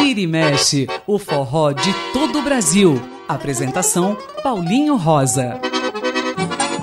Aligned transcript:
Vira 0.00 0.20
e 0.20 0.26
mexe, 0.26 0.86
o 1.06 1.18
forró 1.18 1.72
de 1.72 1.92
todo 2.12 2.38
o 2.38 2.42
Brasil. 2.42 3.00
Apresentação 3.26 4.16
Paulinho 4.42 4.94
Rosa. 4.96 5.60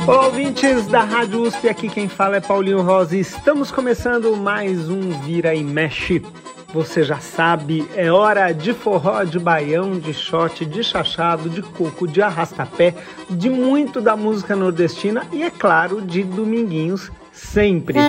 Olá, 0.05 0.25
ouvintes 0.25 0.85
da 0.87 1.03
Rádio 1.03 1.43
USP, 1.43 1.69
aqui 1.69 1.87
quem 1.87 2.09
fala 2.09 2.35
é 2.35 2.41
Paulinho 2.41 2.81
Rosa 2.81 3.15
e 3.15 3.21
estamos 3.21 3.71
começando 3.71 4.35
mais 4.35 4.89
um 4.89 5.11
Vira 5.21 5.55
e 5.55 5.63
Mexe. 5.63 6.21
Você 6.73 7.01
já 7.01 7.19
sabe, 7.19 7.87
é 7.95 8.11
hora 8.11 8.51
de 8.51 8.73
forró, 8.73 9.23
de 9.23 9.39
baião, 9.39 9.97
de 9.97 10.13
shot, 10.13 10.65
de 10.65 10.83
chachado, 10.83 11.49
de 11.49 11.61
coco, 11.61 12.05
de 12.05 12.21
arrastapé, 12.21 12.93
de 13.29 13.49
muito 13.49 14.01
da 14.01 14.17
música 14.17 14.57
nordestina 14.57 15.25
e, 15.31 15.41
é 15.41 15.49
claro, 15.49 16.01
de 16.01 16.21
dominguinhos 16.21 17.09
sempre. 17.35 17.99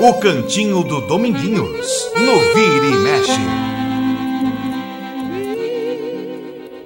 O 0.00 0.14
Cantinho 0.14 0.82
do 0.82 1.00
Dominguinhos, 1.02 2.10
no 2.16 2.38
Vira 2.54 2.86
e 2.86 2.96
Mexe. 2.98 3.40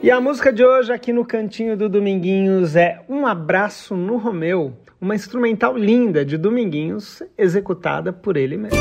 E 0.02 0.10
a 0.10 0.20
música 0.20 0.52
de 0.52 0.64
hoje 0.64 0.92
aqui 0.92 1.12
no 1.12 1.24
Cantinho 1.24 1.76
do 1.76 1.88
Dominguinhos 1.88 2.76
é 2.76 3.00
Um 3.08 3.26
Abraço 3.26 3.94
no 3.94 4.16
Romeu, 4.16 4.74
uma 5.00 5.14
instrumental 5.14 5.76
linda 5.76 6.24
de 6.24 6.36
Dominguinhos, 6.36 7.22
executada 7.38 8.12
por 8.12 8.36
ele 8.36 8.56
mesmo. 8.56 8.78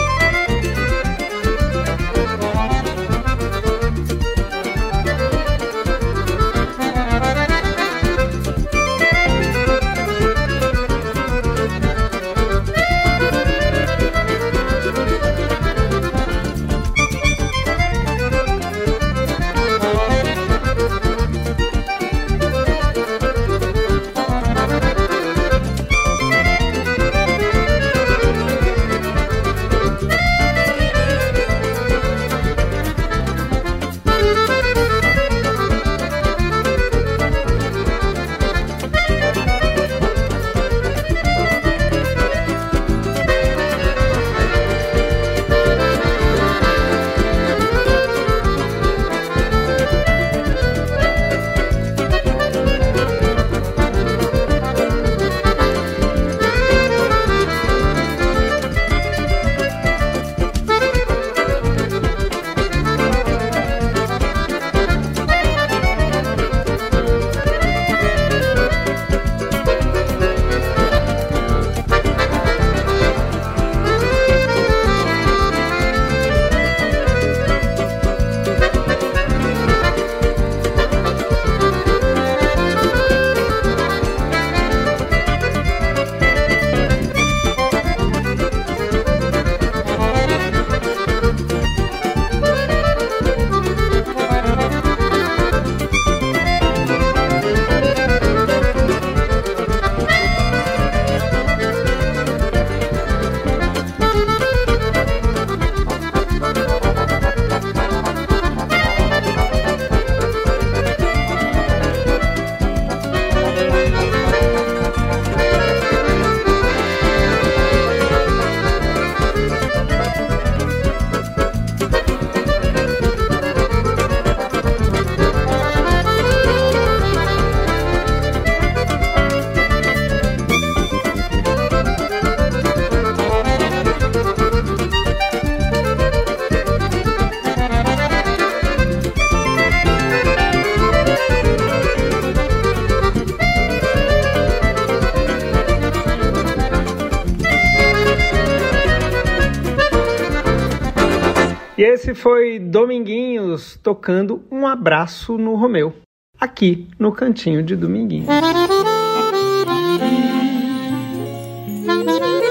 Esse 152.04 152.14
foi 152.14 152.60
Dominguinhos 152.60 153.80
tocando 153.82 154.46
um 154.52 154.68
abraço 154.68 155.38
no 155.38 155.56
Romeu, 155.56 155.96
aqui 156.38 156.90
no 157.00 157.14
cantinho 157.14 157.64
de 157.64 157.78
Dominguinhos. 157.78 158.28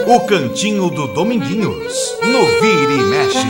O 0.07 0.27
Cantinho 0.27 0.89
do 0.89 1.07
Dominguinhos, 1.09 2.17
no 2.23 2.47
Vira 2.63 2.93
e 2.95 3.05
Mexe. 3.05 3.47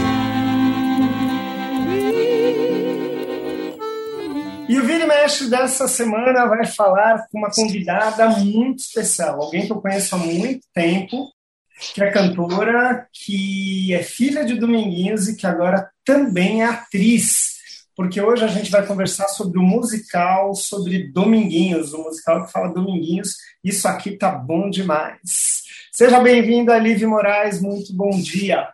E 4.69 4.79
o 4.81 4.85
Vira 4.85 5.05
e 5.05 5.07
Mexe 5.07 5.49
dessa 5.49 5.87
semana 5.87 6.47
vai 6.47 6.67
falar 6.67 7.29
com 7.31 7.39
uma 7.39 7.51
convidada 7.53 8.29
muito 8.29 8.81
especial, 8.81 9.41
alguém 9.41 9.67
que 9.67 9.73
eu 9.73 9.81
conheço 9.81 10.17
há 10.17 10.19
muito 10.19 10.67
tempo, 10.75 11.29
que 11.94 12.03
é 12.03 12.10
cantora, 12.10 13.09
que 13.12 13.93
é 13.93 14.03
filha 14.03 14.44
de 14.44 14.54
Dominguinhos 14.54 15.28
e 15.28 15.37
que 15.37 15.47
agora 15.47 15.91
também 16.04 16.62
é 16.62 16.66
atriz. 16.66 17.53
Porque 17.97 18.20
hoje 18.20 18.44
a 18.44 18.48
gente 18.48 18.70
vai 18.70 18.87
conversar 18.87 19.28
sobre 19.28 19.59
o 19.59 19.62
musical, 19.62 20.54
sobre 20.54 21.10
Dominguinhos, 21.12 21.93
o 21.93 22.03
musical 22.03 22.47
que 22.47 22.53
fala 22.53 22.72
Dominguinhos. 22.72 23.34
Isso 23.62 23.88
aqui 23.88 24.16
tá 24.16 24.31
bom 24.31 24.70
demais. 24.70 25.62
Seja 25.93 26.20
bem-vinda, 26.20 26.78
Liv 26.78 27.03
Moraes, 27.04 27.60
muito 27.60 27.94
bom 27.94 28.10
dia. 28.10 28.69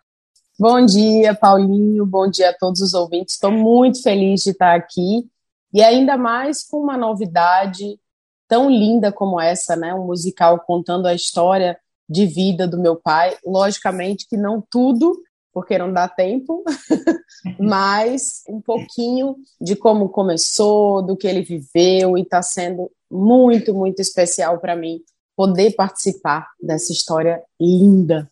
Bom 0.58 0.84
dia, 0.84 1.34
Paulinho, 1.34 2.04
bom 2.04 2.28
dia 2.28 2.50
a 2.50 2.54
todos 2.54 2.80
os 2.80 2.94
ouvintes. 2.94 3.34
Estou 3.34 3.50
muito 3.50 4.02
feliz 4.02 4.42
de 4.42 4.50
estar 4.50 4.74
aqui 4.74 5.26
e 5.72 5.82
ainda 5.82 6.16
mais 6.16 6.62
com 6.62 6.78
uma 6.78 6.96
novidade 6.96 7.98
tão 8.46 8.70
linda 8.70 9.12
como 9.12 9.40
essa, 9.40 9.76
né? 9.76 9.94
Um 9.94 10.06
musical 10.06 10.60
contando 10.60 11.06
a 11.06 11.14
história 11.14 11.78
de 12.08 12.26
vida 12.26 12.66
do 12.66 12.80
meu 12.80 12.96
pai. 12.96 13.36
Logicamente 13.44 14.26
que 14.28 14.36
não 14.36 14.62
tudo, 14.70 15.20
porque 15.52 15.76
não 15.76 15.92
dá 15.92 16.08
tempo, 16.08 16.64
mas 17.58 18.42
um 18.48 18.60
pouquinho 18.60 19.36
de 19.60 19.74
como 19.74 20.08
começou, 20.08 21.02
do 21.02 21.16
que 21.16 21.26
ele 21.26 21.42
viveu, 21.42 22.16
e 22.16 22.22
está 22.22 22.42
sendo 22.42 22.90
muito, 23.10 23.74
muito 23.74 24.00
especial 24.00 24.58
para 24.58 24.76
mim 24.76 25.00
poder 25.36 25.72
participar 25.72 26.48
dessa 26.60 26.92
história 26.92 27.42
linda. 27.60 28.28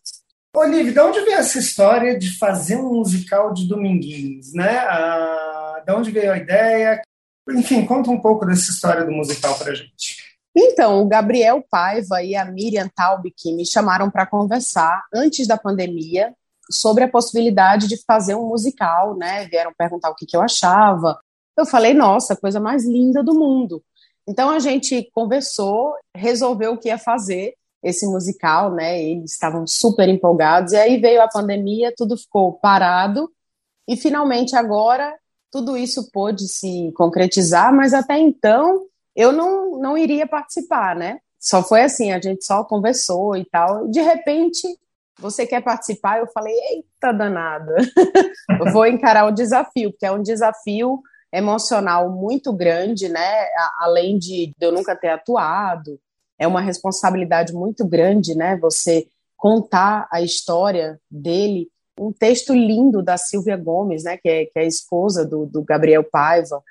Olivia, 0.55 0.91
de 0.91 0.99
onde 0.99 1.21
veio 1.21 1.37
essa 1.37 1.59
história 1.59 2.17
de 2.17 2.37
fazer 2.37 2.77
um 2.77 2.95
musical 2.95 3.53
de 3.53 3.67
Dominguinhos, 3.67 4.53
né? 4.53 4.79
Ah, 4.79 5.83
de 5.85 5.93
onde 5.93 6.11
veio 6.11 6.31
a 6.31 6.37
ideia? 6.37 7.01
Enfim, 7.49 7.85
conta 7.85 8.09
um 8.09 8.19
pouco 8.19 8.45
dessa 8.45 8.71
história 8.71 9.05
do 9.05 9.11
musical 9.11 9.57
para 9.57 9.73
gente. 9.73 10.16
Então, 10.59 11.03
o 11.03 11.07
Gabriel 11.07 11.63
Paiva 11.69 12.23
e 12.23 12.35
a 12.35 12.43
Miriam 12.43 12.89
Taubik 12.89 13.53
me 13.53 13.63
chamaram 13.63 14.09
para 14.09 14.25
conversar 14.25 15.05
antes 15.13 15.45
da 15.45 15.55
pandemia 15.55 16.33
sobre 16.71 17.03
a 17.03 17.07
possibilidade 17.07 17.87
de 17.87 17.95
fazer 18.03 18.33
um 18.33 18.47
musical, 18.47 19.15
né? 19.15 19.45
Vieram 19.45 19.71
perguntar 19.77 20.09
o 20.09 20.15
que, 20.15 20.25
que 20.25 20.35
eu 20.35 20.41
achava. 20.41 21.19
Eu 21.55 21.63
falei, 21.63 21.93
nossa, 21.93 22.35
coisa 22.35 22.59
mais 22.59 22.87
linda 22.87 23.23
do 23.23 23.37
mundo. 23.37 23.83
Então 24.27 24.49
a 24.49 24.57
gente 24.57 25.07
conversou, 25.13 25.93
resolveu 26.15 26.73
o 26.73 26.77
que 26.79 26.87
ia 26.87 26.97
fazer 26.97 27.53
esse 27.83 28.07
musical, 28.07 28.73
né? 28.73 28.99
Eles 28.99 29.33
estavam 29.33 29.67
super 29.67 30.09
empolgados. 30.09 30.73
E 30.73 30.77
aí 30.77 30.99
veio 30.99 31.21
a 31.21 31.29
pandemia, 31.29 31.93
tudo 31.95 32.17
ficou 32.17 32.53
parado. 32.53 33.31
E 33.87 33.95
finalmente 33.95 34.55
agora 34.55 35.15
tudo 35.51 35.77
isso 35.77 36.09
pôde 36.11 36.47
se 36.47 36.91
concretizar, 36.95 37.71
mas 37.71 37.93
até 37.93 38.17
então 38.17 38.87
eu 39.17 39.31
não, 39.31 39.79
não 39.79 39.97
iria 39.97 40.27
participar, 40.27 40.95
né? 40.95 41.19
Só 41.39 41.63
foi 41.63 41.81
assim, 41.81 42.11
a 42.11 42.21
gente 42.21 42.45
só 42.45 42.63
conversou 42.63 43.35
e 43.35 43.43
tal. 43.45 43.87
De 43.87 43.99
repente, 43.99 44.67
você 45.19 45.45
quer 45.47 45.63
participar? 45.63 46.19
Eu 46.19 46.27
falei, 46.27 46.53
eita 46.53 47.11
danada, 47.11 47.75
vou 48.71 48.85
encarar 48.85 49.25
o 49.25 49.31
desafio, 49.31 49.91
porque 49.91 50.05
é 50.05 50.11
um 50.11 50.21
desafio 50.21 51.01
emocional 51.33 52.11
muito 52.11 52.53
grande, 52.53 53.09
né? 53.09 53.47
Além 53.79 54.19
de 54.19 54.53
eu 54.61 54.71
nunca 54.71 54.95
ter 54.95 55.09
atuado, 55.09 55.99
é 56.37 56.47
uma 56.47 56.61
responsabilidade 56.61 57.53
muito 57.53 57.85
grande, 57.87 58.35
né? 58.35 58.55
Você 58.57 59.07
contar 59.35 60.07
a 60.11 60.21
história 60.21 60.99
dele. 61.09 61.67
Um 61.99 62.11
texto 62.11 62.53
lindo 62.53 63.01
da 63.01 63.17
Silvia 63.17 63.57
Gomes, 63.57 64.03
né? 64.03 64.17
Que 64.17 64.29
é, 64.29 64.45
que 64.45 64.59
é 64.59 64.61
a 64.61 64.65
esposa 64.65 65.25
do, 65.25 65.47
do 65.47 65.63
Gabriel 65.63 66.03
Paiva. 66.03 66.61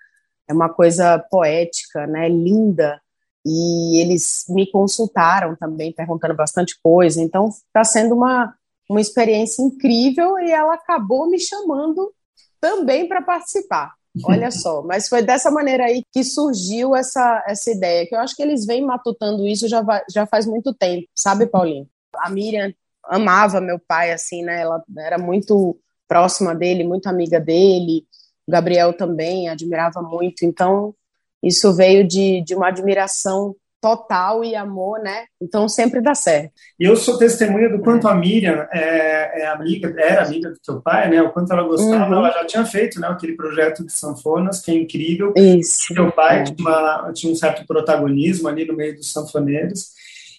É 0.49 0.53
uma 0.53 0.69
coisa 0.69 1.19
poética, 1.31 2.07
né? 2.07 2.29
Linda. 2.29 3.01
E 3.45 4.01
eles 4.01 4.45
me 4.49 4.71
consultaram 4.71 5.55
também, 5.57 5.93
perguntando 5.93 6.35
bastante 6.35 6.77
coisa. 6.83 7.23
Então, 7.23 7.49
está 7.49 7.85
sendo 7.85 8.15
uma, 8.15 8.55
uma 8.89 9.01
experiência 9.01 9.63
incrível 9.63 10.39
e 10.39 10.51
ela 10.51 10.75
acabou 10.75 11.29
me 11.29 11.39
chamando 11.39 12.13
também 12.61 13.09
para 13.09 13.23
participar. 13.23 13.93
Olha 14.25 14.51
só, 14.53 14.83
mas 14.83 15.09
foi 15.09 15.23
dessa 15.23 15.51
maneira 15.51 15.85
aí 15.85 16.03
que 16.13 16.25
surgiu 16.25 16.97
essa, 16.97 17.45
essa 17.47 17.71
ideia, 17.71 18.07
que 18.07 18.15
eu 18.15 18.21
acho 18.21 18.35
que 18.35 18.43
eles 18.43 18.65
vêm 18.67 18.85
matutando 18.85 19.47
isso 19.47 19.69
já, 19.69 19.83
já 20.13 20.27
faz 20.27 20.47
muito 20.47 20.75
tempo, 20.75 21.07
sabe, 21.15 21.47
Paulinho? 21.47 21.87
A 22.17 22.31
Miriam 22.31 22.73
amava 23.05 23.61
meu 23.61 23.79
pai, 23.79 24.13
assim, 24.13 24.43
né? 24.43 24.63
Ela 24.63 24.83
era 24.99 25.19
muito 25.19 25.79
próxima 26.09 26.55
dele, 26.55 26.85
muito 26.85 27.09
amiga 27.09 27.41
dele. 27.41 28.05
O 28.47 28.53
Gabriel 28.53 28.93
também 28.93 29.49
admirava 29.49 30.01
muito. 30.03 30.45
Então, 30.45 30.95
isso 31.43 31.75
veio 31.75 32.07
de, 32.07 32.43
de 32.43 32.55
uma 32.55 32.69
admiração 32.69 33.55
total 33.87 34.43
e 34.43 34.57
amor, 34.57 34.99
né? 34.99 35.27
Então 35.41 35.69
sempre 35.69 36.01
dá 36.01 36.13
certo. 36.13 36.51
E 36.81 36.85
eu 36.85 36.97
sou 36.97 37.19
testemunha 37.19 37.69
do 37.69 37.79
quanto 37.79 38.09
a 38.09 38.15
Miriam 38.17 38.67
é, 38.73 39.43
é, 39.43 39.47
amiga, 39.47 39.95
era 39.97 40.25
amiga 40.25 40.51
do 40.51 40.59
teu 40.59 40.81
pai, 40.81 41.09
né? 41.09 41.23
O 41.23 41.31
quanto 41.31 41.53
ela 41.53 41.63
gostava, 41.63 42.11
uhum. 42.11 42.19
ela 42.19 42.33
já 42.33 42.45
tinha 42.45 42.65
feito, 42.65 42.99
né? 42.99 43.07
Aquele 43.07 43.37
projeto 43.37 43.85
de 43.85 43.93
sanfonas 43.93 44.61
que 44.61 44.73
é 44.73 44.75
incrível. 44.75 45.33
Isso. 45.37 45.95
Teu 45.95 46.11
pai 46.11 46.41
é. 46.41 46.45
tinha, 46.45 46.69
uma, 46.69 47.13
tinha, 47.13 47.33
um 47.33 47.37
certo 47.37 47.65
protagonismo 47.65 48.49
ali 48.49 48.67
no 48.67 48.75
meio 48.75 48.97
dos 48.97 49.13
sanfoneiros. 49.13 49.91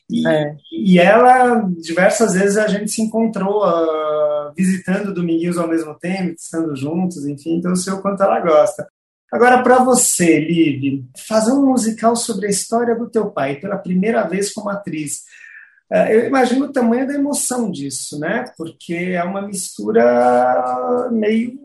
E, 0.09 0.27
é. 0.27 0.56
e 0.71 1.00
ela, 1.00 1.69
diversas 1.80 2.33
vezes, 2.33 2.57
a 2.57 2.68
gente 2.68 2.92
se 2.92 3.01
encontrou 3.01 3.65
uh, 3.65 4.36
visitando 4.55 5.13
Dominguinhos 5.13 5.57
ao 5.57 5.67
mesmo 5.67 5.94
tempo, 5.95 6.35
estando 6.38 6.75
juntos, 6.75 7.25
enfim, 7.25 7.57
então 7.57 7.71
eu 7.71 7.75
sei 7.75 7.94
o 7.94 8.01
quanto 8.01 8.23
ela 8.23 8.39
gosta. 8.39 8.88
Agora, 9.31 9.61
para 9.61 9.79
você, 9.79 10.39
Liv, 10.39 11.03
fazer 11.27 11.51
um 11.51 11.65
musical 11.65 12.15
sobre 12.15 12.47
a 12.47 12.49
história 12.49 12.95
do 12.95 13.09
teu 13.09 13.29
pai 13.29 13.59
pela 13.59 13.77
primeira 13.77 14.23
vez 14.23 14.53
como 14.53 14.69
atriz, 14.69 15.23
é, 15.91 16.15
eu 16.15 16.27
imagino 16.27 16.65
o 16.65 16.71
tamanho 16.71 17.07
da 17.07 17.13
emoção 17.13 17.71
disso, 17.71 18.19
né? 18.19 18.45
Porque 18.57 18.94
é 18.94 19.23
uma 19.23 19.41
mistura 19.41 21.09
meio 21.11 21.57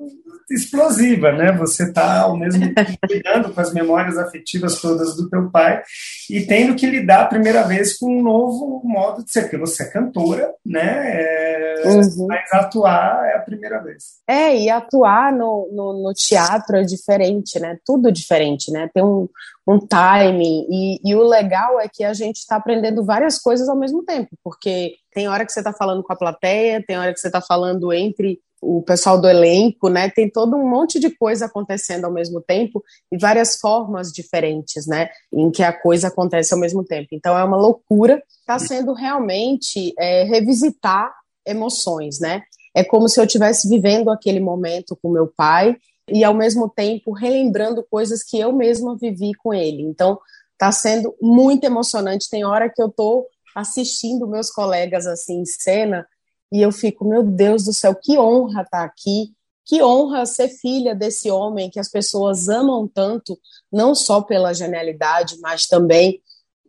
explosiva, 0.50 1.32
né? 1.32 1.52
Você 1.52 1.84
está 1.84 2.20
ao 2.22 2.36
mesmo 2.36 2.74
tempo 2.74 2.98
lidando 3.10 3.52
com 3.52 3.60
as 3.60 3.72
memórias 3.72 4.18
afetivas 4.18 4.80
todas 4.80 5.16
do 5.16 5.28
teu 5.28 5.50
pai 5.50 5.82
e 6.30 6.44
tendo 6.46 6.74
que 6.74 6.86
lidar 6.86 7.22
a 7.22 7.28
primeira 7.28 7.62
vez 7.62 7.98
com 7.98 8.18
um 8.18 8.22
novo 8.22 8.82
modo 8.84 9.24
de 9.24 9.32
ser, 9.32 9.42
porque 9.42 9.56
você 9.56 9.84
é 9.84 9.90
cantora, 9.90 10.52
né? 10.64 11.12
É, 11.14 11.82
uhum. 11.86 12.26
Mas 12.26 12.52
atuar 12.52 13.26
é 13.26 13.36
a 13.36 13.40
primeira 13.40 13.82
vez. 13.82 14.20
É, 14.26 14.56
e 14.56 14.70
atuar 14.70 15.32
no, 15.32 15.68
no, 15.72 16.02
no, 16.02 16.12
teatro 16.12 16.76
é 16.76 16.82
diferente, 16.82 17.58
né? 17.58 17.78
Tudo 17.84 18.12
diferente, 18.12 18.70
né? 18.70 18.88
Tem 18.92 19.02
um, 19.02 19.28
um 19.66 19.78
timing 19.78 20.66
e, 20.70 21.00
e 21.04 21.14
o 21.14 21.22
legal 21.22 21.80
é 21.80 21.88
que 21.88 22.04
a 22.04 22.12
gente 22.12 22.36
está 22.36 22.56
aprendendo 22.56 23.04
várias 23.04 23.38
coisas 23.38 23.68
ao 23.68 23.76
mesmo 23.76 24.04
tempo, 24.04 24.30
porque 24.42 24.94
tem 25.12 25.28
hora 25.28 25.44
que 25.44 25.52
você 25.52 25.60
está 25.60 25.72
falando 25.72 26.02
com 26.02 26.12
a 26.12 26.16
plateia, 26.16 26.84
tem 26.86 26.98
hora 26.98 27.12
que 27.12 27.20
você 27.20 27.28
está 27.28 27.40
falando 27.40 27.92
entre 27.92 28.40
o 28.62 28.80
pessoal 28.80 29.20
do 29.20 29.28
elenco, 29.28 29.88
né? 29.88 30.08
Tem 30.08 30.30
todo 30.30 30.56
um 30.56 30.70
monte 30.70 31.00
de 31.00 31.10
coisa 31.10 31.46
acontecendo 31.46 32.04
ao 32.04 32.12
mesmo 32.12 32.40
tempo 32.40 32.82
e 33.10 33.18
várias 33.18 33.56
formas 33.56 34.12
diferentes, 34.12 34.86
né? 34.86 35.10
Em 35.32 35.50
que 35.50 35.64
a 35.64 35.72
coisa 35.72 36.06
acontece 36.06 36.54
ao 36.54 36.60
mesmo 36.60 36.84
tempo. 36.84 37.08
Então 37.10 37.36
é 37.36 37.42
uma 37.42 37.56
loucura. 37.56 38.22
Está 38.38 38.60
sendo 38.60 38.92
realmente 38.92 39.92
é, 39.98 40.22
revisitar 40.22 41.12
emoções, 41.44 42.20
né? 42.20 42.42
É 42.72 42.84
como 42.84 43.08
se 43.08 43.18
eu 43.18 43.24
estivesse 43.24 43.68
vivendo 43.68 44.10
aquele 44.10 44.38
momento 44.38 44.96
com 45.02 45.10
meu 45.10 45.26
pai 45.26 45.76
e 46.08 46.22
ao 46.22 46.32
mesmo 46.32 46.68
tempo 46.68 47.12
relembrando 47.12 47.84
coisas 47.90 48.22
que 48.22 48.38
eu 48.38 48.52
mesma 48.52 48.96
vivi 48.96 49.34
com 49.34 49.52
ele. 49.52 49.82
Então 49.82 50.20
está 50.52 50.70
sendo 50.70 51.14
muito 51.20 51.64
emocionante. 51.64 52.30
Tem 52.30 52.44
hora 52.44 52.70
que 52.70 52.80
eu 52.80 52.86
estou 52.86 53.26
assistindo 53.56 54.28
meus 54.28 54.50
colegas 54.50 55.06
assim 55.06 55.40
em 55.40 55.44
cena 55.44 56.06
e 56.52 56.60
eu 56.60 56.70
fico, 56.70 57.08
meu 57.08 57.22
Deus 57.22 57.64
do 57.64 57.72
céu, 57.72 57.94
que 57.94 58.18
honra 58.18 58.60
estar 58.62 58.80
tá 58.80 58.84
aqui, 58.84 59.32
que 59.64 59.82
honra 59.82 60.26
ser 60.26 60.48
filha 60.48 60.94
desse 60.94 61.30
homem 61.30 61.70
que 61.70 61.80
as 61.80 61.88
pessoas 61.88 62.48
amam 62.48 62.86
tanto, 62.86 63.38
não 63.72 63.94
só 63.94 64.20
pela 64.20 64.52
genialidade, 64.52 65.38
mas 65.40 65.66
também 65.66 66.20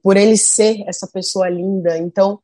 por 0.01 0.15
ele 0.15 0.37
ser 0.37 0.83
essa 0.87 1.05
pessoa 1.07 1.49
linda. 1.49 1.97
Então, 1.97 2.39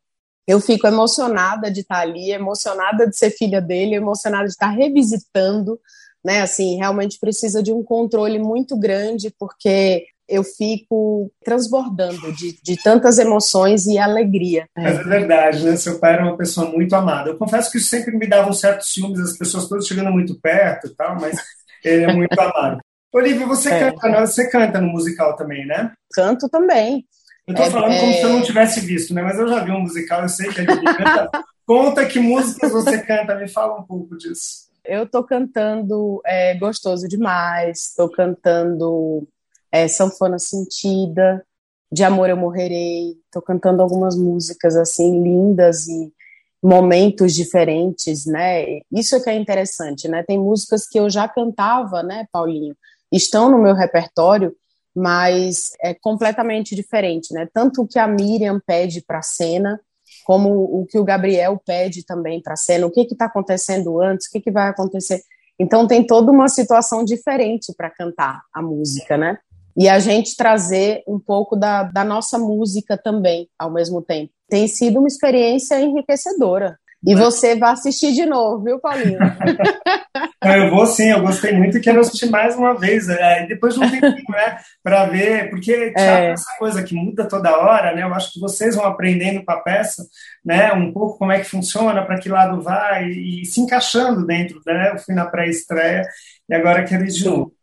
eu 0.45 0.59
fico 0.59 0.85
emocionada 0.85 1.71
de 1.71 1.81
estar 1.81 1.99
ali, 1.99 2.31
emocionada 2.31 3.07
de 3.07 3.15
ser 3.15 3.29
filha 3.31 3.61
dele, 3.61 3.95
emocionada 3.95 4.45
de 4.45 4.51
estar 4.51 4.71
revisitando, 4.71 5.79
né? 6.23 6.41
Assim, 6.41 6.75
realmente 6.75 7.19
precisa 7.19 7.63
de 7.63 7.71
um 7.71 7.83
controle 7.83 8.39
muito 8.39 8.77
grande, 8.77 9.33
porque 9.39 10.05
eu 10.29 10.43
fico 10.43 11.31
transbordando 11.43 12.31
de, 12.33 12.57
de 12.61 12.77
tantas 12.81 13.17
emoções 13.17 13.87
e 13.87 13.97
alegria. 13.97 14.65
Mas 14.77 14.99
é 14.99 15.03
verdade, 15.03 15.65
né? 15.65 15.75
Seu 15.75 15.99
pai 15.99 16.13
era 16.13 16.23
uma 16.23 16.37
pessoa 16.37 16.69
muito 16.69 16.93
amada. 16.95 17.29
Eu 17.29 17.37
confesso 17.37 17.71
que 17.71 17.77
isso 17.77 17.89
sempre 17.89 18.15
me 18.15 18.27
dava 18.27 18.49
um 18.49 18.53
certo 18.53 18.85
ciúmes, 18.85 19.19
as 19.19 19.37
pessoas 19.37 19.67
todas 19.67 19.87
chegando 19.87 20.11
muito 20.11 20.39
perto 20.39 20.87
e 20.87 20.95
tal, 20.95 21.19
mas 21.19 21.37
ele 21.83 22.03
é 22.03 22.13
muito 22.13 22.39
amado. 22.39 22.79
Olivia, 23.11 23.47
você, 23.47 23.69
é. 23.69 23.91
canta, 23.91 24.07
né? 24.07 24.19
você 24.21 24.49
canta 24.49 24.79
no 24.79 24.87
musical 24.87 25.35
também, 25.35 25.65
né? 25.65 25.91
Canto 26.13 26.47
também. 26.47 27.03
Eu 27.47 27.55
tô 27.55 27.63
é, 27.63 27.71
falando 27.71 27.99
como 27.99 28.13
se 28.13 28.21
eu 28.21 28.29
não 28.29 28.41
tivesse 28.43 28.79
visto, 28.81 29.13
né? 29.13 29.23
Mas 29.23 29.39
eu 29.39 29.47
já 29.47 29.63
vi 29.63 29.71
um 29.71 29.81
musical, 29.81 30.21
eu 30.21 30.29
sei 30.29 30.49
que 30.49 30.61
ele 30.61 30.67
canta. 30.67 31.29
Conta 31.65 32.05
que 32.05 32.19
músicas 32.19 32.71
você 32.71 32.99
canta, 32.99 33.35
me 33.35 33.47
fala 33.47 33.79
um 33.79 33.83
pouco 33.83 34.15
disso. 34.17 34.69
Eu 34.85 35.07
tô 35.07 35.23
cantando 35.23 36.21
é, 36.25 36.55
Gostoso 36.55 37.07
Demais, 37.07 37.93
tô 37.95 38.09
cantando 38.09 39.27
é, 39.71 39.87
Sanfona 39.87 40.39
Sentida, 40.39 41.45
De 41.91 42.03
Amor 42.03 42.29
Eu 42.29 42.37
Morrerei. 42.37 43.17
Estou 43.25 43.41
cantando 43.41 43.81
algumas 43.81 44.15
músicas 44.15 44.75
assim 44.75 45.21
lindas 45.21 45.87
e 45.87 46.13
momentos 46.61 47.33
diferentes, 47.33 48.25
né? 48.25 48.79
Isso 48.91 49.15
é 49.15 49.19
que 49.19 49.29
é 49.29 49.35
interessante, 49.35 50.07
né? 50.07 50.23
Tem 50.23 50.37
músicas 50.37 50.87
que 50.87 50.99
eu 50.99 51.09
já 51.09 51.27
cantava, 51.27 52.03
né, 52.03 52.27
Paulinho? 52.31 52.75
Estão 53.11 53.49
no 53.49 53.57
meu 53.57 53.73
repertório, 53.73 54.53
mas 54.93 55.71
é 55.81 55.93
completamente 55.93 56.75
diferente, 56.75 57.33
né? 57.33 57.47
Tanto 57.53 57.81
o 57.83 57.87
que 57.87 57.97
a 57.97 58.07
Miriam 58.07 58.59
pede 58.65 59.01
para 59.01 59.19
a 59.19 59.23
cena, 59.23 59.79
como 60.25 60.49
o 60.49 60.85
que 60.85 60.99
o 60.99 61.03
Gabriel 61.03 61.61
pede 61.65 62.05
também 62.05 62.41
para 62.41 62.53
a 62.53 62.57
cena, 62.57 62.85
o 62.85 62.91
que 62.91 63.01
está 63.01 63.25
acontecendo 63.25 64.01
antes, 64.01 64.27
o 64.27 64.31
que, 64.31 64.41
que 64.41 64.51
vai 64.51 64.67
acontecer. 64.67 65.21
Então 65.57 65.87
tem 65.87 66.05
toda 66.05 66.31
uma 66.31 66.47
situação 66.47 67.03
diferente 67.03 67.73
para 67.75 67.89
cantar 67.89 68.41
a 68.53 68.61
música, 68.61 69.17
né? 69.17 69.37
E 69.79 69.87
a 69.87 69.97
gente 69.97 70.35
trazer 70.35 71.01
um 71.07 71.17
pouco 71.17 71.55
da, 71.55 71.83
da 71.83 72.03
nossa 72.03 72.37
música 72.37 72.97
também 72.97 73.47
ao 73.57 73.71
mesmo 73.71 74.01
tempo. 74.01 74.29
Tem 74.49 74.67
sido 74.67 74.99
uma 74.99 75.07
experiência 75.07 75.79
enriquecedora. 75.79 76.77
E 77.07 77.15
você 77.15 77.55
vai 77.55 77.71
assistir 77.71 78.11
de 78.11 78.25
novo, 78.25 78.61
viu, 78.61 78.77
Paulinho? 78.77 79.17
eu 80.43 80.69
vou 80.69 80.85
sim, 80.85 81.09
eu 81.09 81.21
gostei 81.21 81.53
muito 81.53 81.77
e 81.77 81.81
quero 81.81 82.01
assistir 82.01 82.29
mais 82.29 82.57
uma 82.57 82.77
vez. 82.77 83.07
É, 83.07 83.45
depois 83.47 83.73
de 83.73 83.79
um 83.79 83.89
tempinho, 83.89 84.25
né? 84.27 84.57
Para 84.83 85.05
ver, 85.05 85.49
porque 85.49 85.93
é. 85.95 86.31
essa 86.31 86.57
coisa 86.59 86.83
que 86.83 86.93
muda 86.93 87.25
toda 87.25 87.57
hora, 87.57 87.95
né? 87.95 88.03
Eu 88.03 88.13
acho 88.13 88.33
que 88.33 88.39
vocês 88.41 88.75
vão 88.75 88.83
aprendendo 88.83 89.45
com 89.45 89.51
a 89.53 89.61
peça, 89.61 90.03
né? 90.43 90.73
Um 90.73 90.91
pouco 90.91 91.17
como 91.17 91.31
é 91.31 91.39
que 91.39 91.45
funciona, 91.45 92.05
para 92.05 92.19
que 92.19 92.27
lado 92.27 92.61
vai, 92.61 93.05
e, 93.05 93.43
e 93.43 93.45
se 93.45 93.61
encaixando 93.61 94.25
dentro, 94.25 94.59
né? 94.67 94.91
Eu 94.93 94.99
fui 94.99 95.15
na 95.15 95.25
pré-estreia 95.25 96.05
e 96.49 96.53
agora 96.53 96.83
quero 96.83 97.05
ir 97.05 97.11
de 97.11 97.23
novo. 97.23 97.53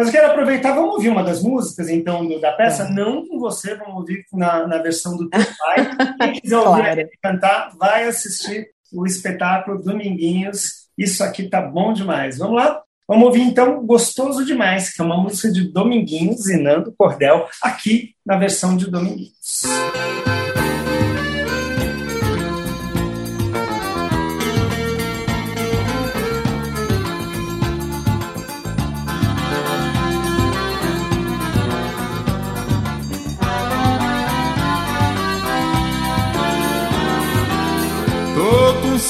Mas 0.00 0.06
eu 0.06 0.14
quero 0.14 0.30
aproveitar, 0.30 0.72
vamos 0.72 0.94
ouvir 0.94 1.10
uma 1.10 1.22
das 1.22 1.42
músicas, 1.42 1.90
então, 1.90 2.40
da 2.40 2.52
peça, 2.52 2.84
é. 2.84 2.90
não 2.90 3.28
com 3.28 3.38
você, 3.38 3.74
vamos 3.74 3.96
ouvir 3.96 4.24
na, 4.32 4.66
na 4.66 4.78
versão 4.78 5.14
do 5.14 5.28
teu 5.28 5.44
pai. 5.58 5.90
Quem 6.18 6.40
quiser 6.40 6.56
ouvir 6.56 6.82
claro. 6.82 7.08
cantar, 7.22 7.76
vai 7.78 8.08
assistir 8.08 8.70
o 8.90 9.04
espetáculo 9.04 9.82
Dominguinhos. 9.82 10.86
Isso 10.96 11.22
aqui 11.22 11.50
tá 11.50 11.60
bom 11.60 11.92
demais. 11.92 12.38
Vamos 12.38 12.56
lá? 12.56 12.80
Vamos 13.06 13.26
ouvir 13.26 13.42
então 13.42 13.84
Gostoso 13.84 14.42
Demais, 14.42 14.90
que 14.90 15.02
é 15.02 15.04
uma 15.04 15.18
música 15.18 15.52
de 15.52 15.70
Dominguinhos 15.70 16.48
e 16.48 16.56
Nando 16.56 16.94
Cordel, 16.96 17.46
aqui 17.62 18.14
na 18.24 18.38
versão 18.38 18.78
de 18.78 18.90
Dominguinhos. 18.90 19.64
Música 19.66 20.79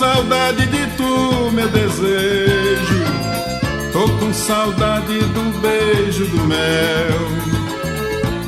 saudade 0.01 0.65
de 0.65 0.87
tu, 0.97 1.51
meu 1.53 1.69
desejo. 1.69 3.05
Tô 3.93 4.09
com 4.19 4.33
saudade 4.33 5.19
do 5.19 5.61
beijo 5.61 6.25
do 6.25 6.43
mel, 6.45 7.21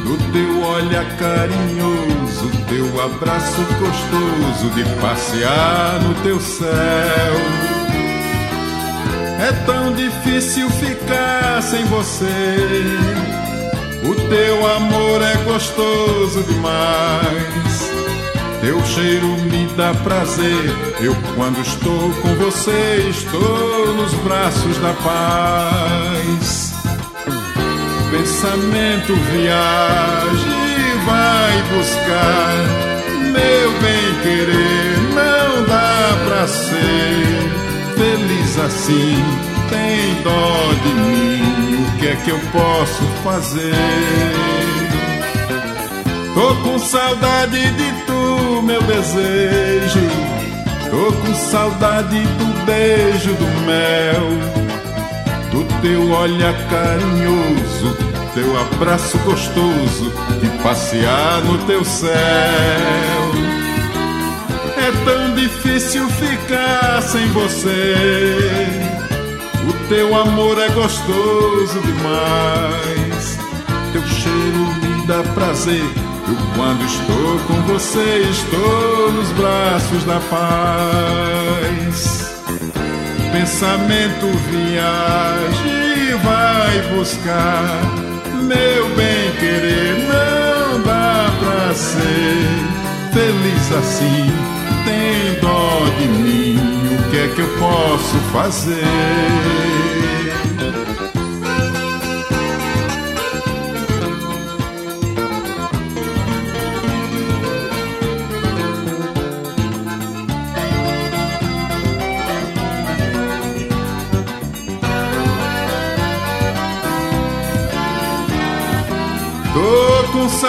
do 0.03 0.33
teu 0.33 0.67
olhar 0.67 1.05
carinhoso, 1.19 2.51
teu 2.71 3.05
abraço 3.05 3.61
gostoso 3.79 4.71
de 4.75 4.83
passear 4.99 6.01
no 6.01 6.15
teu 6.23 6.41
céu. 6.41 7.35
É 9.39 9.53
tão 9.67 9.93
difícil 9.93 10.71
ficar 10.71 11.61
sem 11.63 11.85
você. 11.85 12.25
O 14.05 14.15
teu 14.15 14.75
amor 14.77 15.21
é 15.21 15.37
gostoso 15.45 16.43
demais. 16.45 17.92
Teu 18.63 18.81
cheiro 18.85 19.27
me 19.27 19.67
dá 19.77 19.93
prazer. 20.05 20.71
Eu, 21.01 21.17
quando 21.35 21.61
estou 21.61 22.11
com 22.23 22.33
você, 22.37 23.09
estou 23.11 23.93
nos 23.97 24.15
braços 24.23 24.79
da 24.79 24.93
paz. 25.03 26.73
Pensamento 28.13 29.17
viaje, 29.33 30.47
vai 31.05 31.63
buscar. 31.77 32.55
Meu 33.33 33.73
bem 33.81 34.15
querer, 34.23 34.99
não 35.13 35.65
dá 35.67 36.25
pra 36.25 36.47
ser 36.47 37.43
feliz 37.97 38.59
assim. 38.61 39.25
Tem 39.71 40.23
dó 40.23 40.73
de 40.85 40.95
mim, 40.95 41.85
o 41.85 41.99
que 41.99 42.07
é 42.07 42.15
que 42.15 42.31
eu 42.31 42.39
posso 42.53 43.03
fazer? 43.25 44.72
Tô 46.35 46.55
com 46.63 46.79
saudade 46.79 47.71
de 47.73 47.93
tu, 48.07 48.63
meu 48.63 48.83
desejo. 48.83 50.01
Tô 50.91 51.13
com 51.13 51.35
saudade 51.35 52.21
do 52.23 52.65
beijo 52.65 53.35
do 53.35 53.47
mel, 53.67 54.29
do 55.51 55.81
teu 55.83 56.11
olhar 56.11 56.55
carinhoso, 56.69 57.97
teu 58.35 58.61
abraço 58.61 59.19
gostoso, 59.19 60.13
de 60.41 60.49
passear 60.63 61.43
no 61.45 61.59
teu 61.67 61.85
céu. 61.85 62.13
É 64.79 65.05
tão 65.05 65.35
difícil 65.35 66.09
ficar 66.09 67.03
sem 67.03 67.27
você. 67.29 67.95
O 69.69 69.89
teu 69.89 70.17
amor 70.17 70.59
é 70.59 70.69
gostoso 70.71 71.81
demais. 71.81 73.39
Teu 73.93 74.03
cheiro 74.07 74.75
me 74.83 75.07
dá 75.07 75.23
prazer 75.35 76.02
quando 76.55 76.85
estou 76.85 77.39
com 77.47 77.61
você, 77.73 78.27
estou 78.31 79.13
nos 79.13 79.29
braços 79.33 80.05
da 80.05 80.21
paz. 80.31 80.43
Pensamento 83.33 84.27
viaje 84.51 86.15
vai 86.23 86.83
buscar 86.95 88.03
meu 88.43 88.89
bem 88.97 89.33
querer, 89.39 90.07
não 90.07 90.83
dá 90.83 91.31
pra 91.41 91.75
ser 91.75 92.47
feliz 93.13 93.73
assim. 93.73 94.31
Tem 94.85 95.41
dó 95.41 95.85
de 95.99 96.09
mim, 96.09 96.59
o 96.99 97.11
que 97.11 97.17
é 97.17 97.29
que 97.29 97.41
eu 97.41 97.49
posso 97.59 98.19
fazer? 98.33 99.72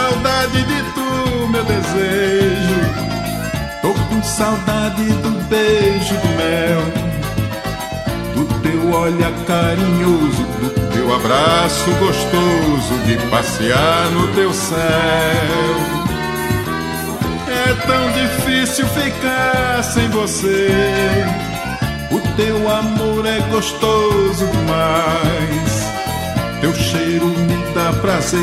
Saudade 0.03 0.63
de 0.63 0.83
tu, 0.93 1.47
meu 1.47 1.63
desejo. 1.63 2.81
Tô 3.81 3.93
com 3.93 4.23
saudade 4.23 5.05
do 5.23 5.31
beijo 5.47 6.15
do 6.15 6.29
mel, 6.39 6.81
do 8.35 8.43
teu 8.61 8.99
olhar 8.99 9.31
carinhoso, 9.45 10.43
do 10.59 10.69
teu 10.93 11.15
abraço 11.15 11.89
gostoso, 11.99 12.93
de 13.05 13.17
passear 13.29 14.09
no 14.11 14.27
teu 14.33 14.53
céu. 14.53 14.77
É 17.47 17.73
tão 17.87 18.11
difícil 18.11 18.85
ficar 18.87 19.83
sem 19.83 20.09
você. 20.09 20.69
O 22.11 22.19
teu 22.35 22.69
amor 22.69 23.25
é 23.25 23.39
gostoso 23.51 24.45
demais. 24.47 26.02
Teu 26.63 26.73
cheiro 26.73 27.27
me 27.27 27.73
dá 27.75 27.91
prazer 27.99 28.39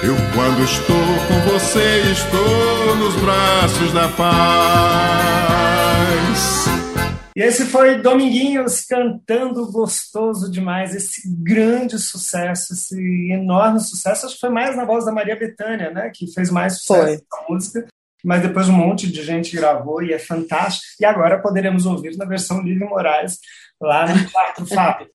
eu, 0.00 0.14
quando 0.32 0.62
estou 0.62 0.94
com 1.26 1.40
você, 1.50 2.02
estou 2.12 2.94
nos 2.94 3.16
braços 3.16 3.92
da 3.92 4.06
paz. 4.10 4.24
E 7.34 7.42
esse 7.42 7.64
foi 7.64 8.00
Dominguinhos 8.00 8.82
cantando 8.82 9.72
gostoso 9.72 10.48
demais, 10.48 10.94
esse 10.94 11.22
grande 11.42 11.98
sucesso, 11.98 12.74
esse 12.74 13.32
enorme 13.32 13.80
sucesso. 13.80 14.26
Acho 14.26 14.36
que 14.36 14.40
foi 14.42 14.50
mais 14.50 14.76
na 14.76 14.84
voz 14.84 15.04
da 15.04 15.10
Maria 15.10 15.34
Bethânia, 15.34 15.90
né? 15.90 16.12
Que 16.14 16.32
fez 16.32 16.52
mais 16.52 16.78
sucesso 16.78 17.24
com 17.28 17.36
a 17.38 17.44
música. 17.48 17.88
Mas 18.24 18.40
depois 18.42 18.68
um 18.68 18.72
monte 18.72 19.10
de 19.10 19.24
gente 19.24 19.56
gravou 19.56 20.00
e 20.00 20.12
é 20.12 20.18
fantástico. 20.20 20.84
E 21.00 21.04
agora 21.04 21.42
poderemos 21.42 21.86
ouvir 21.86 22.16
na 22.16 22.24
versão 22.24 22.62
Livre 22.62 22.84
Moraes, 22.84 23.40
lá 23.80 24.06
no 24.06 24.24
Teatro 24.26 24.64
Fábio. 24.66 25.13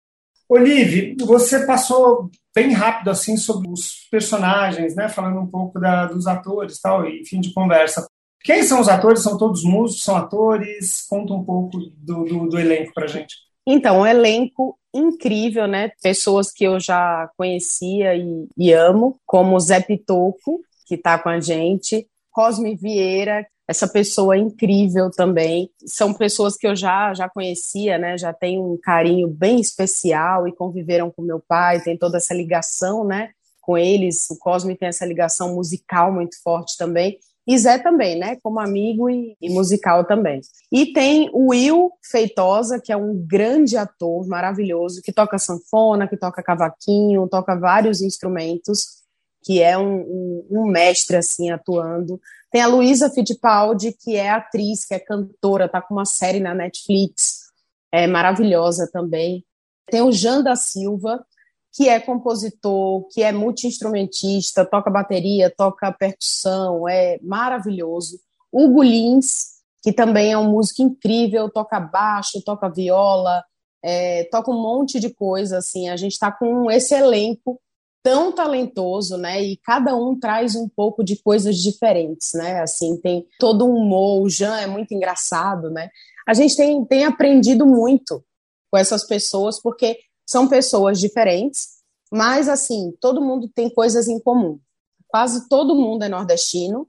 Olive, 0.49 1.15
você 1.19 1.63
passou 1.63 2.31
bem 2.55 2.73
rápido 2.73 3.11
assim 3.11 3.37
sobre 3.37 3.69
os 3.69 4.07
personagens, 4.09 4.95
né? 4.95 5.07
Falando 5.07 5.39
um 5.39 5.45
pouco 5.45 5.79
da, 5.79 6.07
dos 6.07 6.25
atores, 6.25 6.79
tal, 6.79 7.07
e 7.07 7.23
fim 7.23 7.39
de 7.39 7.53
conversa. 7.53 8.07
Quem 8.41 8.63
são 8.63 8.81
os 8.81 8.89
atores? 8.89 9.21
São 9.21 9.37
todos 9.37 9.63
músicos? 9.63 10.03
São 10.03 10.15
atores? 10.15 11.05
Conta 11.07 11.33
um 11.33 11.43
pouco 11.43 11.77
do, 11.97 12.25
do, 12.25 12.49
do 12.49 12.59
elenco 12.59 12.91
para 12.95 13.05
gente. 13.05 13.35
Então, 13.67 13.99
um 13.99 14.05
elenco 14.05 14.75
incrível, 14.91 15.67
né? 15.67 15.91
Pessoas 16.01 16.51
que 16.51 16.63
eu 16.63 16.79
já 16.79 17.29
conhecia 17.37 18.15
e, 18.15 18.47
e 18.57 18.73
amo, 18.73 19.19
como 19.27 19.59
Zé 19.59 19.79
Pitoco, 19.79 20.61
que 20.87 20.95
está 20.95 21.19
com 21.19 21.29
a 21.29 21.39
gente, 21.39 22.07
Cosme 22.31 22.75
Vieira, 22.75 23.45
essa 23.69 23.87
pessoa 23.87 24.35
incrível 24.35 25.11
também. 25.11 25.69
São 25.85 26.11
pessoas 26.11 26.57
que 26.57 26.65
eu 26.65 26.75
já 26.75 27.13
já 27.13 27.29
conhecia, 27.29 27.99
né? 27.99 28.17
Já 28.17 28.33
tenho 28.33 28.63
um 28.63 28.75
carinho 28.81 29.27
bem 29.27 29.59
especial 29.59 30.47
e 30.47 30.55
conviveram 30.55 31.11
com 31.11 31.21
meu 31.21 31.39
pai, 31.39 31.79
tem 31.79 31.95
toda 31.95 32.17
essa 32.17 32.33
ligação, 32.33 33.05
né? 33.05 33.29
Com 33.61 33.77
eles, 33.77 34.27
o 34.31 34.39
Cosme 34.39 34.75
tem 34.75 34.87
essa 34.87 35.05
ligação 35.05 35.53
musical 35.53 36.11
muito 36.11 36.41
forte 36.41 36.75
também. 36.79 37.19
E 37.45 37.55
Zé 37.59 37.77
também, 37.77 38.17
né? 38.17 38.37
Como 38.41 38.59
amigo 38.59 39.07
e, 39.07 39.37
e 39.39 39.49
musical 39.51 40.03
também. 40.03 40.41
E 40.71 40.91
tem 40.91 41.29
o 41.31 41.49
Will 41.49 41.91
Feitosa, 42.03 42.81
que 42.83 42.91
é 42.91 42.97
um 42.97 43.15
grande 43.15 43.77
ator 43.77 44.27
maravilhoso, 44.27 45.01
que 45.03 45.13
toca 45.13 45.37
sanfona, 45.37 46.07
que 46.07 46.17
toca 46.17 46.41
cavaquinho, 46.41 47.27
toca 47.29 47.55
vários 47.55 48.01
instrumentos 48.01 48.98
que 49.43 49.61
é 49.61 49.77
um, 49.77 49.99
um, 50.01 50.47
um, 50.51 50.65
mestre 50.65 51.17
assim 51.17 51.49
atuando. 51.49 52.19
Tem 52.51 52.61
a 52.61 52.67
Luísa 52.67 53.09
Fittipaldi, 53.09 53.93
que 53.93 54.15
é 54.15 54.29
atriz, 54.29 54.85
que 54.85 54.93
é 54.93 54.99
cantora, 54.99 55.65
está 55.65 55.81
com 55.81 55.93
uma 55.93 56.05
série 56.05 56.39
na 56.39 56.53
Netflix, 56.53 57.49
é 57.91 58.07
maravilhosa 58.07 58.89
também. 58.91 59.45
Tem 59.87 60.01
o 60.01 60.11
Jean 60.11 60.41
da 60.41 60.55
Silva, 60.55 61.25
que 61.73 61.87
é 61.87 61.99
compositor, 61.99 63.07
que 63.09 63.23
é 63.23 63.31
multi-instrumentista, 63.31 64.65
toca 64.65 64.89
bateria, 64.89 65.53
toca 65.55 65.91
percussão, 65.91 66.87
é 66.87 67.19
maravilhoso. 67.21 68.19
Hugo 68.51 68.83
Lins, 68.83 69.59
que 69.81 69.93
também 69.93 70.31
é 70.31 70.37
um 70.37 70.49
músico 70.49 70.81
incrível, 70.81 71.49
toca 71.49 71.79
baixo, 71.79 72.43
toca 72.43 72.69
viola, 72.69 73.43
é, 73.81 74.25
toca 74.25 74.51
um 74.51 74.61
monte 74.61 74.99
de 74.99 75.13
coisa, 75.13 75.59
assim, 75.59 75.89
a 75.89 75.95
gente 75.95 76.13
está 76.13 76.31
com 76.31 76.69
esse 76.69 76.93
elenco 76.93 77.59
tão 78.03 78.31
talentoso, 78.31 79.17
né? 79.17 79.41
E 79.41 79.57
cada 79.57 79.95
um 79.95 80.17
traz 80.17 80.55
um 80.55 80.67
pouco 80.67 81.03
de 81.03 81.21
coisas 81.21 81.57
diferentes, 81.57 82.31
né? 82.33 82.61
Assim, 82.61 82.97
tem 82.97 83.25
todo 83.39 83.65
um 83.65 83.75
humor, 83.75 84.21
o 84.21 84.29
Jean 84.29 84.57
é 84.57 84.67
muito 84.67 84.93
engraçado, 84.93 85.69
né? 85.69 85.89
A 86.27 86.33
gente 86.33 86.55
tem, 86.55 86.85
tem 86.85 87.05
aprendido 87.05 87.65
muito 87.65 88.23
com 88.71 88.77
essas 88.77 89.05
pessoas, 89.05 89.61
porque 89.61 89.97
são 90.25 90.47
pessoas 90.47 90.99
diferentes, 90.99 91.79
mas, 92.11 92.47
assim, 92.47 92.93
todo 93.01 93.21
mundo 93.21 93.49
tem 93.53 93.69
coisas 93.69 94.07
em 94.07 94.19
comum. 94.19 94.59
Quase 95.07 95.47
todo 95.49 95.75
mundo 95.75 96.03
é 96.03 96.09
nordestino 96.09 96.87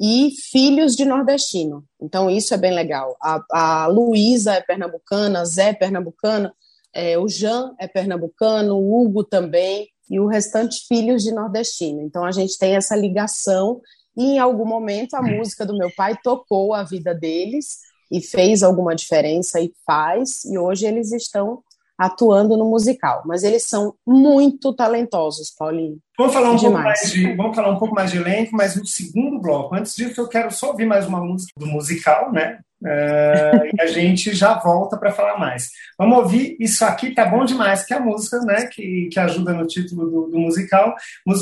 e 0.00 0.30
filhos 0.50 0.96
de 0.96 1.04
nordestino. 1.04 1.84
Então, 2.00 2.30
isso 2.30 2.54
é 2.54 2.56
bem 2.56 2.74
legal. 2.74 3.16
A, 3.22 3.44
a 3.52 3.86
Luísa 3.86 4.54
é 4.54 4.60
pernambucana, 4.60 5.44
Zé 5.44 5.70
é 5.70 5.74
pernambucano, 5.74 6.50
é, 6.94 7.18
o 7.18 7.28
Jean 7.28 7.74
é 7.78 7.86
pernambucano, 7.86 8.74
o 8.76 9.02
Hugo 9.02 9.22
também 9.22 9.88
e 10.10 10.18
o 10.18 10.26
restante 10.26 10.86
filhos 10.86 11.22
de 11.22 11.32
nordestino. 11.32 12.02
Então 12.02 12.24
a 12.24 12.32
gente 12.32 12.58
tem 12.58 12.76
essa 12.76 12.96
ligação 12.96 13.80
e 14.16 14.32
em 14.32 14.38
algum 14.38 14.66
momento 14.66 15.14
a 15.14 15.22
música 15.22 15.64
do 15.64 15.76
meu 15.76 15.90
pai 15.94 16.18
tocou 16.22 16.74
a 16.74 16.82
vida 16.82 17.14
deles 17.14 17.78
e 18.10 18.20
fez 18.20 18.62
alguma 18.62 18.94
diferença 18.94 19.60
e 19.60 19.72
faz, 19.86 20.44
e 20.44 20.58
hoje 20.58 20.86
eles 20.86 21.12
estão 21.12 21.62
atuando 21.98 22.56
no 22.56 22.70
musical. 22.70 23.22
Mas 23.26 23.42
eles 23.42 23.64
são 23.64 23.94
muito 24.06 24.72
talentosos, 24.72 25.50
Paulinho. 25.50 25.98
Vamos 26.16 26.32
falar 26.32 26.50
um, 26.50 26.58
pouco 26.58 26.78
mais, 26.78 27.12
de, 27.12 27.34
vamos 27.34 27.56
falar 27.56 27.70
um 27.70 27.78
pouco 27.78 27.94
mais 27.94 28.10
de 28.10 28.18
elenco, 28.18 28.56
mas 28.56 28.76
no 28.76 28.86
segundo 28.86 29.40
bloco. 29.40 29.74
Antes 29.74 29.94
disso, 29.94 30.20
eu 30.20 30.28
quero 30.28 30.50
só 30.50 30.68
ouvir 30.68 30.86
mais 30.86 31.06
uma 31.06 31.20
música 31.20 31.52
do 31.56 31.66
musical, 31.66 32.32
né? 32.32 32.58
Uh, 32.82 33.66
e 33.76 33.80
a 33.80 33.86
gente 33.86 34.32
já 34.34 34.54
volta 34.54 34.96
para 34.96 35.12
falar 35.12 35.38
mais. 35.38 35.70
Vamos 35.98 36.18
ouvir 36.18 36.56
Isso 36.60 36.84
Aqui 36.84 37.12
Tá 37.12 37.24
Bom 37.24 37.44
Demais, 37.44 37.84
que 37.84 37.92
é 37.92 37.96
a 37.96 38.00
música 38.00 38.38
né, 38.40 38.66
que, 38.66 39.08
que 39.12 39.18
ajuda 39.18 39.52
no 39.52 39.66
título 39.66 40.08
do, 40.08 40.26
do 40.28 40.38
musical. 40.38 40.94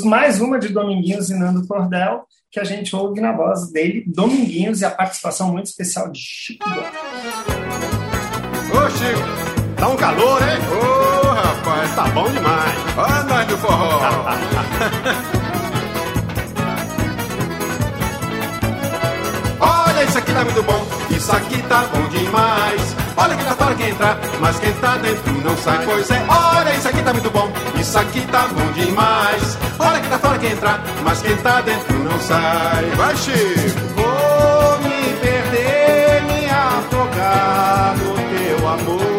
Mais 0.05 0.41
uma 0.41 0.59
de 0.59 0.69
Dominguinhos 0.69 1.29
e 1.29 1.35
Nando 1.37 1.67
Cordel, 1.67 2.25
que 2.51 2.59
a 2.59 2.63
gente 2.63 2.95
ouve 2.95 3.21
na 3.21 3.31
voz 3.31 3.71
dele, 3.71 4.03
Dominguinhos, 4.07 4.81
e 4.81 4.85
a 4.85 4.91
participação 4.91 5.51
muito 5.51 5.67
especial 5.67 6.11
de 6.11 6.19
Chico 6.19 6.67
Buarque. 6.67 6.97
Ô 8.73 8.89
Chico, 8.89 9.46
tá 9.77 9.87
um 9.87 9.95
calor, 9.95 10.41
hein? 10.41 10.59
Ô 10.71 11.27
rapaz, 11.29 11.95
tá 11.95 12.03
bom 12.09 12.29
demais. 12.29 12.75
Ó 12.97 13.23
nós 13.23 13.47
do 13.47 13.57
forró. 13.57 13.99
Olha, 19.59 20.03
isso 20.03 20.17
aqui 20.17 20.31
tá 20.33 20.43
muito 20.43 20.63
bom, 20.63 20.85
isso 21.09 21.31
aqui 21.35 21.61
tá 21.63 21.83
bom 21.93 22.07
demais. 22.09 22.95
Olha 23.17 23.35
que 23.35 23.43
tá 23.43 23.55
fora 23.55 23.73
quem 23.75 23.89
entra, 23.89 24.17
mas 24.39 24.59
quem 24.59 24.71
tá 24.73 24.97
dentro 24.97 25.33
não 25.41 25.57
sai. 25.57 25.85
Pois 25.85 26.11
é, 26.11 26.23
olha, 26.27 26.75
isso 26.75 26.87
aqui 26.87 27.01
tá 27.01 27.13
muito 27.13 27.31
bom, 27.31 27.51
isso 27.79 27.97
aqui 27.97 28.21
tá 28.31 28.47
bom 28.47 28.71
demais. 28.73 29.57
Olha 29.79 29.99
que 29.99 30.07
tá 30.07 30.19
fora 30.19 30.37
quem 30.37 30.51
entra, 30.51 30.79
mas 31.03 31.21
quem 31.21 31.35
tá 31.37 31.61
dentro 31.61 31.97
não 31.97 32.19
sai. 32.19 32.85
Vai, 32.95 33.17
Chico! 33.17 33.79
Vou 33.95 34.77
me 34.79 35.13
perder, 35.19 36.21
me 36.23 36.45
afogar 36.49 37.95
no 37.97 38.13
teu 38.13 38.67
amor. 38.67 39.16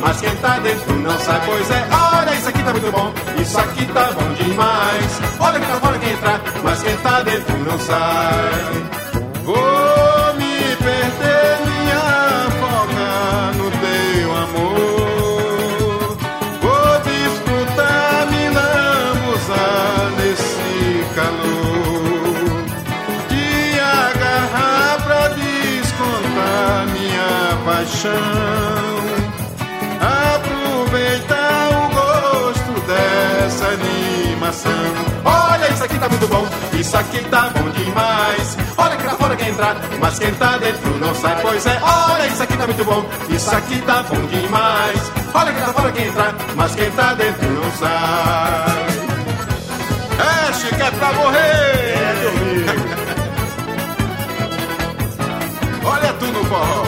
Mas 0.00 0.20
quem 0.20 0.34
tá 0.36 0.58
dentro 0.58 0.98
não 0.98 1.18
sai. 1.18 1.40
Pois 1.46 1.70
é, 1.70 1.88
olha, 1.92 2.34
isso 2.34 2.48
aqui 2.48 2.62
tá 2.62 2.72
muito 2.72 2.92
bom, 2.92 3.12
isso 3.40 3.58
aqui 3.58 3.86
tá 3.86 4.12
bom 4.12 4.32
demais. 4.34 5.20
Olha 5.38 5.60
quem 5.60 5.68
tá 5.68 5.80
fora 5.80 5.98
quem 5.98 6.12
entra, 6.12 6.40
mas 6.62 6.82
quem 6.82 6.96
tá 6.96 7.22
dentro 7.22 7.58
não 7.58 7.78
sai. 7.78 9.20
Vou 9.44 10.34
me 10.34 10.76
perder, 10.76 11.58
me 11.66 11.92
afogar 11.92 13.54
no 13.56 13.70
teu 13.70 14.36
amor. 14.36 16.16
Vou 16.62 17.00
desfrutar, 17.04 18.26
me 18.30 18.48
lambuzar 18.48 20.10
nesse 20.18 21.04
calor. 21.14 22.64
Te 23.28 23.80
agarrar 23.80 25.02
pra 25.02 25.28
descontar 25.28 26.86
minha 26.92 27.64
paixão. 27.64 28.69
Animação. 34.50 34.72
Olha, 35.24 35.72
isso 35.72 35.84
aqui 35.84 35.98
tá 35.98 36.08
muito 36.08 36.26
bom, 36.28 36.46
isso 36.78 36.96
aqui 36.96 37.24
tá 37.24 37.50
bom 37.50 37.70
demais. 37.70 38.56
Olha 38.76 38.96
que 38.96 39.06
lá 39.06 39.12
fora 39.12 39.36
quem 39.36 39.48
entrar, 39.48 39.76
mas 40.00 40.18
quem 40.18 40.34
tá 40.34 40.58
dentro 40.58 40.98
não 40.98 41.14
sai. 41.14 41.40
Pois 41.42 41.66
é, 41.66 41.80
olha, 41.82 42.26
isso 42.26 42.42
aqui 42.42 42.56
tá 42.56 42.66
muito 42.66 42.84
bom, 42.84 43.04
isso 43.28 43.54
aqui 43.54 43.80
tá 43.82 44.02
bom 44.02 44.20
demais. 44.26 45.12
Olha 45.32 45.52
que 45.52 45.60
lá 45.60 45.72
fora 45.72 45.92
quem 45.92 46.06
entrar, 46.06 46.34
mas 46.56 46.74
quem 46.74 46.90
tá 46.90 47.14
dentro 47.14 47.48
não 47.48 47.70
sai. 47.72 48.86
É, 50.18 50.52
Chico, 50.54 50.82
é 50.82 50.90
pra 50.90 51.12
morrer! 51.12 51.90
Olha 55.84 56.12
tu 56.14 56.26
no 56.26 56.44
forró. 56.44 56.86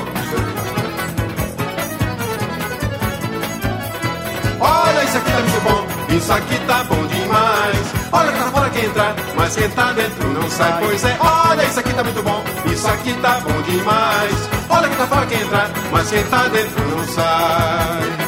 Olha, 4.60 5.04
isso 5.04 5.16
aqui 5.16 5.30
tá 5.30 5.38
muito 5.40 5.60
bom, 5.62 5.91
isso 6.16 6.32
aqui 6.32 6.58
tá 6.66 6.84
bom 6.84 7.06
demais. 7.06 7.92
Olha 8.12 8.30
lá 8.30 8.50
fora 8.50 8.70
quem 8.70 8.84
entrar, 8.84 9.14
mas 9.36 9.56
quem 9.56 9.68
tá 9.70 9.92
dentro 9.92 10.28
não 10.28 10.50
sai. 10.50 10.84
Pois 10.84 11.04
é, 11.04 11.18
olha, 11.20 11.64
isso 11.64 11.80
aqui 11.80 11.92
tá 11.94 12.04
muito 12.04 12.22
bom, 12.22 12.44
isso 12.72 12.88
aqui 12.88 13.12
tá 13.14 13.40
bom 13.40 13.62
demais. 13.62 14.48
Olha 14.68 14.88
que 14.88 14.96
lá 14.96 15.06
fora 15.06 15.26
quem 15.26 15.40
entrar, 15.40 15.70
mas 15.90 16.10
quem 16.10 16.24
tá 16.24 16.48
dentro 16.48 16.88
não 16.88 17.04
sai. 17.06 18.21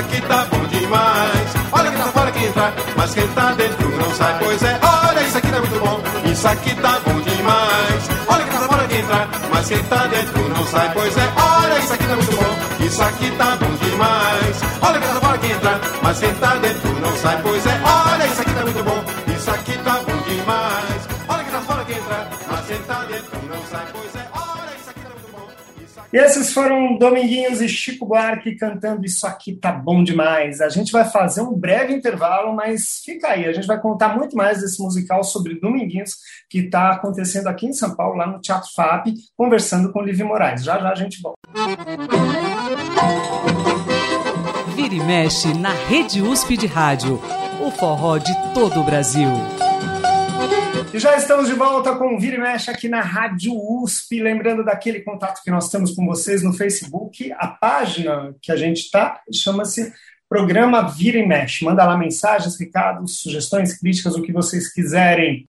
Aqui 0.00 0.20
tá 0.22 0.46
bom 0.50 0.64
demais. 0.66 1.48
Olha 1.72 1.90
que 1.90 1.98
tá 1.98 2.04
fora 2.06 2.32
quem 2.32 2.44
entrar, 2.46 2.72
mas 2.96 3.14
quem 3.14 3.28
tá 3.28 3.52
dentro 3.52 3.88
não 3.96 4.14
sai. 4.14 4.38
Pois 4.38 4.62
é, 4.62 4.80
olha, 4.82 5.20
isso 5.22 5.38
aqui 5.38 5.50
tá 5.50 5.58
muito 5.58 5.80
bom, 5.80 6.00
isso 6.30 6.48
aqui 6.48 6.74
tá 6.76 7.00
bom 7.04 7.20
demais. 7.20 8.02
Olha 8.28 8.44
que 8.44 8.50
tá 8.50 8.60
fora 8.60 8.88
quem 8.88 9.00
entrar, 9.00 9.28
mas 9.52 9.68
quem 9.68 9.82
tá 9.84 10.06
dentro 10.06 10.48
não 10.48 10.66
sai. 10.66 10.90
Pois 10.94 11.16
é, 11.16 11.32
olha, 11.36 11.78
isso 11.78 11.92
aqui 11.92 12.04
tá 12.04 12.16
muito 12.16 12.36
bom, 12.36 12.84
isso 12.86 13.02
aqui 13.02 13.30
tá 13.32 13.56
bom 13.56 13.72
demais. 13.84 14.56
Olha 14.82 15.00
que 15.00 15.06
tá 15.06 15.20
fora 15.20 15.38
quem 15.38 15.50
entrar, 15.50 15.80
mas 16.02 16.18
quem 16.18 16.34
tá 16.34 16.54
dentro 16.56 17.00
não 17.00 17.16
sai. 17.16 17.42
Pois 17.42 17.66
é, 17.66 17.80
olha, 17.84 18.26
isso 18.26 18.40
aqui 18.42 18.54
tá 18.54 18.62
muito 18.62 18.84
bom, 18.84 19.04
isso 19.36 19.50
aqui 19.50 19.78
tá 19.78 19.92
bom 19.92 20.16
demais. 20.28 21.00
Olha 21.28 21.44
que 21.44 21.50
tá 21.50 21.60
fora 21.60 21.84
quem 21.84 21.96
entrar, 21.98 22.28
mas 22.50 22.66
quem 22.66 22.78
tá 22.78 23.04
dentro 23.08 23.40
não 23.48 23.62
sai. 23.70 23.86
Pois 23.92 24.14
é, 24.16 24.19
esses 26.12 26.52
foram 26.52 26.98
Dominguinhos 26.98 27.60
e 27.60 27.68
Chico 27.68 28.04
Buarque 28.04 28.56
cantando 28.56 29.06
Isso 29.06 29.26
Aqui 29.26 29.54
Tá 29.54 29.70
Bom 29.70 30.02
Demais. 30.02 30.60
A 30.60 30.68
gente 30.68 30.90
vai 30.90 31.04
fazer 31.04 31.40
um 31.42 31.52
breve 31.52 31.94
intervalo, 31.94 32.52
mas 32.54 33.00
fica 33.04 33.28
aí. 33.28 33.46
A 33.46 33.52
gente 33.52 33.66
vai 33.66 33.80
contar 33.80 34.16
muito 34.16 34.36
mais 34.36 34.60
desse 34.60 34.82
musical 34.82 35.22
sobre 35.22 35.60
Dominguinhos 35.60 36.16
que 36.48 36.58
está 36.58 36.90
acontecendo 36.90 37.46
aqui 37.46 37.66
em 37.66 37.72
São 37.72 37.94
Paulo, 37.94 38.16
lá 38.16 38.26
no 38.26 38.40
Teatro 38.40 38.70
FAP, 38.74 39.14
conversando 39.36 39.92
com 39.92 40.00
o 40.00 40.04
Livre 40.04 40.24
Moraes. 40.24 40.64
Já 40.64 40.80
já 40.80 40.90
a 40.90 40.94
gente 40.96 41.20
volta. 41.22 41.38
Vira 44.74 44.94
e 44.94 45.00
mexe 45.00 45.54
na 45.54 45.72
Rede 45.72 46.22
USP 46.22 46.56
de 46.56 46.66
Rádio. 46.66 47.20
O 47.60 47.70
forró 47.70 48.18
de 48.18 48.34
todo 48.52 48.80
o 48.80 48.84
Brasil. 48.84 49.28
E 50.92 50.98
já 50.98 51.16
estamos 51.16 51.46
de 51.46 51.54
volta 51.54 51.94
com 51.94 52.16
o 52.16 52.18
Vira 52.18 52.34
e 52.34 52.40
Mexe 52.40 52.68
aqui 52.68 52.88
na 52.88 53.00
Rádio 53.00 53.52
USP. 53.54 54.20
Lembrando 54.20 54.64
daquele 54.64 55.00
contato 55.00 55.40
que 55.40 55.50
nós 55.50 55.68
temos 55.68 55.92
com 55.92 56.04
vocês 56.04 56.42
no 56.42 56.52
Facebook. 56.52 57.32
A 57.38 57.46
página 57.46 58.34
que 58.42 58.50
a 58.50 58.56
gente 58.56 58.80
está 58.80 59.20
chama-se 59.32 59.92
Programa 60.28 60.82
Vira 60.82 61.18
e 61.18 61.26
Mexe. 61.26 61.64
Manda 61.64 61.84
lá 61.84 61.96
mensagens, 61.96 62.58
recados, 62.58 63.20
sugestões, 63.20 63.78
críticas, 63.78 64.16
o 64.16 64.22
que 64.22 64.32
vocês 64.32 64.72
quiserem. 64.72 65.48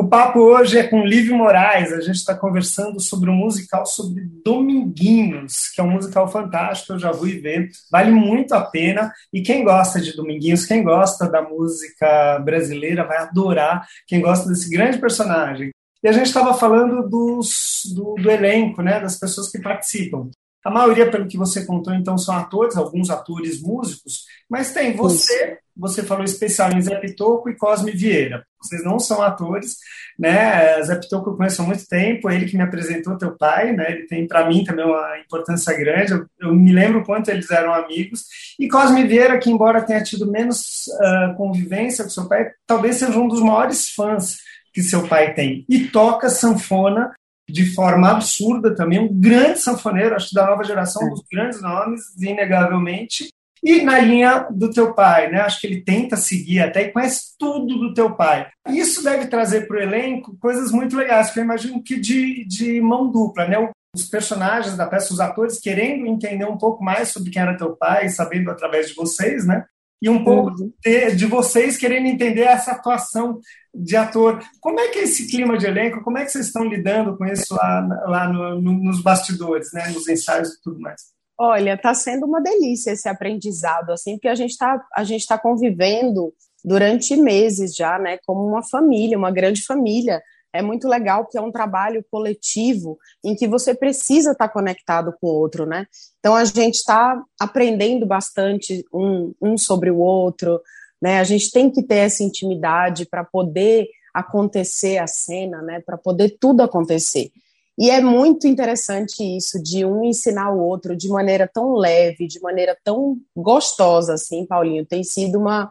O 0.00 0.06
papo 0.06 0.38
hoje 0.38 0.78
é 0.78 0.84
com 0.84 1.04
Lívio 1.04 1.36
Moraes. 1.36 1.92
A 1.92 2.00
gente 2.00 2.18
está 2.18 2.32
conversando 2.32 3.00
sobre 3.00 3.28
um 3.30 3.34
musical 3.34 3.84
sobre 3.84 4.22
Dominguinhos, 4.44 5.70
que 5.74 5.80
é 5.80 5.84
um 5.84 5.90
musical 5.90 6.28
fantástico. 6.30 6.92
Eu 6.92 7.00
já 7.00 7.12
fui 7.12 7.40
ver, 7.40 7.68
vale 7.90 8.12
muito 8.12 8.54
a 8.54 8.60
pena. 8.60 9.12
E 9.32 9.42
quem 9.42 9.64
gosta 9.64 10.00
de 10.00 10.14
Dominguinhos, 10.14 10.66
quem 10.66 10.84
gosta 10.84 11.28
da 11.28 11.42
música 11.42 12.38
brasileira, 12.38 13.04
vai 13.04 13.18
adorar. 13.18 13.88
Quem 14.06 14.20
gosta 14.20 14.48
desse 14.48 14.70
grande 14.70 14.98
personagem. 14.98 15.70
E 16.00 16.06
a 16.06 16.12
gente 16.12 16.26
estava 16.26 16.54
falando 16.54 17.08
dos, 17.08 17.82
do, 17.92 18.14
do 18.22 18.30
elenco, 18.30 18.80
né, 18.80 19.00
das 19.00 19.18
pessoas 19.18 19.50
que 19.50 19.60
participam. 19.60 20.30
A 20.68 20.70
maioria, 20.70 21.10
pelo 21.10 21.26
que 21.26 21.38
você 21.38 21.64
contou, 21.64 21.94
então, 21.94 22.18
são 22.18 22.36
atores, 22.36 22.76
alguns 22.76 23.08
atores 23.08 23.62
músicos, 23.62 24.26
mas 24.50 24.70
tem 24.70 24.94
você, 24.94 25.52
Isso. 25.52 25.56
você 25.74 26.02
falou 26.02 26.22
especial 26.22 26.70
em 26.72 26.82
Zé 26.82 26.94
Pitoco 26.96 27.48
e 27.48 27.56
Cosme 27.56 27.90
Vieira. 27.90 28.44
Vocês 28.60 28.84
não 28.84 28.98
são 28.98 29.22
atores, 29.22 29.78
né? 30.18 30.82
Zé 30.82 30.96
Pitoco 30.96 31.30
eu 31.30 31.36
conheço 31.38 31.62
há 31.62 31.64
muito 31.64 31.88
tempo, 31.88 32.28
ele 32.28 32.44
que 32.44 32.54
me 32.54 32.62
apresentou 32.62 33.16
teu 33.16 33.34
pai, 33.34 33.72
né? 33.72 33.92
Ele 33.92 34.06
tem 34.06 34.28
para 34.28 34.46
mim 34.46 34.62
também 34.62 34.84
uma 34.84 35.18
importância 35.18 35.74
grande. 35.74 36.12
Eu, 36.12 36.26
eu, 36.38 36.54
me 36.54 36.70
lembro 36.70 37.02
quanto 37.02 37.30
eles 37.30 37.50
eram 37.50 37.72
amigos. 37.72 38.26
E 38.60 38.68
Cosme 38.68 39.06
Vieira, 39.06 39.38
que 39.38 39.50
embora 39.50 39.80
tenha 39.80 40.02
tido 40.02 40.30
menos 40.30 40.86
uh, 40.88 41.34
convivência 41.34 42.04
com 42.04 42.10
seu 42.10 42.28
pai, 42.28 42.50
talvez 42.66 42.96
seja 42.96 43.18
um 43.18 43.26
dos 43.26 43.40
maiores 43.40 43.88
fãs 43.88 44.36
que 44.74 44.82
seu 44.82 45.08
pai 45.08 45.32
tem. 45.32 45.64
E 45.66 45.86
toca 45.86 46.28
sanfona 46.28 47.14
de 47.48 47.74
forma 47.74 48.10
absurda 48.10 48.74
também, 48.74 48.98
um 48.98 49.08
grande 49.08 49.60
sanfoneiro, 49.60 50.14
acho 50.14 50.28
que 50.28 50.34
da 50.34 50.46
nova 50.46 50.64
geração, 50.64 51.06
um 51.06 51.10
dos 51.10 51.24
grandes 51.30 51.62
nomes, 51.62 52.02
inegavelmente. 52.20 53.28
E 53.62 53.82
na 53.82 53.98
linha 53.98 54.46
do 54.50 54.70
teu 54.70 54.94
pai, 54.94 55.30
né? 55.30 55.40
Acho 55.40 55.60
que 55.60 55.66
ele 55.66 55.80
tenta 55.80 56.16
seguir 56.16 56.60
até 56.60 56.82
e 56.82 56.92
conhece 56.92 57.36
tudo 57.38 57.76
do 57.78 57.92
teu 57.92 58.14
pai. 58.14 58.46
Isso 58.68 59.02
deve 59.02 59.26
trazer 59.26 59.66
para 59.66 59.78
o 59.78 59.80
elenco 59.80 60.36
coisas 60.38 60.70
muito 60.70 60.96
legais, 60.96 61.26
porque 61.26 61.40
eu 61.40 61.44
imagino 61.44 61.82
que 61.82 61.98
de, 61.98 62.44
de 62.46 62.80
mão 62.80 63.10
dupla, 63.10 63.48
né? 63.48 63.56
Os 63.94 64.04
personagens 64.04 64.76
da 64.76 64.86
peça, 64.86 65.12
os 65.12 65.18
atores 65.18 65.58
querendo 65.58 66.06
entender 66.06 66.44
um 66.44 66.58
pouco 66.58 66.84
mais 66.84 67.08
sobre 67.08 67.30
quem 67.30 67.42
era 67.42 67.56
teu 67.56 67.74
pai, 67.74 68.08
sabendo 68.10 68.50
através 68.50 68.88
de 68.88 68.94
vocês, 68.94 69.44
né? 69.44 69.64
E 70.00 70.08
um 70.08 70.22
pouco 70.22 70.50
uhum. 70.50 70.72
de, 70.84 71.16
de 71.16 71.26
vocês 71.26 71.76
querendo 71.76 72.06
entender 72.06 72.42
essa 72.42 72.72
atuação 72.72 73.40
de 73.74 73.96
ator. 73.96 74.40
Como 74.60 74.78
é 74.78 74.88
que 74.88 75.00
é 75.00 75.02
esse 75.02 75.28
clima 75.28 75.58
de 75.58 75.66
elenco? 75.66 76.02
Como 76.02 76.18
é 76.18 76.24
que 76.24 76.30
vocês 76.30 76.46
estão 76.46 76.64
lidando 76.64 77.16
com 77.16 77.24
isso 77.24 77.54
lá, 77.54 77.80
lá 78.06 78.32
no, 78.32 78.60
no, 78.60 78.72
nos 78.72 79.02
bastidores, 79.02 79.72
né? 79.72 79.88
Nos 79.88 80.08
ensaios 80.08 80.50
e 80.50 80.62
tudo 80.62 80.80
mais? 80.80 81.00
Olha, 81.40 81.74
está 81.74 81.94
sendo 81.94 82.26
uma 82.26 82.40
delícia 82.40 82.90
esse 82.90 83.08
aprendizado, 83.08 83.90
assim, 83.90 84.14
porque 84.14 84.28
a 84.28 84.34
gente 84.34 84.50
está 84.50 84.84
a 84.92 85.04
gente 85.04 85.24
tá 85.24 85.38
convivendo 85.38 86.32
durante 86.64 87.16
meses 87.16 87.74
já, 87.74 87.96
né, 87.98 88.18
como 88.26 88.44
uma 88.44 88.62
família, 88.62 89.16
uma 89.16 89.30
grande 89.30 89.64
família. 89.64 90.20
É 90.52 90.62
muito 90.62 90.88
legal 90.88 91.24
porque 91.24 91.38
é 91.38 91.42
um 91.42 91.52
trabalho 91.52 92.04
coletivo 92.10 92.98
em 93.24 93.34
que 93.34 93.46
você 93.46 93.74
precisa 93.74 94.32
estar 94.32 94.48
conectado 94.48 95.12
com 95.20 95.26
o 95.26 95.34
outro, 95.34 95.66
né? 95.66 95.86
Então 96.18 96.34
a 96.34 96.44
gente 96.44 96.76
está 96.76 97.22
aprendendo 97.38 98.06
bastante 98.06 98.84
um, 98.92 99.34
um 99.40 99.58
sobre 99.58 99.90
o 99.90 99.98
outro, 99.98 100.60
né? 101.00 101.18
A 101.18 101.24
gente 101.24 101.50
tem 101.50 101.70
que 101.70 101.82
ter 101.82 101.96
essa 101.96 102.22
intimidade 102.22 103.06
para 103.06 103.24
poder 103.24 103.88
acontecer 104.12 104.98
a 104.98 105.06
cena, 105.06 105.60
né? 105.60 105.80
Para 105.84 105.98
poder 105.98 106.36
tudo 106.40 106.62
acontecer. 106.62 107.30
E 107.78 107.90
é 107.90 108.00
muito 108.00 108.48
interessante 108.48 109.22
isso, 109.22 109.62
de 109.62 109.84
um 109.84 110.04
ensinar 110.04 110.50
o 110.52 110.58
outro 110.58 110.96
de 110.96 111.08
maneira 111.08 111.46
tão 111.46 111.74
leve, 111.74 112.26
de 112.26 112.40
maneira 112.40 112.76
tão 112.82 113.16
gostosa, 113.36 114.14
assim, 114.14 114.44
Paulinho. 114.44 114.84
Tem 114.84 115.04
sido 115.04 115.38
uma, 115.38 115.70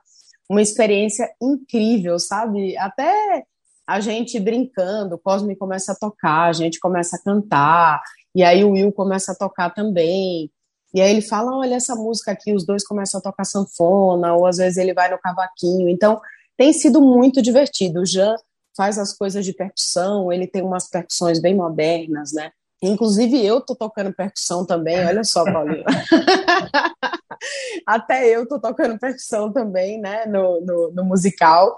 uma 0.49 0.61
experiência 0.61 1.29
incrível, 1.41 2.17
sabe? 2.17 2.77
Até 2.77 3.43
a 3.87 4.01
gente 4.01 4.39
brincando, 4.39 5.15
o 5.15 5.17
Cosme 5.17 5.55
começa 5.55 5.93
a 5.93 5.95
tocar, 5.95 6.49
a 6.49 6.53
gente 6.53 6.79
começa 6.79 7.15
a 7.15 7.21
cantar, 7.21 8.01
e 8.35 8.43
aí 8.43 8.65
o 8.65 8.71
Will 8.71 8.91
começa 8.91 9.31
a 9.31 9.35
tocar 9.35 9.73
também. 9.73 10.51
E 10.93 11.01
aí 11.01 11.09
ele 11.09 11.21
fala: 11.21 11.55
olha 11.55 11.75
essa 11.75 11.95
música 11.95 12.31
aqui, 12.31 12.53
os 12.53 12.65
dois 12.65 12.85
começam 12.85 13.19
a 13.19 13.23
tocar 13.23 13.45
sanfona, 13.45 14.33
ou 14.33 14.45
às 14.45 14.57
vezes 14.57 14.77
ele 14.77 14.93
vai 14.93 15.09
no 15.09 15.17
cavaquinho. 15.17 15.87
Então, 15.87 16.19
tem 16.57 16.73
sido 16.73 17.01
muito 17.01 17.41
divertido. 17.41 18.01
O 18.01 18.05
Jean 18.05 18.35
faz 18.75 18.99
as 18.99 19.15
coisas 19.15 19.45
de 19.45 19.53
percussão, 19.53 20.31
ele 20.31 20.45
tem 20.45 20.61
umas 20.61 20.89
percussões 20.89 21.39
bem 21.39 21.55
modernas, 21.55 22.33
né? 22.33 22.51
Inclusive 22.81 23.43
eu 23.43 23.61
tô 23.61 23.75
tocando 23.75 24.13
percussão 24.13 24.65
também, 24.65 25.03
olha 25.03 25.23
só, 25.23 25.43
Paulinho. 25.45 25.83
Até 27.87 28.27
eu 28.27 28.47
tô 28.47 28.59
tocando 28.59 28.99
percussão 28.99 29.51
também, 29.51 29.99
né, 29.99 30.25
no, 30.27 30.61
no, 30.61 30.91
no 30.91 31.05
musical. 31.05 31.75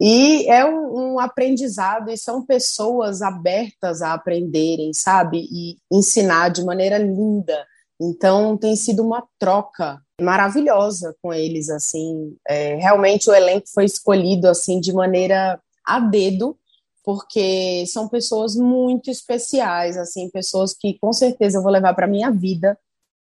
E 0.00 0.48
é 0.50 0.64
um, 0.64 1.14
um, 1.14 1.20
aprendizado, 1.20 2.10
e 2.10 2.18
são 2.18 2.44
pessoas 2.44 3.22
abertas 3.22 4.02
a 4.02 4.12
aprenderem, 4.12 4.92
sabe? 4.92 5.46
E 5.50 5.76
ensinar 5.90 6.48
de 6.48 6.64
maneira 6.64 6.98
linda. 6.98 7.64
Então 8.00 8.56
tem 8.56 8.74
sido 8.74 9.04
uma 9.04 9.24
troca 9.38 10.00
maravilhosa 10.20 11.14
com 11.22 11.32
eles, 11.32 11.68
assim. 11.68 12.36
É, 12.48 12.74
realmente 12.76 13.30
o 13.30 13.34
elenco 13.34 13.68
foi 13.72 13.84
escolhido 13.84 14.48
assim 14.48 14.80
de 14.80 14.92
maneira 14.92 15.60
a 15.86 16.00
dedo, 16.00 16.58
porque 17.04 17.84
são 17.86 18.08
pessoas 18.08 18.56
muito 18.56 19.10
especiais, 19.10 19.96
assim, 19.96 20.30
pessoas 20.30 20.74
que 20.74 20.98
com 20.98 21.12
certeza 21.12 21.58
eu 21.58 21.62
vou 21.62 21.70
levar 21.70 21.94
para 21.94 22.06
minha 22.06 22.30
vida. 22.30 22.78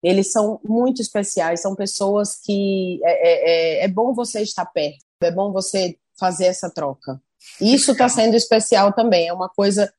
Eles 0.04 0.32
são 0.32 0.60
muito 0.64 1.02
especiais, 1.02 1.62
são 1.62 1.76
pessoas 1.76 2.40
que 2.42 3.00
é, 3.04 3.12
é, 3.12 3.82
é, 3.82 3.86
é 3.86 3.88
bom 3.88 4.14
você 4.14 4.42
estar 4.42 4.66
perto, 4.66 5.00
é 5.22 5.32
bom 5.32 5.52
você 5.52 5.98
fazer 6.20 6.46
essa 6.46 6.70
troca. 6.70 7.22
Isso 7.62 7.94
está 7.94 8.10
sendo 8.10 8.36
especial 8.36 8.94
também, 8.94 9.28
é 9.28 9.34
uma 9.34 9.50
coisa 9.50 9.92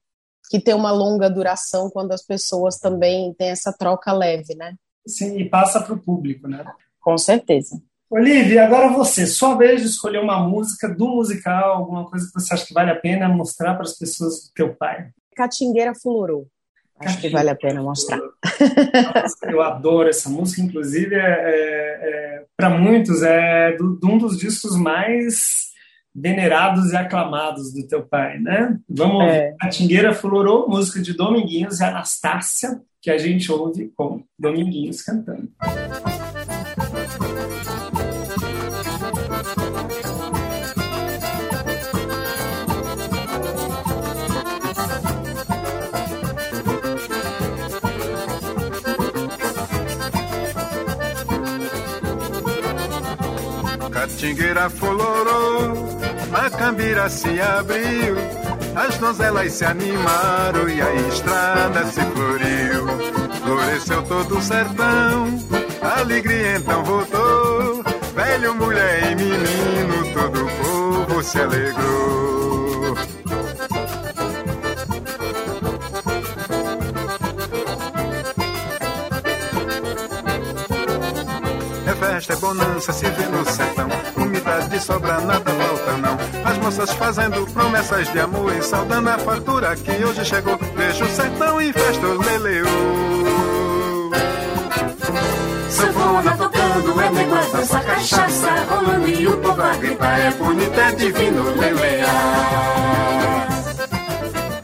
que 0.50 0.61
tem 0.61 0.74
uma 0.74 0.90
longa 0.90 1.30
duração 1.30 1.88
quando 1.90 2.12
as 2.12 2.22
pessoas 2.24 2.78
também 2.78 3.33
têm 3.35 3.50
essa 3.50 3.72
troca 3.72 4.12
leve, 4.12 4.54
né? 4.56 4.74
Sim, 5.06 5.38
e 5.38 5.48
passa 5.48 5.80
para 5.80 5.94
o 5.94 5.98
público, 5.98 6.48
né? 6.48 6.64
Com 7.00 7.16
certeza. 7.16 7.80
Olivia, 8.11 8.64
agora 8.64 8.88
você, 8.88 9.24
sua 9.26 9.54
vez 9.54 9.80
de 9.80 9.87
escolher 9.87 10.18
uma 10.18 10.40
música 10.40 10.88
do 10.88 11.06
musical, 11.06 11.76
alguma 11.76 12.11
coisa 12.11 12.26
que 12.26 12.33
você 12.33 12.52
acha 12.52 12.66
que 12.66 12.74
vale 12.74 12.90
a 12.90 12.96
pena 12.96 13.28
mostrar 13.28 13.74
para 13.74 13.85
as 13.85 13.96
pessoas 13.96 14.42
do 14.42 14.52
teu 14.52 14.74
pai. 14.74 15.11
Catingueira 15.37 15.94
Fulorou. 15.94 16.48
Acho 16.98 17.20
que 17.20 17.30
vale 17.30 17.48
a 17.48 17.54
pena 17.54 17.80
mostrar. 17.80 18.18
eu 19.44 19.62
adoro 19.62 20.09
essa 20.09 20.28
música, 20.28 20.61
inclusive, 20.61 21.14
é, 21.14 21.18
é, 21.18 22.00
é 22.02 22.44
para 22.56 22.68
muitos, 22.68 23.22
é 23.22 23.76
do, 23.76 23.98
um 24.04 24.18
dos 24.18 24.37
discos 24.37 24.76
mais 24.76 25.69
venerados 26.14 26.92
e 26.92 26.96
aclamados 26.96 27.73
do 27.73 27.87
teu 27.87 28.03
pai, 28.03 28.38
né? 28.38 28.79
Vamos 28.88 29.25
é. 29.25 29.55
Catingueira 29.59 30.12
Fulorou, 30.12 30.68
música 30.68 31.01
de 31.01 31.12
Dominguinhos 31.14 31.81
e 31.81 31.85
Anastácia, 31.85 32.81
que 33.01 33.11
a 33.11 33.18
gente 33.18 33.51
ouve 33.51 33.90
com 33.96 34.23
Dominguinhos 34.38 35.03
cantando. 35.03 35.49
Catingueira 54.20 54.70
florou, 54.70 55.99
Macambira 56.31 57.09
se 57.11 57.40
abriu, 57.40 58.16
as 58.77 58.97
donzelas 58.99 59.53
se 59.53 59.64
animaram 59.64 60.69
e 60.69 60.81
a 60.81 60.95
estrada 61.09 61.85
se 61.87 62.01
floriu. 62.01 62.87
Floresceu 63.43 64.03
todo 64.05 64.38
o 64.38 64.43
sertão, 64.43 65.38
a 65.83 66.01
alegria 66.01 66.57
então 66.57 66.85
voltou, 66.85 67.83
velho, 68.14 68.55
mulher 68.55 69.11
e 69.11 69.16
menino, 69.16 70.12
todo 70.14 70.45
o 70.45 71.07
povo 71.07 71.23
se 71.23 71.40
alegrou. 71.40 72.97
É 81.87 81.95
festa, 81.95 82.33
é 82.35 82.37
bonança, 82.37 82.93
se 82.93 83.11
vê 83.11 83.27
no 83.27 83.45
sertão 83.45 84.11
de 84.71 84.79
sobra, 84.79 85.21
nada 85.21 85.51
falta 85.51 85.80
não. 85.98 86.16
As 86.44 86.59
moças 86.59 86.90
fazendo 86.92 87.46
promessas 87.53 88.11
de 88.12 88.20
amor 88.20 88.55
e 88.55 88.62
saudando 88.62 89.09
a 89.09 89.18
fartura 89.18 89.74
que 89.76 90.05
hoje 90.05 90.24
chegou. 90.24 90.59
Vejo 90.76 91.05
o 91.05 91.09
sertão 91.09 91.61
em 91.61 91.72
festa, 91.72 92.07
leleu. 92.07 92.66
Sanfona 95.68 96.37
tocando, 96.37 97.00
é 97.00 97.11
negócio 97.11 97.53
dança, 97.53 97.81
cachaça 97.81 98.50
rolando 98.68 99.09
e 99.09 99.26
o 99.26 99.37
povo 99.38 99.62
a 99.62 99.74
gritar. 99.76 100.20
É 100.20 100.31
bonito, 100.33 100.81
é 100.81 100.92
divino, 100.92 101.42
lelear. 101.57 102.09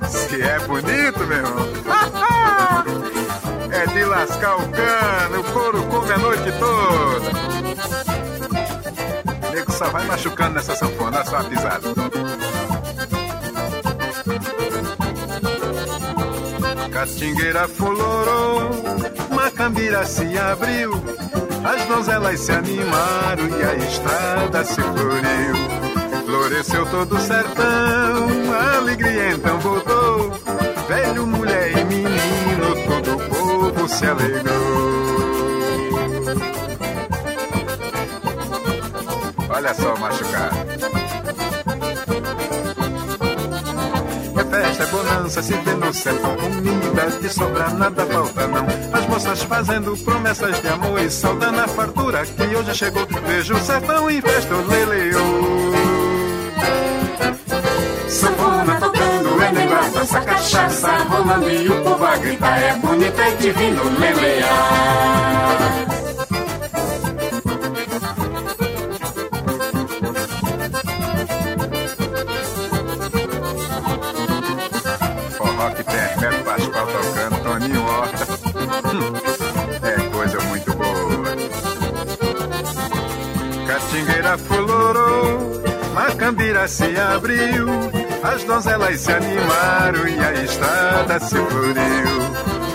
Se 0.09 0.43
é 0.43 0.59
bonito, 0.61 1.19
meu 1.27 1.39
irmão. 1.39 1.67
é 3.73 3.87
de 3.87 4.05
lascar 4.05 4.57
o 4.57 4.69
cano, 4.69 5.41
o 5.41 5.45
couro 5.53 5.83
come 5.85 6.13
a 6.13 6.19
noite 6.19 6.53
toda 6.59 7.46
só 9.71 9.89
vai 9.91 10.05
machucando 10.07 10.55
nessa 10.55 10.77
sanfona, 10.77 11.25
só 11.25 11.43
pisada. 11.45 11.89
Catingueira 16.93 17.69
florou, 17.69 18.71
Macambira 19.31 20.05
se 20.07 20.39
abriu, 20.39 20.93
as 21.65 21.85
donzelas 21.87 22.41
se 22.41 22.53
animaram 22.53 23.49
e 23.49 23.65
a 23.65 23.75
estrada 23.75 24.65
se 24.65 24.81
floriu. 24.81 25.77
Floresceu 26.25 26.87
todo 26.87 27.17
o 27.17 27.21
sertão, 27.21 28.53
a 28.53 28.77
alegria 28.77 29.31
então 29.33 29.59
voltou, 29.61 30.33
velho, 30.89 31.27
mulher 31.27 31.73
e 31.79 31.85
menino, 31.85 32.75
todo 32.87 33.17
o 33.17 33.29
povo 33.29 33.89
se 33.89 34.07
alegrou. 34.07 35.06
Olha 39.67 39.75
só 39.75 39.95
o 39.95 39.99
machucado. 39.99 40.57
É 44.39 44.45
festa, 44.45 44.83
é 44.85 44.87
bonança, 44.87 45.43
se 45.43 45.55
vê 45.55 45.73
no 45.73 45.93
sertão 45.93 46.37
Comida 46.37 47.11
que 47.21 47.29
sobra, 47.29 47.69
nada 47.71 48.07
falta 48.07 48.47
não. 48.47 48.65
As 48.93 49.07
moças 49.09 49.43
fazendo 49.43 49.97
promessas 50.05 50.63
de 50.63 50.69
amor 50.69 51.01
E 51.01 51.11
saudando 51.11 51.59
a 51.59 51.67
fartura 51.67 52.25
que 52.25 52.43
hoje 52.43 52.75
chegou. 52.77 53.09
Vejo 53.27 53.55
o 53.55 53.61
sertão 53.61 54.09
em 54.09 54.21
festa, 54.21 54.55
leleou 54.55 55.73
Sanfona 58.09 58.79
tocando, 58.79 59.43
é 59.43 59.53
negócio, 59.53 59.93
dança 59.95 60.21
cachaça 60.21 60.93
Rolando 61.09 61.51
e 61.51 61.69
o 61.69 61.83
povo 61.83 62.05
a 62.05 62.17
gritar 62.19 62.63
É 62.63 62.73
bonita 62.75 63.29
e 63.31 63.37
divino 63.37 63.83
lelear 63.99 65.86
Se 86.69 86.99
abriu, 86.99 87.69
as 88.25 88.43
donzelas 88.43 89.01
se 89.01 89.13
animaram 89.13 90.09
e 90.09 90.19
a 90.19 90.33
estrada 90.43 91.21
se 91.21 91.37
floriu. 91.37 91.77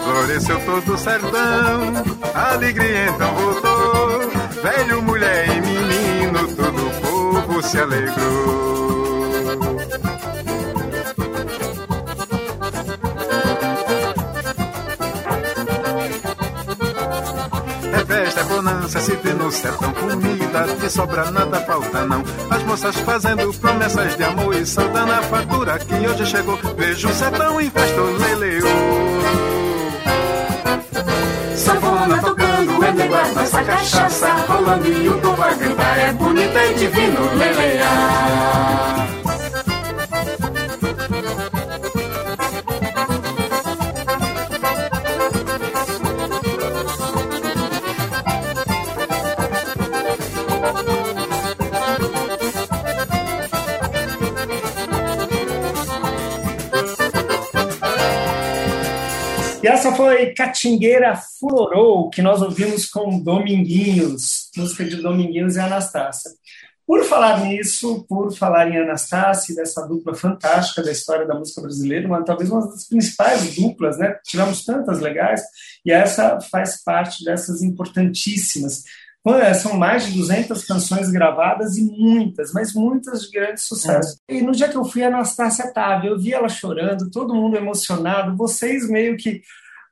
Floresceu 0.05 0.59
todo 0.65 0.93
o 0.93 0.97
sertão, 0.97 1.93
a 2.33 2.53
alegria 2.53 3.07
então 3.09 3.35
voltou. 3.35 4.31
Velho, 4.63 5.01
mulher 5.01 5.45
e 5.49 5.61
menino, 5.61 6.47
todo 6.55 6.87
o 6.87 7.01
povo 7.01 7.61
se 7.61 7.79
alegrou. 7.79 8.70
Se 18.99 19.15
vê 19.15 19.33
no 19.33 19.51
sertão 19.51 19.91
comida 19.93 20.67
que 20.79 20.89
sobra 20.89 21.31
nada 21.31 21.61
falta 21.61 22.05
não. 22.05 22.23
As 22.49 22.63
moças 22.63 22.95
fazendo 22.97 23.53
promessas 23.53 24.17
de 24.17 24.23
amor 24.23 24.55
e 24.55 24.65
saudando 24.65 25.11
a 25.11 25.21
fartura 25.21 25.79
que 25.79 25.93
hoje 26.07 26.25
chegou. 26.25 26.59
Vejo 26.77 27.09
o 27.09 27.13
sertão 27.13 27.61
em 27.61 27.69
festa 27.69 28.01
leleu 28.01 28.65
Savona 31.55 32.17
tocando, 32.19 32.83
é 32.83 32.91
negócio, 32.91 33.35
nossa 33.35 33.63
cachaça 33.63 34.27
rolando 34.47 34.87
e 34.87 35.09
o 35.09 35.17
povo 35.19 35.43
a 35.43 35.53
gritar 35.53 35.99
é 35.99 36.11
bonita 36.13 36.65
e 36.65 36.73
divino 36.73 37.35
lelear 37.35 39.20
essa 59.81 59.95
foi 59.95 60.27
Catingueira 60.35 61.19
Fulorou, 61.39 62.11
que 62.11 62.21
nós 62.21 62.39
ouvimos 62.39 62.85
com 62.85 63.19
Dominguinhos, 63.19 64.51
música 64.55 64.85
de 64.85 64.97
Dominguinhos 64.97 65.55
e 65.55 65.59
Anastácia. 65.59 66.29
Por 66.85 67.03
falar 67.03 67.43
nisso, 67.43 68.05
por 68.07 68.31
falar 68.31 68.69
em 68.69 68.77
Anastácia, 68.77 69.55
dessa 69.55 69.81
dupla 69.87 70.13
fantástica 70.13 70.83
da 70.83 70.91
história 70.91 71.25
da 71.25 71.33
música 71.33 71.61
brasileira, 71.61 72.05
uma, 72.05 72.23
talvez 72.23 72.51
uma 72.51 72.67
das 72.67 72.87
principais 72.87 73.55
duplas, 73.55 73.97
né? 73.97 74.19
Tivemos 74.23 74.63
tantas 74.63 74.99
legais, 74.99 75.41
e 75.83 75.91
essa 75.91 76.39
faz 76.51 76.83
parte 76.83 77.23
dessas 77.23 77.63
importantíssimas. 77.63 78.83
São 79.59 79.77
mais 79.77 80.05
de 80.05 80.13
200 80.13 80.63
canções 80.63 81.09
gravadas 81.09 81.75
e 81.75 81.83
muitas, 81.83 82.51
mas 82.53 82.73
muitas 82.73 83.23
de 83.23 83.31
grande 83.31 83.61
sucesso. 83.61 84.19
É. 84.27 84.35
E 84.35 84.41
no 84.43 84.51
dia 84.51 84.69
que 84.69 84.77
eu 84.77 84.85
fui, 84.85 85.03
a 85.03 85.07
Anastácia 85.07 85.63
estava, 85.63 86.05
eu 86.05 86.19
vi 86.19 86.33
ela 86.33 86.49
chorando, 86.49 87.09
todo 87.09 87.33
mundo 87.33 87.57
emocionado, 87.57 88.37
vocês 88.37 88.87
meio 88.87 89.17
que 89.17 89.41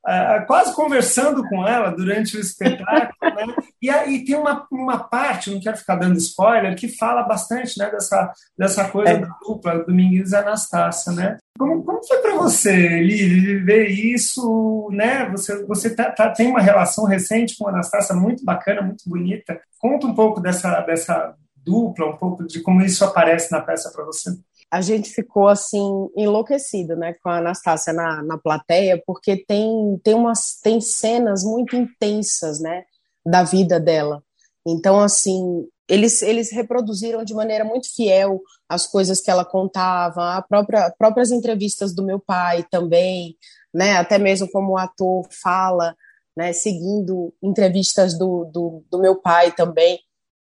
Uh, 0.08 0.46
quase 0.48 0.74
conversando 0.74 1.48
com 1.50 1.68
ela 1.68 1.92
durante 1.92 2.38
o 2.38 2.40
espetáculo, 2.40 3.36
né? 3.36 3.54
e 3.82 3.90
aí 3.90 4.24
tem 4.24 4.36
uma, 4.36 4.66
uma 4.72 4.98
parte, 4.98 5.52
não 5.52 5.60
quero 5.60 5.76
ficar 5.76 5.98
dando 5.98 6.18
spoiler, 6.18 6.76
que 6.76 6.88
fala 6.88 7.24
bastante 7.24 7.78
né, 7.78 7.90
dessa, 7.92 8.32
dessa 8.58 8.88
coisa 8.90 9.12
é. 9.12 9.18
da 9.18 9.28
dupla 9.46 9.84
Domingues 9.84 10.32
e 10.32 10.36
Anastácia, 10.38 11.12
né? 11.12 11.38
Como, 11.58 11.84
como 11.84 12.02
foi 12.08 12.18
para 12.20 12.36
você, 12.36 13.02
Lili, 13.02 13.58
viver 13.58 13.88
isso, 13.88 14.90
né? 14.94 15.30
Você, 15.32 15.66
você 15.66 15.94
tá, 15.94 16.10
tá, 16.10 16.30
tem 16.30 16.48
uma 16.48 16.62
relação 16.62 17.04
recente 17.04 17.58
com 17.58 17.68
a 17.68 17.72
Anastácia 17.72 18.16
muito 18.16 18.44
bacana, 18.46 18.82
muito 18.82 19.04
bonita. 19.06 19.60
Conta 19.78 20.08
um 20.08 20.16
pouco 20.16 20.40
dessa, 20.40 20.80
dessa 20.82 21.36
dupla, 21.58 22.08
um 22.08 22.18
pouco 22.18 22.48
de 22.48 22.62
como 22.62 22.82
isso 22.82 23.04
aparece 23.04 23.52
na 23.52 23.60
peça 23.60 23.92
para 23.94 24.06
você 24.06 24.32
a 24.72 24.82
gente 24.82 25.10
ficou 25.10 25.48
assim 25.48 26.10
enlouquecido, 26.16 26.96
né, 26.96 27.14
com 27.24 27.30
a 27.30 27.38
Anastácia 27.38 27.92
na, 27.92 28.22
na 28.22 28.38
plateia, 28.38 29.02
porque 29.06 29.38
tem 29.46 30.00
tem 30.04 30.14
umas 30.14 30.60
tem 30.62 30.80
cenas 30.80 31.44
muito 31.44 31.76
intensas, 31.76 32.60
né, 32.60 32.84
da 33.26 33.44
vida 33.44 33.80
dela. 33.80 34.24
Então 34.68 35.00
assim, 35.00 35.68
eles 35.88 36.22
eles 36.22 36.52
reproduziram 36.52 37.24
de 37.24 37.34
maneira 37.34 37.66
muito 37.66 37.94
fiel 37.96 38.42
as 38.68 38.86
coisas 38.86 39.20
que 39.20 39.32
ela 39.32 39.44
contava, 39.44 40.36
a 40.36 40.42
própria 40.42 40.94
próprias 40.98 41.32
entrevistas 41.32 41.94
do 41.94 42.04
meu 42.04 42.20
pai 42.20 42.64
também, 42.70 43.36
né, 43.74 43.94
até 43.98 44.20
mesmo 44.20 44.50
como 44.52 44.74
o 44.74 44.78
ator 44.78 45.28
fala, 45.32 45.96
né, 46.38 46.54
seguindo 46.54 47.34
entrevistas 47.42 48.18
do, 48.18 48.46
do, 48.46 48.84
do 48.90 49.00
meu 49.00 49.16
pai 49.16 49.52
também. 49.52 50.00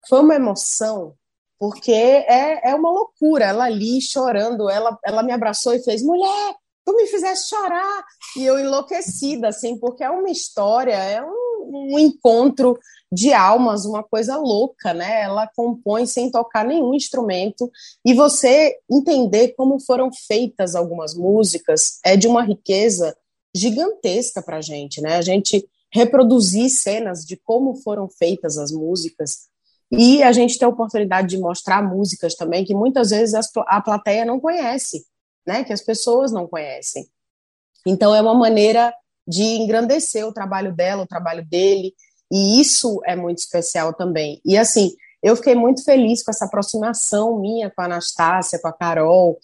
Foi 0.08 0.20
uma 0.20 0.36
emoção 0.36 1.16
porque 1.60 1.92
é, 1.92 2.72
é 2.72 2.76
uma 2.76 2.92
loucura. 2.92 3.46
Ela 3.46 3.66
ali 3.66 4.02
chorando, 4.02 4.70
ela, 4.70 4.98
ela 5.06 5.24
me 5.24 5.32
abraçou 5.32 5.74
e 5.74 5.84
fez: 5.84 6.04
mulher, 6.04 6.56
tu 6.86 6.96
me 6.96 7.06
fizeste 7.08 7.50
chorar. 7.50 8.04
E 8.36 8.46
eu 8.46 8.60
enlouquecida, 8.60 9.50
assim, 9.50 9.78
porque 9.78 10.04
é 10.04 10.10
uma 10.10 10.30
história, 10.30 10.94
é 10.94 11.22
um, 11.22 11.94
um 11.94 12.00
encontro 12.00 12.78
de 13.12 13.34
almas, 13.34 13.86
uma 13.86 14.04
coisa 14.04 14.38
louca, 14.38 14.94
né? 14.94 15.22
Ela 15.22 15.50
compõe 15.56 16.06
sem 16.06 16.30
tocar 16.30 16.66
nenhum 16.66 16.94
instrumento 16.94 17.72
e 18.06 18.14
você 18.14 18.78
entender 18.90 19.54
como 19.56 19.80
foram 19.80 20.10
feitas 20.12 20.76
algumas 20.76 21.16
músicas 21.16 22.00
é 22.04 22.18
de 22.18 22.28
uma 22.28 22.44
riqueza 22.44 23.16
gigantesca 23.56 24.42
para 24.42 24.62
gente, 24.62 25.02
né? 25.02 25.16
A 25.16 25.22
gente 25.22 25.68
reproduzir 25.92 26.70
cenas 26.70 27.26
de 27.26 27.38
como 27.38 27.76
foram 27.76 28.10
feitas 28.10 28.58
as 28.58 28.72
músicas 28.72 29.48
e 29.92 30.22
a 30.22 30.32
gente 30.32 30.58
tem 30.58 30.66
a 30.66 30.70
oportunidade 30.70 31.28
de 31.30 31.38
mostrar 31.38 31.82
músicas 31.82 32.36
também 32.36 32.66
que 32.66 32.76
muitas 32.76 33.10
vezes 33.12 33.34
a 33.68 33.82
plateia 33.82 34.26
não 34.26 34.40
conhece, 34.40 35.06
né? 35.46 35.64
Que 35.64 35.72
as 35.72 35.82
pessoas 35.82 36.32
não 36.32 36.48
conhecem. 36.48 37.08
Então 37.86 38.14
é 38.14 38.22
uma 38.22 38.34
maneira 38.34 38.94
de 39.26 39.44
engrandecer 39.44 40.26
o 40.26 40.34
trabalho 40.34 40.76
dela, 40.76 41.04
o 41.04 41.08
trabalho 41.08 41.46
dele, 41.46 41.94
e 42.32 42.60
isso 42.60 43.02
é 43.06 43.16
muito 43.16 43.40
especial 43.40 43.94
também. 43.94 44.42
E 44.46 44.58
assim, 44.58 44.92
eu 45.24 45.36
fiquei 45.36 45.56
muito 45.56 45.84
feliz 45.84 46.24
com 46.24 46.32
essa 46.32 46.46
aproximação 46.46 47.40
minha 47.40 47.72
com 47.72 47.82
a 47.82 47.86
Anastácia, 47.86 48.60
com 48.62 48.68
a 48.68 48.74
Carol, 48.74 49.38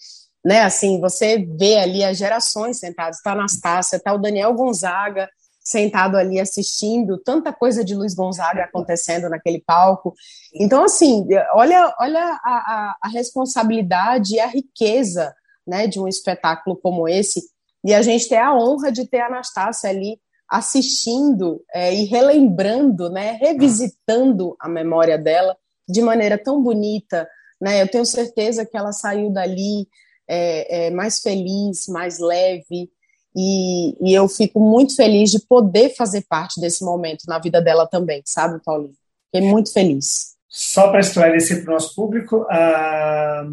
né? 0.44 0.60
Assim, 0.60 1.00
você 1.00 1.38
vê 1.38 1.76
ali 1.78 2.04
as 2.04 2.18
gerações 2.18 2.78
sentadas, 2.78 3.22
tá 3.22 3.30
a 3.30 3.34
Anastácia, 3.34 3.98
tá 3.98 4.12
o 4.12 4.18
Daniel 4.18 4.52
Gonzaga, 4.52 5.28
sentado 5.64 6.16
ali 6.16 6.38
assistindo, 6.38 7.16
tanta 7.16 7.52
coisa 7.52 7.82
de 7.82 7.94
Luiz 7.94 8.14
Gonzaga 8.14 8.64
acontecendo 8.64 9.30
naquele 9.30 9.60
palco. 9.60 10.14
Então, 10.54 10.84
assim, 10.84 11.26
olha, 11.54 11.94
olha 11.98 12.20
a, 12.20 12.36
a, 12.44 12.96
a 13.02 13.08
responsabilidade 13.08 14.34
e 14.34 14.40
a 14.40 14.46
riqueza 14.46 15.34
né, 15.66 15.86
de 15.86 15.98
um 15.98 16.06
espetáculo 16.06 16.76
como 16.76 17.08
esse. 17.08 17.42
E 17.82 17.94
a 17.94 18.02
gente 18.02 18.28
tem 18.28 18.38
a 18.38 18.54
honra 18.54 18.92
de 18.92 19.06
ter 19.06 19.20
a 19.20 19.26
Anastácia 19.26 19.88
ali 19.88 20.20
assistindo 20.48 21.64
é, 21.72 21.94
e 21.94 22.04
relembrando, 22.04 23.08
né, 23.08 23.32
revisitando 23.40 24.54
a 24.60 24.68
memória 24.68 25.16
dela 25.16 25.56
de 25.88 26.02
maneira 26.02 26.36
tão 26.36 26.62
bonita. 26.62 27.26
Né? 27.60 27.80
Eu 27.80 27.88
tenho 27.88 28.04
certeza 28.04 28.66
que 28.66 28.76
ela 28.76 28.92
saiu 28.92 29.30
dali 29.30 29.88
é, 30.28 30.86
é, 30.86 30.90
mais 30.90 31.20
feliz, 31.20 31.86
mais 31.88 32.18
leve, 32.18 32.90
e, 33.34 33.96
e, 34.00 34.14
eu 34.14 34.28
fico 34.28 34.60
muito 34.60 34.94
feliz 34.94 35.30
de 35.30 35.40
poder 35.40 35.90
fazer 35.96 36.24
parte 36.28 36.60
desse 36.60 36.84
momento 36.84 37.24
na 37.26 37.38
vida 37.38 37.60
dela 37.60 37.86
também, 37.86 38.22
sabe, 38.24 38.60
Paulinho? 38.64 38.94
Fiquei 39.26 39.48
muito 39.48 39.72
feliz. 39.72 40.34
Só 40.48 40.90
para 40.90 41.00
esclarecer 41.00 41.64
para 41.64 41.72
o 41.72 41.74
nosso 41.74 41.94
público, 41.94 42.46
a 42.48 43.44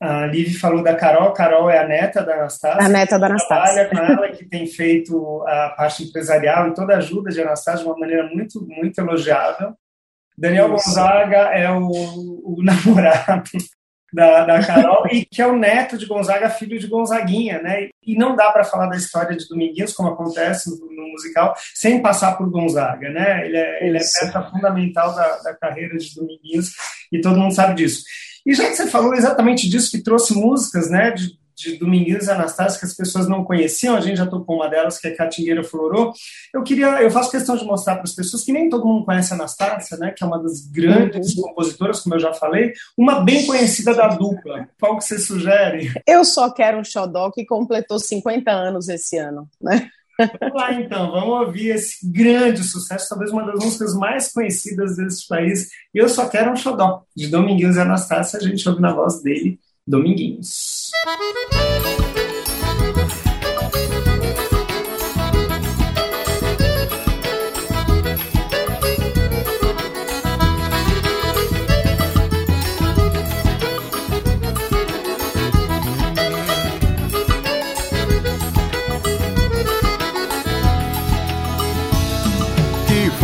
A 0.00 0.26
Liv 0.26 0.58
falou 0.58 0.82
da 0.82 0.94
Carol, 0.94 1.32
Carol 1.32 1.70
é 1.70 1.78
a 1.78 1.88
neta 1.88 2.22
da 2.22 2.34
Anastácia. 2.34 2.84
A 2.84 2.88
neta 2.88 3.18
da 3.18 3.26
Anastácia. 3.26 3.86
Trabalha 3.88 3.88
com 3.88 4.12
ela, 4.12 4.32
que 4.32 4.44
tem 4.44 4.66
feito 4.66 5.42
a 5.46 5.70
parte 5.70 6.04
empresarial 6.04 6.68
e 6.68 6.74
toda 6.74 6.94
a 6.94 6.98
ajuda 6.98 7.30
de 7.30 7.40
Anastácia 7.40 7.82
de 7.82 7.90
uma 7.90 7.98
maneira 7.98 8.28
muito, 8.28 8.64
muito 8.66 9.00
elogiável. 9.00 9.74
Daniel 10.36 10.74
Isso. 10.74 10.88
Gonzaga 10.88 11.36
é 11.36 11.70
o, 11.70 11.88
o 11.88 12.56
namorado 12.62 13.50
da, 14.14 14.44
da 14.44 14.64
Carol, 14.64 15.08
e 15.10 15.24
que 15.24 15.42
é 15.42 15.46
o 15.46 15.56
neto 15.56 15.98
de 15.98 16.06
Gonzaga, 16.06 16.48
filho 16.48 16.78
de 16.78 16.86
Gonzaguinha, 16.86 17.60
né? 17.60 17.88
E 18.06 18.16
não 18.16 18.36
dá 18.36 18.52
para 18.52 18.62
falar 18.62 18.86
da 18.86 18.96
história 18.96 19.36
de 19.36 19.48
Dominguinhos, 19.48 19.92
como 19.92 20.08
acontece 20.08 20.70
no, 20.70 20.86
no, 20.86 21.08
musical, 21.08 21.52
sem 21.74 22.00
passar 22.00 22.36
por 22.36 22.48
Gonzaga, 22.48 23.10
né? 23.10 23.44
Ele 23.44 23.56
é, 23.56 23.86
ele 23.86 23.96
é 23.96 24.00
peça 24.00 24.50
fundamental 24.52 25.12
da, 25.16 25.38
da 25.38 25.54
carreira 25.54 25.98
de 25.98 26.14
Dominguinhos, 26.14 26.70
e 27.10 27.20
todo 27.20 27.40
mundo 27.40 27.54
sabe 27.54 27.74
disso. 27.74 28.04
E 28.46 28.54
já 28.54 28.68
que 28.68 28.76
você 28.76 28.86
falou 28.86 29.14
exatamente 29.14 29.68
disso, 29.68 29.90
que 29.90 30.02
trouxe 30.02 30.34
músicas, 30.34 30.88
né, 30.90 31.10
de, 31.10 31.36
de 31.56 31.78
Dominguinhos 31.78 32.26
e 32.26 32.30
Anastácio 32.30 32.78
que 32.78 32.86
as 32.86 32.94
pessoas 32.94 33.28
não 33.28 33.44
conheciam, 33.44 33.96
a 33.96 34.00
gente 34.00 34.16
já 34.16 34.26
tocou 34.26 34.56
uma 34.56 34.68
delas, 34.68 34.98
que 34.98 35.06
é 35.06 35.10
Catingueira 35.10 35.62
Florou. 35.62 36.12
Eu 36.52 36.62
queria, 36.62 37.02
eu 37.02 37.10
faço 37.10 37.30
questão 37.30 37.56
de 37.56 37.64
mostrar 37.64 37.94
para 37.94 38.04
as 38.04 38.14
pessoas 38.14 38.42
que 38.42 38.52
nem 38.52 38.68
todo 38.68 38.86
mundo 38.86 39.04
conhece 39.04 39.32
a 39.32 39.36
Anastácia, 39.36 39.96
né, 39.96 40.12
que 40.16 40.22
é 40.22 40.26
uma 40.26 40.42
das 40.42 40.66
grandes 40.66 41.36
uhum. 41.36 41.44
compositoras, 41.44 42.00
como 42.00 42.14
eu 42.14 42.20
já 42.20 42.32
falei, 42.32 42.72
uma 42.96 43.20
bem 43.20 43.46
conhecida 43.46 43.94
da 43.94 44.08
dupla. 44.08 44.68
Qual 44.80 44.98
que 44.98 45.04
você 45.04 45.18
sugere? 45.18 45.92
Eu 46.06 46.24
só 46.24 46.50
quero 46.50 46.78
um 46.78 46.84
xodó 46.84 47.30
que 47.30 47.44
completou 47.44 47.98
50 47.98 48.50
anos 48.50 48.88
esse 48.88 49.16
ano, 49.16 49.48
né? 49.60 49.88
Vamos 50.18 50.54
lá 50.54 50.72
então, 50.72 51.10
vamos 51.10 51.46
ouvir 51.46 51.70
esse 51.70 52.08
grande 52.08 52.62
sucesso, 52.62 53.08
talvez 53.08 53.32
uma 53.32 53.44
das 53.44 53.64
músicas 53.64 53.94
mais 53.94 54.32
conhecidas 54.32 54.96
desse 54.96 55.26
país. 55.26 55.70
Eu 55.92 56.08
só 56.08 56.28
quero 56.28 56.52
um 56.52 56.56
xodó, 56.56 57.02
de 57.16 57.26
Dominguinhos 57.28 57.76
e 57.76 57.80
Anastácia, 57.80 58.38
a 58.38 58.42
gente 58.42 58.68
ouve 58.68 58.80
na 58.80 58.92
voz 58.92 59.20
dele, 59.22 59.58
Dominguinhos. 59.86 60.83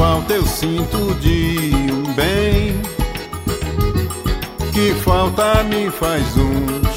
Falta 0.00 0.32
eu 0.32 0.46
sinto 0.46 1.14
de 1.16 1.70
um 1.92 2.14
bem. 2.14 2.80
Que 4.72 4.94
falta 5.02 5.62
me 5.64 5.90
faz 5.90 6.36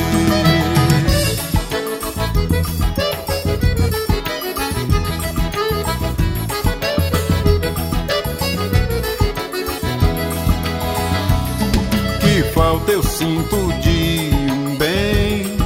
Que 12.21 12.43
falta 12.53 12.91
eu 12.93 13.03
sinto 13.03 13.73
de 13.81 14.31
um 14.51 14.77
bem, 14.77 15.57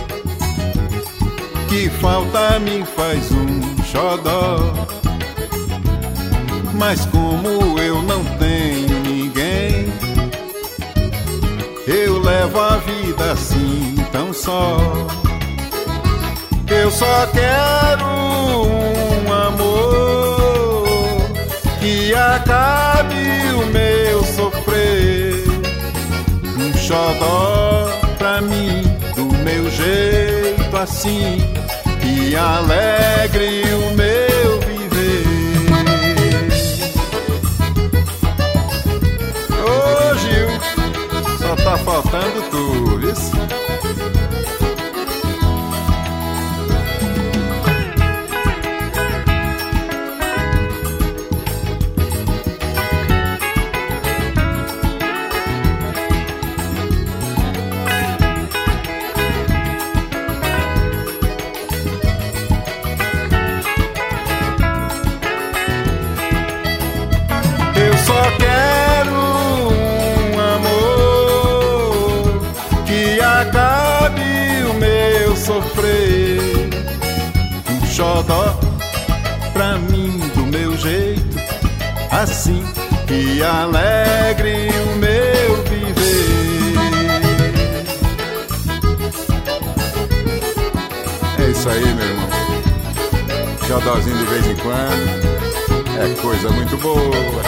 que 1.69 1.89
falta 2.01 2.59
me 2.59 2.83
faz 2.85 3.31
um 3.31 3.83
xodó. 3.83 4.68
Só. 14.49 14.77
Eu 16.81 16.89
só 16.91 17.27
quero 17.27 18.05
um 19.25 19.33
amor 19.33 21.21
que 21.79 22.13
acabe 22.15 23.25
o 23.53 23.65
meu 23.67 24.23
sofrer. 24.23 25.43
Um 26.57 26.77
xodó 26.77 27.89
pra 28.17 28.41
mim, 28.41 28.83
do 29.15 29.25
meu 29.43 29.69
jeito 29.69 30.75
assim, 30.75 31.37
que 32.01 32.35
alegre 32.35 33.63
o 33.73 33.95
meu 33.95 34.19
tá 41.69 41.77
faltando 41.77 42.41
tu, 42.49 42.88
alegre 83.41 84.69
o 84.69 84.95
meu 84.97 85.63
viver. 85.63 86.75
É 91.39 91.51
isso 91.51 91.69
aí, 91.69 91.93
meu 91.93 92.05
irmão. 92.05 92.29
Xodózinho 93.67 94.17
de 94.17 94.25
vez 94.25 94.47
em 94.47 94.55
quando 94.55 95.29
é 95.99 96.21
coisa 96.21 96.49
muito 96.49 96.77
boa. 96.77 97.39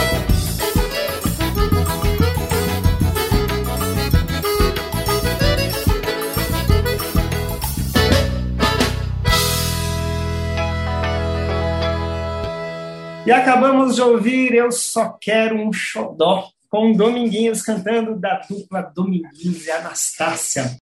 E 13.24 13.30
acabamos 13.30 13.94
de 13.94 14.02
ouvir 14.02 14.52
Eu 14.52 14.70
Só 14.92 15.16
Quero 15.18 15.56
um 15.56 15.72
Xodó, 15.72 16.50
com 16.68 16.92
Dominguinhos 16.92 17.62
cantando 17.62 18.14
da 18.14 18.40
dupla 18.40 18.82
Dominguinhos 18.82 19.66
e 19.66 19.70
Anastácia. 19.70 20.76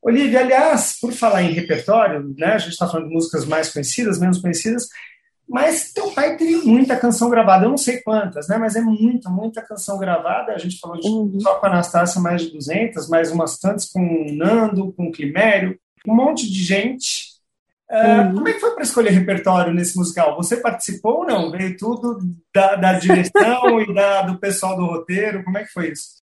Olivia, 0.00 0.40
aliás, 0.40 0.98
por 1.00 1.12
falar 1.12 1.42
em 1.42 1.52
repertório, 1.52 2.32
né, 2.38 2.54
a 2.54 2.58
gente 2.58 2.72
está 2.72 2.86
falando 2.86 3.08
de 3.08 3.14
músicas 3.14 3.44
mais 3.44 3.72
conhecidas, 3.72 4.20
menos 4.20 4.38
conhecidas, 4.38 4.88
mas 5.48 5.92
teu 5.92 6.12
pai 6.12 6.36
tem 6.36 6.64
muita 6.64 6.96
canção 6.96 7.28
gravada, 7.28 7.64
eu 7.64 7.70
não 7.70 7.76
sei 7.76 8.00
quantas, 8.02 8.46
né, 8.46 8.56
mas 8.56 8.76
é 8.76 8.80
muita, 8.80 9.28
muita 9.28 9.60
canção 9.60 9.98
gravada. 9.98 10.52
A 10.52 10.58
gente 10.58 10.78
falou 10.78 10.96
de, 10.96 11.08
uhum. 11.08 11.40
só 11.40 11.56
com 11.56 11.66
a 11.66 11.70
Anastácia 11.70 12.20
mais 12.20 12.42
de 12.42 12.52
200, 12.52 13.08
mais 13.08 13.32
umas 13.32 13.58
tantas 13.58 13.86
com 13.86 14.00
o 14.00 14.32
Nando, 14.32 14.92
com 14.92 15.08
o 15.08 15.12
Climério, 15.12 15.76
um 16.06 16.14
monte 16.14 16.48
de 16.48 16.62
gente 16.62 17.29
uhum. 17.90 18.34
Como 18.34 18.48
é 18.48 18.52
que 18.52 18.60
foi 18.60 18.74
para 18.74 18.84
escolher 18.84 19.10
repertório 19.10 19.74
nesse 19.74 19.96
musical? 19.96 20.36
Você 20.36 20.56
participou 20.56 21.18
ou 21.18 21.26
não? 21.26 21.50
Veio 21.50 21.76
tudo 21.76 22.18
da, 22.54 22.76
da 22.76 22.92
direção 22.92 23.80
e 23.82 23.92
da, 23.92 24.22
do 24.22 24.38
pessoal 24.38 24.76
do 24.76 24.86
roteiro? 24.86 25.42
Como 25.44 25.58
é 25.58 25.64
que 25.64 25.72
foi 25.72 25.90
isso? 25.90 26.20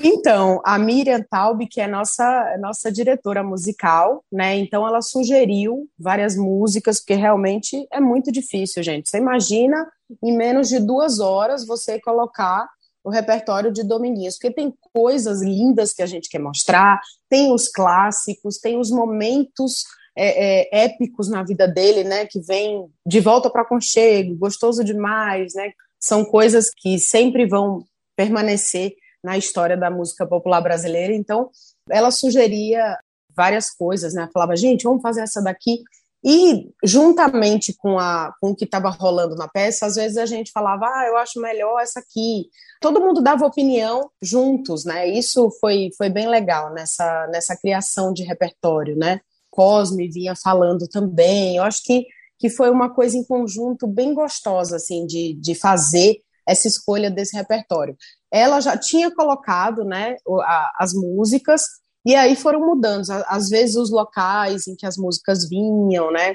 Então, 0.00 0.60
a 0.64 0.78
Miriam 0.78 1.22
Taub, 1.30 1.60
que 1.68 1.80
é 1.80 1.86
nossa 1.86 2.56
nossa 2.58 2.90
diretora 2.90 3.42
musical, 3.42 4.24
né? 4.32 4.56
Então 4.56 4.86
ela 4.86 5.02
sugeriu 5.02 5.86
várias 5.98 6.34
músicas, 6.34 6.98
porque 6.98 7.14
realmente 7.14 7.86
é 7.92 8.00
muito 8.00 8.32
difícil, 8.32 8.82
gente. 8.82 9.10
Você 9.10 9.18
imagina 9.18 9.86
em 10.22 10.36
menos 10.36 10.68
de 10.68 10.80
duas 10.80 11.20
horas 11.20 11.66
você 11.66 12.00
colocar 12.00 12.66
o 13.04 13.10
repertório 13.10 13.72
de 13.72 13.82
Dominguinhos, 13.82 14.36
porque 14.36 14.54
tem 14.54 14.72
coisas 14.92 15.42
lindas 15.42 15.92
que 15.92 16.02
a 16.02 16.06
gente 16.06 16.28
quer 16.28 16.38
mostrar, 16.38 17.00
tem 17.28 17.52
os 17.52 17.68
clássicos, 17.68 18.58
tem 18.58 18.78
os 18.78 18.90
momentos 18.90 19.84
é, 20.16 20.80
é, 20.80 20.84
épicos 20.84 21.28
na 21.28 21.42
vida 21.42 21.66
dele, 21.66 22.04
né, 22.04 22.26
que 22.26 22.40
vem 22.40 22.86
de 23.06 23.20
volta 23.20 23.48
para 23.50 23.64
Conchego, 23.64 24.36
gostoso 24.36 24.84
demais, 24.84 25.54
né, 25.54 25.72
são 25.98 26.24
coisas 26.24 26.70
que 26.76 26.98
sempre 26.98 27.46
vão 27.46 27.84
permanecer 28.16 28.94
na 29.22 29.38
história 29.38 29.76
da 29.76 29.90
música 29.90 30.26
popular 30.26 30.60
brasileira. 30.60 31.14
Então, 31.14 31.50
ela 31.88 32.10
sugeria 32.10 32.98
várias 33.34 33.70
coisas, 33.70 34.12
né? 34.12 34.28
Falava, 34.32 34.56
gente, 34.56 34.82
vamos 34.84 35.00
fazer 35.00 35.22
essa 35.22 35.40
daqui. 35.40 35.82
E, 36.24 36.70
juntamente 36.84 37.74
com, 37.74 37.98
a, 37.98 38.32
com 38.40 38.50
o 38.50 38.56
que 38.56 38.64
estava 38.64 38.88
rolando 38.90 39.34
na 39.34 39.48
peça, 39.48 39.86
às 39.86 39.96
vezes 39.96 40.16
a 40.16 40.26
gente 40.26 40.52
falava, 40.52 40.86
ah, 40.86 41.06
eu 41.08 41.16
acho 41.16 41.40
melhor 41.40 41.80
essa 41.80 42.00
aqui. 42.00 42.48
Todo 42.80 43.00
mundo 43.00 43.22
dava 43.22 43.46
opinião 43.46 44.10
juntos, 44.20 44.84
né? 44.84 45.08
Isso 45.08 45.50
foi, 45.60 45.90
foi 45.96 46.08
bem 46.08 46.28
legal 46.28 46.72
nessa, 46.72 47.26
nessa 47.28 47.56
criação 47.56 48.12
de 48.12 48.22
repertório, 48.22 48.96
né? 48.96 49.20
Cosme 49.52 50.08
vinha 50.08 50.34
falando 50.34 50.88
também. 50.88 51.56
Eu 51.56 51.62
acho 51.62 51.84
que, 51.84 52.06
que 52.38 52.48
foi 52.48 52.70
uma 52.70 52.92
coisa 52.92 53.16
em 53.16 53.22
conjunto 53.22 53.86
bem 53.86 54.14
gostosa, 54.14 54.76
assim, 54.76 55.06
de, 55.06 55.34
de 55.34 55.54
fazer 55.54 56.16
essa 56.48 56.66
escolha 56.66 57.10
desse 57.10 57.36
repertório. 57.36 57.94
Ela 58.30 58.60
já 58.60 58.76
tinha 58.78 59.14
colocado, 59.14 59.84
né, 59.84 60.16
as 60.78 60.94
músicas, 60.94 61.62
e 62.04 62.14
aí 62.16 62.34
foram 62.34 62.60
mudando, 62.60 63.04
às 63.26 63.48
vezes 63.48 63.76
os 63.76 63.90
locais 63.90 64.66
em 64.66 64.74
que 64.74 64.86
as 64.86 64.96
músicas 64.96 65.48
vinham, 65.48 66.10
né? 66.10 66.34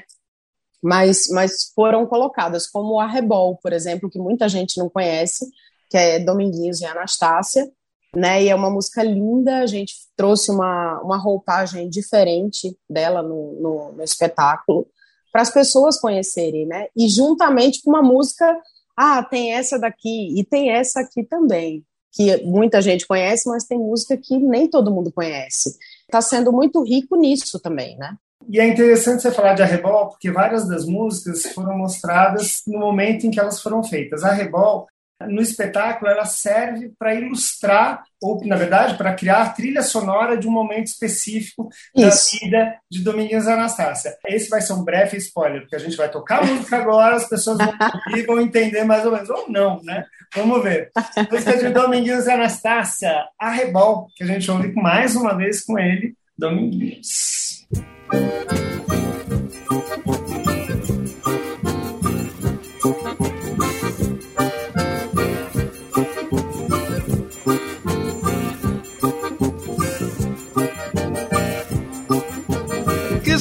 Mas, 0.80 1.26
mas 1.30 1.72
foram 1.74 2.06
colocadas, 2.06 2.68
como 2.68 3.00
a 3.00 3.06
Rebol, 3.06 3.58
por 3.60 3.72
exemplo, 3.72 4.08
que 4.08 4.18
muita 4.18 4.48
gente 4.48 4.78
não 4.78 4.88
conhece, 4.88 5.44
que 5.90 5.98
é 5.98 6.20
Dominguinhos 6.20 6.80
e 6.80 6.86
Anastácia, 6.86 7.68
né? 8.14 8.42
E 8.42 8.48
é 8.48 8.54
uma 8.54 8.70
música 8.70 9.02
linda, 9.02 9.58
a 9.58 9.66
gente 9.66 9.94
trouxe 10.16 10.50
uma, 10.50 11.00
uma 11.02 11.16
roupagem 11.16 11.88
diferente 11.88 12.76
dela 12.88 13.22
no, 13.22 13.54
no, 13.60 13.92
no 13.92 14.02
espetáculo, 14.02 14.86
para 15.32 15.42
as 15.42 15.50
pessoas 15.50 16.00
conhecerem, 16.00 16.66
né? 16.66 16.86
E 16.96 17.08
juntamente 17.08 17.82
com 17.82 17.90
uma 17.90 18.02
música, 18.02 18.56
ah, 18.96 19.22
tem 19.22 19.52
essa 19.54 19.78
daqui 19.78 20.38
e 20.38 20.44
tem 20.44 20.70
essa 20.70 21.00
aqui 21.00 21.22
também, 21.22 21.84
que 22.12 22.38
muita 22.44 22.80
gente 22.80 23.06
conhece, 23.06 23.48
mas 23.48 23.64
tem 23.64 23.78
música 23.78 24.16
que 24.16 24.38
nem 24.38 24.68
todo 24.68 24.90
mundo 24.90 25.12
conhece. 25.12 25.76
Está 26.02 26.20
sendo 26.20 26.50
muito 26.52 26.82
rico 26.82 27.16
nisso 27.16 27.60
também, 27.60 27.96
né? 27.98 28.16
E 28.48 28.58
é 28.58 28.66
interessante 28.66 29.20
você 29.20 29.30
falar 29.30 29.52
de 29.52 29.62
Arrebol, 29.62 30.08
porque 30.08 30.30
várias 30.30 30.66
das 30.66 30.86
músicas 30.86 31.44
foram 31.52 31.76
mostradas 31.76 32.62
no 32.66 32.78
momento 32.78 33.26
em 33.26 33.30
que 33.30 33.38
elas 33.38 33.60
foram 33.60 33.84
feitas. 33.84 34.24
Arrebol 34.24 34.86
no 35.26 35.42
espetáculo 35.42 36.10
ela 36.10 36.24
serve 36.24 36.92
para 36.98 37.14
ilustrar, 37.14 38.02
ou 38.22 38.44
na 38.46 38.56
verdade, 38.56 38.96
para 38.96 39.14
criar 39.14 39.42
a 39.42 39.48
trilha 39.50 39.82
sonora 39.82 40.36
de 40.36 40.46
um 40.46 40.50
momento 40.50 40.86
específico 40.86 41.68
Isso. 41.94 42.32
da 42.32 42.38
vida 42.38 42.74
de 42.90 43.02
Dominguinhos 43.02 43.48
Anastácia. 43.48 44.16
Esse 44.26 44.48
vai 44.48 44.60
ser 44.60 44.74
um 44.74 44.84
breve 44.84 45.16
spoiler, 45.16 45.62
porque 45.62 45.76
a 45.76 45.80
gente 45.80 45.96
vai 45.96 46.10
tocar 46.10 46.42
a 46.42 46.46
música 46.46 46.76
agora, 46.76 47.16
as 47.16 47.28
pessoas 47.28 47.58
vão 47.58 47.74
ouvir, 48.06 48.26
vão 48.26 48.40
entender 48.40 48.84
mais 48.84 49.04
ou 49.04 49.12
menos, 49.12 49.28
ou 49.30 49.50
não, 49.50 49.82
né? 49.82 50.04
Vamos 50.34 50.62
ver. 50.62 50.90
música 51.30 51.56
de 51.56 51.70
Dominguinhos 51.70 52.28
Anastácia, 52.28 53.24
Arrebol, 53.38 54.08
que 54.14 54.24
a 54.24 54.26
gente 54.26 54.50
ouve 54.50 54.72
mais 54.72 55.16
uma 55.16 55.36
vez 55.36 55.64
com 55.64 55.78
ele, 55.78 56.14
Dominguinhos. 56.36 57.66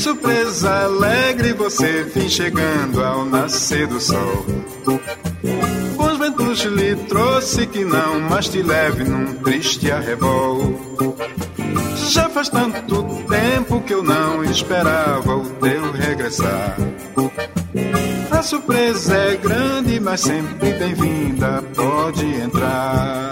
Surpresa 0.08 0.86
alegre 0.86 1.52
você 1.52 2.04
vem 2.04 2.30
chegando 2.30 3.04
ao 3.04 3.26
nascer 3.26 3.86
do 3.88 4.00
sol. 4.00 4.46
Os 5.98 6.18
ventos 6.18 6.62
lhe 6.62 6.96
trouxe 6.96 7.68
que 7.68 7.84
não 7.84 8.22
mais 8.22 8.48
te 8.48 8.62
leve 8.62 9.04
num 9.04 9.34
triste 9.44 9.92
arrebol. 9.92 10.80
Já 12.10 12.30
faz 12.30 12.48
tanto 12.48 13.04
tempo 13.28 13.82
que 13.82 13.94
eu 13.94 14.02
não 14.02 14.46
esperava 14.46 15.36
o 15.36 15.50
teu 15.50 15.92
regressar. 15.92 16.78
A 18.32 18.42
surpresa 18.42 19.14
é 19.14 19.36
grande, 19.36 20.00
mas 20.00 20.22
sempre 20.22 20.72
bem-vinda, 20.72 21.62
pode 21.76 22.26
entrar. 22.26 23.32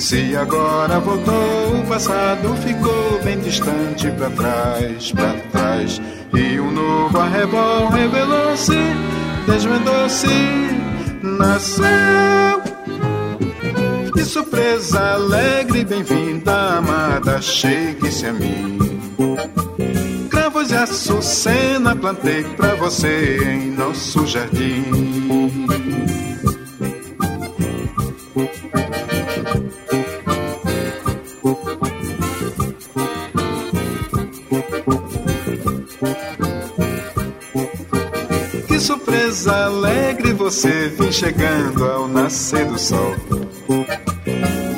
Se 0.00 0.34
agora 0.34 0.98
voltou, 0.98 1.78
o 1.78 1.86
passado 1.86 2.56
ficou 2.56 3.22
bem 3.22 3.38
distante 3.38 4.10
para 4.12 4.30
trás, 4.30 5.12
para 5.12 5.34
trás. 5.52 6.00
E 6.32 6.58
um 6.58 6.70
novo 6.70 7.18
arrebol 7.18 7.90
revelou-se, 7.90 8.78
desvendou-se, 9.46 10.26
nasceu. 11.22 11.86
Que 14.14 14.24
surpresa 14.24 15.12
alegre, 15.16 15.84
bem-vinda, 15.84 16.78
amada, 16.78 17.42
chegue-se 17.42 18.24
a 18.24 18.32
mim. 18.32 18.78
Cravos 20.30 20.70
e 20.70 20.76
açucena 20.76 21.94
plantei 21.94 22.42
pra 22.56 22.74
você 22.74 23.38
em 23.44 23.70
nosso 23.72 24.26
jardim. 24.26 25.30
Você 40.50 40.88
vem 40.98 41.12
chegando 41.12 41.84
ao 41.84 42.08
nascer 42.08 42.66
do 42.66 42.76
sol. 42.76 43.14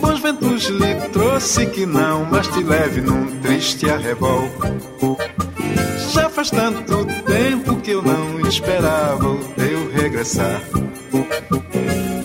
Bons 0.03 0.20
ventos 0.20 0.64
lhe 0.64 0.95
trouxe 1.09 1.64
que 1.64 1.87
não 1.87 2.27
mas 2.27 2.47
te 2.49 2.62
leve 2.62 3.01
num 3.01 3.41
triste 3.41 3.89
arrebol. 3.89 4.51
Já 6.12 6.29
faz 6.29 6.51
tanto 6.51 7.07
tempo 7.25 7.77
que 7.77 7.93
eu 7.93 8.03
não 8.03 8.39
esperava 8.41 9.27
o 9.27 9.39
teu 9.55 9.91
regressar. 9.93 10.61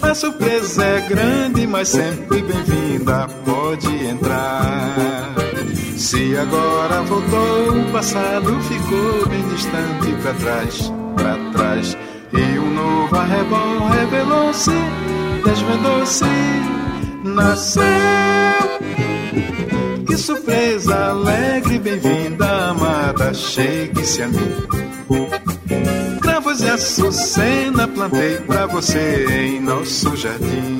A 0.01 0.13
surpresa 0.13 0.83
é 0.83 1.01
grande, 1.07 1.65
mas 1.65 1.87
sempre 1.87 2.41
bem-vinda, 2.41 3.29
pode 3.45 3.87
entrar. 4.07 5.33
Se 5.95 6.35
agora 6.35 7.01
voltou, 7.03 7.79
o 7.79 7.91
passado 7.93 8.61
ficou 8.63 9.25
bem 9.29 9.47
distante 9.47 10.21
para 10.21 10.33
trás, 10.33 10.91
para 11.15 11.51
trás. 11.53 11.97
Novo 12.77 13.15
arrebol 13.15 13.87
revelou-se, 13.89 14.71
desvendou-se, 15.43 16.25
nasceu. 17.23 17.83
Que 20.05 20.15
surpresa 20.15 20.95
alegre, 21.09 21.79
bem-vinda, 21.79 22.69
amada, 22.69 23.33
chegue-se 23.33 24.21
a 24.21 24.27
mim. 24.27 24.53
Cravos 26.21 26.61
e 26.61 26.69
açucena 26.69 27.87
plantei 27.87 28.37
pra 28.41 28.67
você 28.67 29.25
em 29.27 29.59
nosso 29.59 30.15
jardim. 30.15 30.77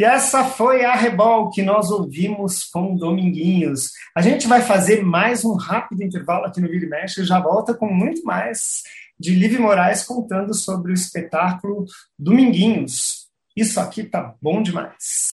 E 0.00 0.02
essa 0.02 0.44
foi 0.44 0.82
a 0.82 0.94
Rebol 0.94 1.50
que 1.50 1.62
nós 1.62 1.90
ouvimos 1.90 2.64
com 2.64 2.96
Dominguinhos. 2.96 3.90
A 4.16 4.22
gente 4.22 4.48
vai 4.48 4.62
fazer 4.62 5.04
mais 5.04 5.44
um 5.44 5.56
rápido 5.56 6.02
intervalo 6.02 6.46
aqui 6.46 6.58
no 6.58 6.70
Vira 6.70 6.86
e 6.86 6.88
Mexe 6.88 7.20
e 7.20 7.24
já 7.26 7.38
volta 7.38 7.74
com 7.74 7.84
muito 7.86 8.24
mais 8.24 8.82
de 9.18 9.34
Liv 9.34 9.58
Moraes 9.58 10.02
contando 10.02 10.54
sobre 10.54 10.90
o 10.90 10.94
espetáculo 10.94 11.84
Dominguinhos. 12.18 13.26
Isso 13.54 13.78
aqui 13.78 14.02
tá 14.02 14.34
bom 14.40 14.62
demais. 14.62 15.34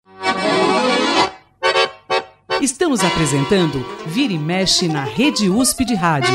Estamos 2.59 3.03
apresentando 3.03 3.85
Vira 4.07 4.33
e 4.33 4.39
Mexe 4.39 4.87
na 4.87 5.03
Rede 5.03 5.47
USP 5.47 5.85
de 5.85 5.93
Rádio. 5.93 6.33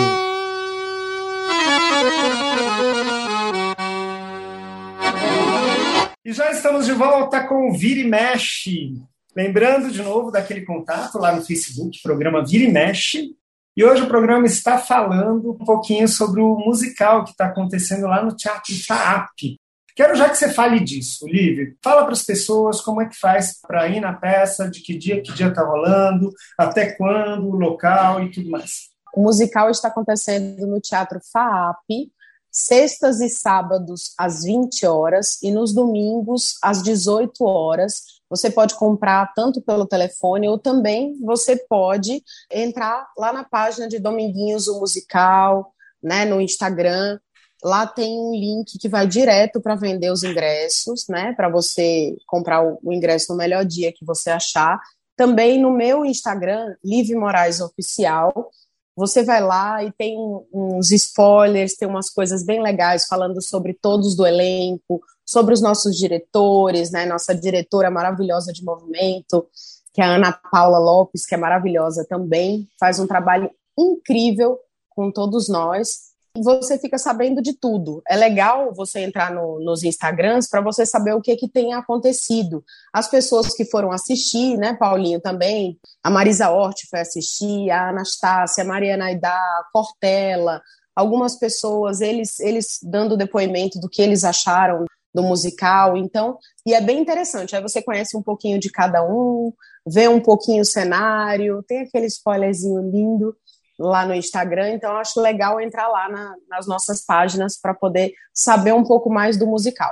E 6.31 6.33
já 6.33 6.49
estamos 6.53 6.87
de 6.87 6.93
volta 6.93 7.45
com 7.45 7.69
o 7.69 7.73
Vira 7.73 7.99
e 7.99 8.05
Mexe. 8.05 8.95
Lembrando 9.35 9.91
de 9.91 10.01
novo 10.01 10.31
daquele 10.31 10.65
contato 10.65 11.19
lá 11.19 11.35
no 11.35 11.43
Facebook, 11.43 12.01
programa 12.05 12.47
Vira 12.47 12.63
e 12.63 12.73
Mexe. 12.73 13.35
E 13.77 13.85
hoje 13.85 14.03
o 14.03 14.07
programa 14.07 14.47
está 14.47 14.79
falando 14.79 15.51
um 15.61 15.65
pouquinho 15.65 16.07
sobre 16.07 16.41
o 16.41 16.57
musical 16.57 17.25
que 17.25 17.33
está 17.33 17.47
acontecendo 17.47 18.07
lá 18.07 18.25
no 18.25 18.37
Teatro 18.37 18.73
FAAP. 18.87 19.57
Quero 19.97 20.15
já 20.15 20.29
que 20.29 20.37
você 20.37 20.53
fale 20.53 20.79
disso, 20.79 21.27
Lívia. 21.27 21.75
Fala 21.83 22.05
para 22.05 22.13
as 22.13 22.23
pessoas 22.23 22.81
como 22.81 23.03
é 23.03 23.09
que 23.09 23.19
faz 23.19 23.61
para 23.61 23.89
ir 23.89 23.99
na 23.99 24.13
peça, 24.13 24.71
de 24.71 24.83
que 24.83 24.97
dia 24.97 25.21
que 25.21 25.33
dia 25.33 25.49
está 25.49 25.65
rolando, 25.65 26.31
até 26.57 26.93
quando, 26.93 27.49
o 27.49 27.57
local 27.57 28.23
e 28.23 28.31
tudo 28.31 28.49
mais. 28.51 28.89
O 29.17 29.21
musical 29.21 29.69
está 29.69 29.89
acontecendo 29.89 30.65
no 30.65 30.81
Teatro 30.81 31.19
FAAP, 31.33 32.09
sextas 32.51 33.21
e 33.21 33.29
sábados 33.29 34.13
às 34.19 34.43
20 34.43 34.87
horas 34.87 35.41
e 35.43 35.51
nos 35.51 35.73
domingos 35.73 36.57
às 36.63 36.83
18 36.83 37.45
horas. 37.45 38.21
Você 38.29 38.51
pode 38.51 38.75
comprar 38.77 39.33
tanto 39.35 39.61
pelo 39.61 39.87
telefone 39.87 40.49
ou 40.49 40.59
também 40.59 41.19
você 41.21 41.57
pode 41.57 42.23
entrar 42.51 43.09
lá 43.19 43.33
na 43.33 43.45
página 43.45 43.89
de 43.89 43.99
Dominguinhos 43.99 44.69
o 44.69 44.79
Musical, 44.81 45.73
né, 46.03 46.25
no 46.25 46.41
Instagram. 46.41 47.19
Lá 47.63 47.87
tem 47.87 48.19
um 48.19 48.33
link 48.33 48.79
que 48.79 48.89
vai 48.89 49.07
direto 49.07 49.61
para 49.61 49.75
vender 49.75 50.11
os 50.11 50.23
ingressos, 50.23 51.07
né, 51.09 51.33
para 51.35 51.49
você 51.49 52.17
comprar 52.27 52.63
o, 52.63 52.93
ingresso 52.93 53.33
no 53.33 53.39
melhor 53.39 53.65
dia 53.65 53.93
que 53.93 54.05
você 54.05 54.31
achar. 54.31 54.81
Também 55.17 55.61
no 55.61 55.71
meu 55.71 56.05
Instagram, 56.05 56.75
Live 56.83 57.15
Moraes 57.15 57.61
Oficial, 57.61 58.51
você 58.97 59.23
vai 59.23 59.41
lá 59.41 59.83
e 59.85 59.93
tem 59.93 60.17
uns 60.53 60.91
spoilers, 60.91 61.77
tem 61.77 61.89
umas 61.89 62.11
coisas 62.11 62.45
bem 62.45 62.63
legais 62.63 63.07
falando 63.07 63.41
sobre 63.43 63.73
todos 63.73 64.15
do 64.15 64.27
elenco, 64.27 65.01
sobre 65.25 65.55
os 65.55 65.63
nossos 65.63 65.97
diretores, 65.97 66.91
né? 66.91 67.07
Nossa 67.07 67.35
diretora 67.35 67.91
maravilhosa 67.91 68.53
de 68.53 68.65
movimento, 68.65 69.47
que 69.95 70.03
é 70.03 70.05
a 70.05 70.17
Ana 70.17 70.33
Paula 70.33 70.79
Lopes, 70.79 71.25
que 71.25 71.35
é 71.35 71.39
maravilhosa 71.39 72.05
também, 72.09 72.69
faz 72.79 72.99
um 72.99 73.07
trabalho 73.07 73.51
incrível 73.79 74.59
com 74.91 75.11
todos 75.11 75.49
nós 75.49 76.10
você 76.37 76.79
fica 76.79 76.97
sabendo 76.99 77.43
de 77.43 77.53
tudo. 77.53 78.03
É 78.09 78.17
legal 78.17 78.73
você 78.75 79.01
entrar 79.01 79.33
no, 79.33 79.59
nos 79.61 79.83
Instagrams 79.83 80.49
para 80.49 80.61
você 80.61 80.87
saber 80.87 81.15
o 81.15 81.21
que, 81.21 81.37
que 81.37 81.49
tem 81.49 81.75
acontecido. 81.75 82.65
As 82.93 83.09
pessoas 83.09 83.49
que 83.55 83.65
foram 83.65 83.91
assistir, 83.91 84.57
né, 84.57 84.75
Paulinho 84.75 85.21
também, 85.21 85.79
a 86.03 86.11
Marisa 86.11 86.51
Hort 86.51 86.83
foi 86.89 87.01
assistir, 87.01 87.71
a 87.71 87.89
Anastácia, 87.89 88.63
a 88.63 88.67
Mariana 88.67 89.07
Aidá, 89.07 89.35
a 89.35 89.65
Cortella, 89.73 90.63
algumas 90.95 91.37
pessoas, 91.37 92.01
eles, 92.01 92.39
eles 92.41 92.79
dando 92.83 93.17
depoimento 93.17 93.81
do 93.81 93.89
que 93.89 94.03
eles 94.03 94.25
acharam 94.25 94.85
do 95.13 95.23
musical, 95.23 95.97
então, 95.97 96.39
e 96.65 96.73
é 96.73 96.81
bem 96.81 97.01
interessante, 97.01 97.57
aí 97.57 97.63
você 97.63 97.83
conhece 97.83 98.17
um 98.17 98.23
pouquinho 98.23 98.61
de 98.61 98.71
cada 98.71 99.03
um, 99.05 99.53
vê 99.85 100.07
um 100.07 100.21
pouquinho 100.21 100.63
o 100.63 100.65
cenário, 100.65 101.65
tem 101.67 101.81
aquele 101.81 102.07
spoilerzinho 102.07 102.81
lindo, 102.81 103.37
lá 103.81 104.05
no 104.05 104.15
Instagram, 104.15 104.75
então 104.75 104.97
acho 104.97 105.21
legal 105.21 105.59
entrar 105.59 105.89
lá 105.89 106.09
na, 106.11 106.35
nas 106.49 106.67
nossas 106.67 107.03
páginas 107.05 107.59
para 107.59 107.73
poder 107.73 108.13
saber 108.33 108.75
um 108.75 108.85
pouco 108.85 109.09
mais 109.09 109.39
do 109.39 109.47
musical. 109.47 109.91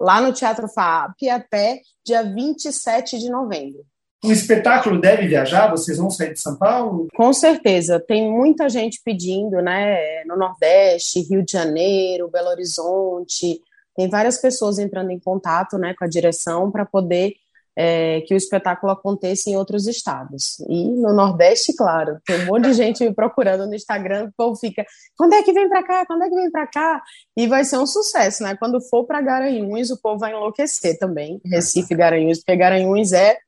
Lá 0.00 0.20
no 0.20 0.32
Teatro 0.32 0.68
FAP 0.68 1.28
até 1.30 1.80
dia 2.04 2.22
27 2.22 3.18
de 3.18 3.28
novembro. 3.28 3.84
O 4.24 4.30
espetáculo 4.30 5.00
deve 5.00 5.26
viajar? 5.26 5.70
Vocês 5.70 5.98
vão 5.98 6.10
sair 6.10 6.34
de 6.34 6.40
São 6.40 6.56
Paulo? 6.56 7.08
Com 7.14 7.32
certeza. 7.32 7.98
Tem 7.98 8.30
muita 8.30 8.68
gente 8.68 9.00
pedindo, 9.02 9.60
né? 9.62 10.22
No 10.24 10.36
Nordeste, 10.36 11.22
Rio 11.22 11.42
de 11.42 11.52
Janeiro, 11.52 12.30
Belo 12.30 12.50
Horizonte. 12.50 13.60
Tem 13.96 14.08
várias 14.08 14.38
pessoas 14.38 14.78
entrando 14.78 15.10
em 15.10 15.18
contato 15.18 15.78
né, 15.78 15.94
com 15.98 16.04
a 16.04 16.08
direção 16.08 16.70
para 16.70 16.84
poder 16.84 17.34
é, 17.82 18.20
que 18.26 18.34
o 18.34 18.36
espetáculo 18.36 18.92
aconteça 18.92 19.48
em 19.48 19.56
outros 19.56 19.86
estados. 19.86 20.60
E 20.68 20.84
no 20.84 21.14
Nordeste, 21.14 21.74
claro, 21.74 22.18
tem 22.26 22.42
um 22.42 22.46
monte 22.46 22.64
de 22.64 22.74
gente 22.74 23.02
me 23.02 23.14
procurando 23.14 23.66
no 23.66 23.74
Instagram, 23.74 24.26
o 24.26 24.32
povo 24.36 24.54
fica, 24.54 24.84
quando 25.16 25.32
é 25.32 25.42
que 25.42 25.50
vem 25.50 25.66
para 25.66 25.82
cá? 25.82 26.04
Quando 26.04 26.24
é 26.24 26.28
que 26.28 26.34
vem 26.34 26.50
para 26.50 26.66
cá? 26.66 27.02
E 27.34 27.46
vai 27.46 27.64
ser 27.64 27.78
um 27.78 27.86
sucesso, 27.86 28.42
né? 28.42 28.54
Quando 28.54 28.82
for 28.82 29.06
para 29.06 29.22
Garanhuns, 29.22 29.88
o 29.88 29.98
povo 29.98 30.18
vai 30.18 30.32
enlouquecer 30.32 30.98
também, 30.98 31.40
Recife 31.42 31.94
Garanhuns, 31.94 32.40
porque 32.40 32.54
Garanhuns 32.54 33.14
é 33.14 33.38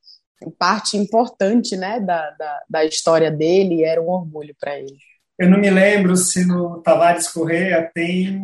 parte 0.59 0.97
importante, 0.97 1.77
né, 1.77 2.01
da, 2.01 2.31
da, 2.31 2.61
da 2.69 2.85
história 2.85 3.31
dele 3.31 3.77
e 3.77 3.85
era 3.85 4.01
um 4.01 4.09
orgulho 4.09 4.57
para 4.59 4.79
ele. 4.79 4.97
Eu 5.39 5.51
não 5.51 5.59
me 5.59 5.71
lembro 5.71 6.15
se 6.17 6.45
no 6.45 6.81
Tavares 6.83 7.29
Correia 7.29 7.91
tem 7.95 8.41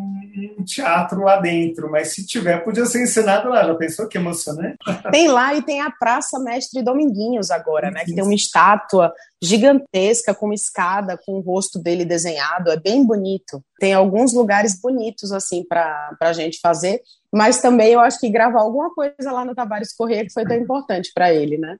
um 0.58 0.64
teatro 0.64 1.22
lá 1.22 1.40
dentro, 1.40 1.90
mas 1.90 2.14
se 2.14 2.26
tiver, 2.26 2.62
podia 2.64 2.86
ser 2.86 3.02
ensinado 3.02 3.48
lá. 3.48 3.64
Já 3.64 3.74
pensou 3.74 4.08
que 4.08 4.18
emocionante? 4.18 4.76
Tem 5.10 5.28
lá 5.28 5.54
e 5.54 5.62
tem 5.62 5.80
a 5.80 5.90
Praça 5.90 6.38
Mestre 6.38 6.82
Dominguinhos 6.82 7.50
agora, 7.50 7.90
né? 7.90 8.04
Que 8.04 8.14
tem 8.14 8.22
uma 8.22 8.34
estátua 8.34 9.12
gigantesca 9.42 10.34
com 10.34 10.46
uma 10.46 10.54
escada 10.54 11.18
com 11.24 11.32
o 11.32 11.40
rosto 11.40 11.78
dele 11.78 12.04
desenhado. 12.04 12.70
É 12.70 12.78
bem 12.78 13.04
bonito. 13.04 13.62
Tem 13.78 13.94
alguns 13.94 14.32
lugares 14.32 14.80
bonitos, 14.80 15.32
assim, 15.32 15.64
para 15.64 16.16
a 16.20 16.32
gente 16.32 16.58
fazer. 16.60 17.02
Mas 17.32 17.60
também 17.60 17.92
eu 17.92 18.00
acho 18.00 18.18
que 18.18 18.30
gravar 18.30 18.60
alguma 18.60 18.94
coisa 18.94 19.30
lá 19.30 19.44
no 19.44 19.54
Tavares 19.54 19.94
Correia 19.94 20.24
que 20.24 20.32
foi 20.32 20.44
tão 20.44 20.56
importante 20.56 21.10
para 21.14 21.32
ele, 21.32 21.58
né? 21.58 21.76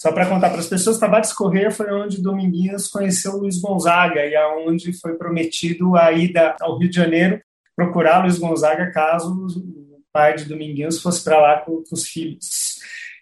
Só 0.00 0.10
para 0.12 0.26
contar 0.26 0.48
para 0.48 0.60
as 0.60 0.66
pessoas, 0.66 0.98
Tavares 0.98 1.30
Correia 1.30 1.70
foi 1.70 1.92
onde 1.92 2.22
Dominguinhos 2.22 2.88
conheceu 2.88 3.36
Luiz 3.36 3.60
Gonzaga 3.60 4.24
e 4.24 4.34
aonde 4.34 4.94
foi 4.94 5.12
prometido 5.12 5.94
a 5.94 6.10
ida 6.10 6.56
ao 6.58 6.78
Rio 6.78 6.88
de 6.88 6.96
Janeiro 6.96 7.38
procurar 7.76 8.22
Luiz 8.22 8.38
Gonzaga 8.38 8.90
caso 8.92 9.30
o 9.30 10.00
pai 10.10 10.36
de 10.36 10.46
Dominguinhos 10.46 11.02
fosse 11.02 11.22
para 11.22 11.38
lá 11.38 11.58
com, 11.58 11.84
com, 11.84 11.94
os 11.94 12.06
filhos. 12.06 12.78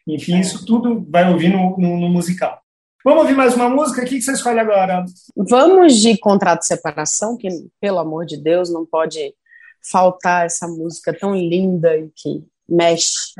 Enfim, 0.06 0.38
isso 0.38 0.64
tudo 0.64 1.04
vai 1.10 1.28
ouvir 1.28 1.48
no, 1.48 1.76
no, 1.76 1.98
no 1.98 2.08
musical. 2.08 2.62
Vamos 3.04 3.22
ouvir 3.22 3.34
mais 3.34 3.56
uma 3.56 3.68
música? 3.68 4.00
O 4.00 4.04
que 4.04 4.22
você 4.22 4.30
escolhe 4.30 4.60
agora? 4.60 5.04
Vamos 5.36 5.96
de 5.96 6.16
Contrato 6.16 6.60
de 6.60 6.66
Separação, 6.66 7.36
que, 7.36 7.48
pelo 7.80 7.98
amor 7.98 8.24
de 8.24 8.36
Deus, 8.36 8.72
não 8.72 8.86
pode 8.86 9.34
faltar 9.82 10.46
essa 10.46 10.68
música 10.68 11.12
tão 11.12 11.34
linda 11.34 11.96
e 11.96 12.08
que 12.14 12.44
mexe 12.68 13.32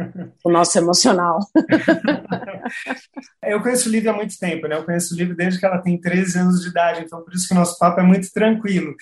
o 0.43 0.51
nosso 0.51 0.79
emocional. 0.79 1.39
Eu 3.43 3.61
conheço 3.63 3.89
o 3.89 3.93
Lívia 3.93 4.11
há 4.11 4.15
muito 4.15 4.39
tempo, 4.39 4.67
né? 4.67 4.77
Eu 4.77 4.85
conheço 4.85 5.15
o 5.15 5.17
Lívia 5.17 5.35
desde 5.35 5.61
que 5.61 5.67
ela 5.67 5.79
tem 5.79 6.01
13 6.01 6.39
anos 6.39 6.63
de 6.63 6.69
idade, 6.69 7.03
então 7.05 7.23
por 7.23 7.35
isso 7.35 7.47
que 7.47 7.55
o 7.55 7.57
nosso 7.57 7.79
papo 7.79 8.01
é 8.01 8.03
muito 8.03 8.31
tranquilo. 8.33 8.95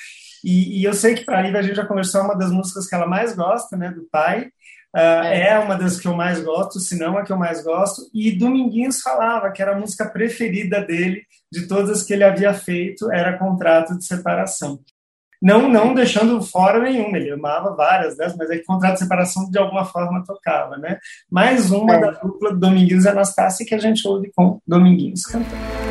E, 0.45 0.81
e 0.81 0.85
eu 0.85 0.95
sei 0.95 1.14
que 1.14 1.24
para 1.24 1.39
a 1.39 1.43
Lívia 1.43 1.61
a 1.61 1.62
gente 1.62 1.77
já 1.77 1.87
conversou 1.87 2.22
uma 2.22 2.37
das 2.37 2.51
músicas 2.51 2.87
que 2.89 2.95
ela 2.95 3.07
mais 3.07 3.35
gosta, 3.35 3.77
né? 3.77 3.91
Do 3.91 4.07
pai. 4.11 4.51
Uh, 4.95 5.24
é. 5.24 5.49
é. 5.51 5.59
uma 5.59 5.77
das 5.77 6.01
que 6.01 6.09
eu 6.09 6.14
mais 6.14 6.41
gosto, 6.43 6.81
se 6.81 6.99
não 6.99 7.18
a 7.18 7.22
que 7.22 7.33
eu 7.33 7.37
mais 7.37 7.62
gosto. 7.62 8.03
E 8.14 8.33
Dominguinhos 8.33 9.01
falava 9.01 9.51
que 9.51 9.61
era 9.61 9.72
a 9.72 9.79
música 9.79 10.09
preferida 10.09 10.81
dele, 10.81 11.22
de 11.53 11.66
todas 11.66 12.03
que 12.03 12.14
ele 12.14 12.24
havia 12.24 12.55
feito, 12.55 13.11
era 13.12 13.39
Contrato 13.39 13.97
de 13.97 14.05
Separação. 14.07 14.81
Não, 15.47 15.68
não 15.68 15.94
deixando 15.94 16.42
fora 16.42 16.80
nenhuma, 16.80 17.16
ele 17.16 17.30
amava 17.30 17.72
várias 17.72 18.16
dessas, 18.16 18.36
mas 18.36 18.51
é 18.51 18.57
que 18.57 18.64
contrato 18.64 18.94
de 18.94 18.99
separação 18.99 19.49
de 19.49 19.57
alguma 19.57 19.84
forma 19.84 20.24
tocava, 20.26 20.76
né? 20.76 20.99
Mais 21.30 21.70
uma 21.70 21.94
é. 21.94 22.01
da 22.01 22.11
dupla 22.11 22.53
Dominguinhos 22.53 23.05
e 23.05 23.09
Anastácia 23.09 23.64
que 23.64 23.72
a 23.72 23.78
gente 23.78 24.09
ouve 24.09 24.32
com 24.34 24.61
Dominguinhos 24.66 25.24
cantando. 25.24 25.86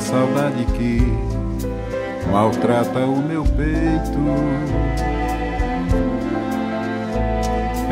Saudade 0.00 0.64
que 0.76 1.00
maltrata 2.30 3.00
o 3.00 3.16
meu 3.16 3.44
peito. 3.44 4.18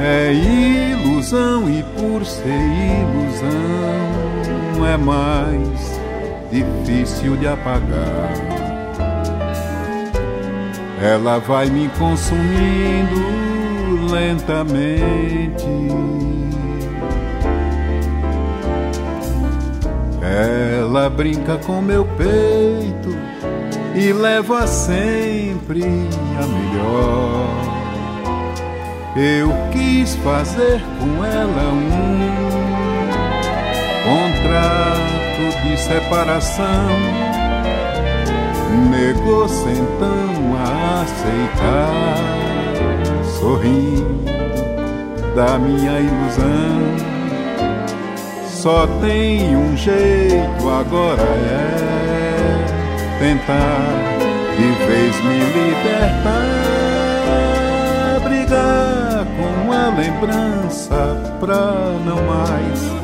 É 0.01 0.33
ilusão 0.33 1.69
e 1.69 1.83
por 1.83 2.25
ser 2.25 2.49
ilusão 2.49 4.39
é 4.87 4.97
mais 4.97 6.01
difícil 6.53 7.37
de 7.37 7.49
apagar. 7.49 8.33
Ela 11.03 11.39
vai 11.39 11.67
me 11.67 11.89
consumindo 11.99 13.39
lentamente 14.11 15.67
Ela 20.29 21.09
brinca 21.09 21.57
com 21.57 21.81
meu 21.81 22.05
peito 22.05 23.17
e 23.95 24.13
leva 24.13 24.67
sempre 24.67 25.83
a 25.83 26.47
melhor. 26.47 27.49
Eu 29.17 29.53
quis 29.73 30.15
fazer 30.17 30.83
com 31.01 31.25
ela 31.25 31.73
um 31.73 32.29
contrato 34.05 35.63
de 35.65 35.77
separação. 35.77 36.89
Negou-se 38.91 39.69
então 39.71 40.57
a 40.57 41.03
aceitar, 41.03 42.19
sorrindo 43.25 44.19
da 45.35 45.59
minha 45.59 46.01
ilusão 46.01 47.18
Só 48.59 48.87
tem 49.01 49.57
um 49.57 49.77
jeito 49.77 50.69
agora 50.69 51.23
é 51.23 52.67
tentar 53.21 54.19
de 54.57 54.67
vez 54.85 55.15
me 55.23 55.39
libertar, 55.55 56.35
brigar 58.25 59.25
com 59.37 59.73
a 59.73 59.91
lembrança 59.97 61.17
pra 61.39 61.71
não 62.05 62.21
mais 62.25 62.98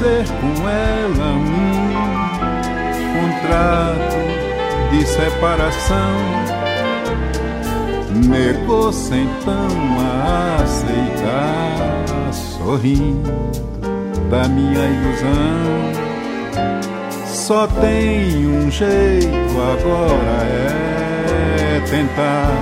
fazer 0.00 0.24
com 0.40 0.68
ela 0.68 1.32
um 1.36 1.92
contrato 3.20 4.16
de 4.90 5.04
separação. 5.06 6.16
Negou-se 8.26 9.14
então 9.14 9.68
a 10.00 10.62
aceitar, 10.62 12.32
sorrindo 12.32 13.30
da 14.30 14.48
minha 14.48 14.86
ilusão. 14.86 16.00
Só 17.26 17.66
tem 17.66 18.46
um 18.46 18.70
jeito 18.70 19.28
agora 19.56 20.46
é 20.46 21.80
tentar 21.90 22.52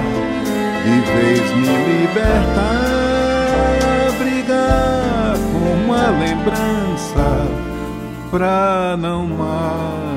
de 0.84 1.00
vez 1.12 1.50
me 1.56 1.68
libertar, 2.00 2.58
brigar 4.18 4.97
lembrança 6.06 7.46
pra 8.30 8.96
não 8.98 9.26
mais 9.26 10.07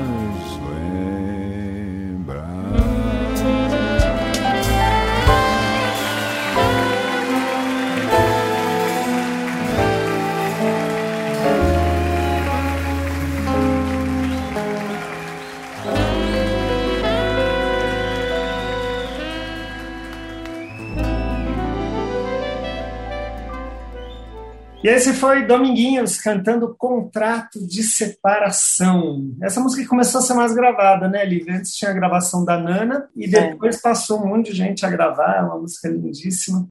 E 24.82 24.88
esse 24.88 25.12
foi 25.12 25.46
Dominguinhos 25.46 26.20
cantando 26.20 26.74
Contrato 26.76 27.64
de 27.64 27.84
Separação. 27.84 29.32
Essa 29.40 29.60
música 29.60 29.88
começou 29.88 30.18
a 30.18 30.22
ser 30.22 30.34
mais 30.34 30.52
gravada, 30.52 31.08
né, 31.08 31.24
Lívia? 31.24 31.54
Antes 31.54 31.76
tinha 31.76 31.92
a 31.92 31.94
gravação 31.94 32.44
da 32.44 32.58
Nana 32.58 33.08
e 33.14 33.28
depois 33.28 33.76
é. 33.76 33.80
passou 33.80 34.20
um 34.20 34.26
monte 34.26 34.50
de 34.50 34.56
gente 34.56 34.84
a 34.84 34.90
gravar, 34.90 35.36
é 35.36 35.42
uma 35.42 35.56
música 35.56 35.88
lindíssima. 35.88 36.66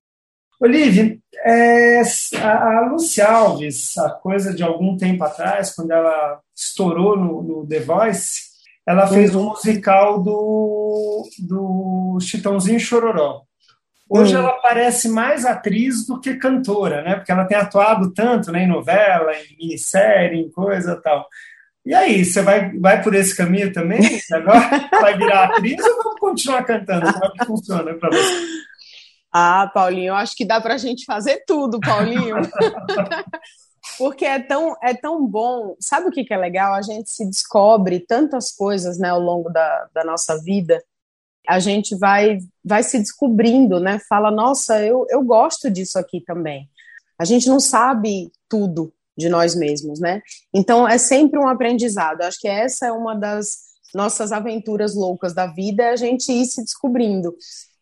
Olivia, 0.59 1.17
é, 1.45 2.01
a, 2.41 2.79
a 2.79 2.89
Lucy 2.91 3.21
Alves, 3.21 3.97
a 3.97 4.09
coisa 4.09 4.53
de 4.53 4.61
algum 4.61 4.97
tempo 4.97 5.23
atrás, 5.23 5.73
quando 5.73 5.91
ela 5.91 6.41
estourou 6.53 7.17
no, 7.17 7.41
no 7.41 7.65
The 7.65 7.79
Voice, 7.79 8.51
ela 8.85 9.07
fez 9.07 9.33
um 9.33 9.45
musical 9.45 10.21
do, 10.21 11.23
do 11.39 12.19
Chitãozinho 12.19 12.79
Chororó. 12.79 13.43
Hoje 14.13 14.35
hum. 14.35 14.39
ela 14.39 14.51
parece 14.61 15.07
mais 15.07 15.45
atriz 15.45 16.05
do 16.05 16.19
que 16.19 16.35
cantora, 16.35 17.01
né? 17.01 17.15
Porque 17.15 17.31
ela 17.31 17.45
tem 17.45 17.57
atuado 17.57 18.11
tanto 18.13 18.51
né, 18.51 18.63
em 18.63 18.67
novela, 18.67 19.31
em 19.33 19.55
minissérie, 19.57 20.37
em 20.37 20.51
coisa 20.51 20.91
e 20.99 21.01
tal. 21.01 21.25
E 21.85 21.93
aí, 21.93 22.25
você 22.25 22.41
vai, 22.41 22.77
vai 22.77 23.01
por 23.01 23.15
esse 23.15 23.35
caminho 23.35 23.71
também? 23.71 24.01
Agora 24.33 24.59
vai 24.99 25.17
virar 25.17 25.45
atriz 25.45 25.81
ou 25.81 26.03
vamos 26.03 26.19
continuar 26.19 26.65
cantando? 26.65 27.11
Como 27.13 27.25
é 27.25 27.29
que 27.29 27.45
funciona 27.45 27.93
para 27.93 28.09
você? 28.09 28.47
Ah, 29.31 29.71
Paulinho, 29.73 30.09
eu 30.09 30.15
acho 30.15 30.35
que 30.35 30.43
dá 30.43 30.59
para 30.59 30.73
a 30.73 30.77
gente 30.77 31.05
fazer 31.05 31.45
tudo, 31.47 31.79
Paulinho. 31.79 32.35
Porque 33.97 34.25
é 34.25 34.39
tão, 34.39 34.75
é 34.83 34.93
tão 34.93 35.25
bom. 35.25 35.77
Sabe 35.79 36.09
o 36.09 36.11
que, 36.11 36.25
que 36.25 36.33
é 36.33 36.37
legal? 36.37 36.73
A 36.73 36.81
gente 36.81 37.09
se 37.09 37.25
descobre 37.25 38.01
tantas 38.01 38.51
coisas 38.51 38.99
né, 38.99 39.07
ao 39.07 39.21
longo 39.21 39.49
da, 39.49 39.87
da 39.93 40.03
nossa 40.03 40.37
vida 40.43 40.83
a 41.47 41.59
gente 41.59 41.95
vai 41.95 42.37
vai 42.63 42.83
se 42.83 42.99
descobrindo, 42.99 43.79
né? 43.79 43.99
Fala, 44.07 44.31
nossa, 44.31 44.83
eu, 44.85 45.05
eu 45.09 45.23
gosto 45.23 45.69
disso 45.69 45.97
aqui 45.97 46.21
também. 46.21 46.69
A 47.17 47.25
gente 47.25 47.47
não 47.47 47.59
sabe 47.59 48.31
tudo 48.47 48.93
de 49.17 49.29
nós 49.29 49.55
mesmos, 49.55 49.99
né? 49.99 50.21
Então 50.53 50.87
é 50.87 50.97
sempre 50.97 51.39
um 51.39 51.47
aprendizado. 51.47 52.21
Acho 52.21 52.39
que 52.39 52.47
essa 52.47 52.87
é 52.87 52.91
uma 52.91 53.15
das 53.15 53.71
nossas 53.93 54.31
aventuras 54.31 54.95
loucas 54.95 55.33
da 55.33 55.47
vida, 55.47 55.83
é 55.83 55.89
a 55.91 55.95
gente 55.95 56.31
ir 56.31 56.45
se 56.45 56.63
descobrindo. 56.63 57.35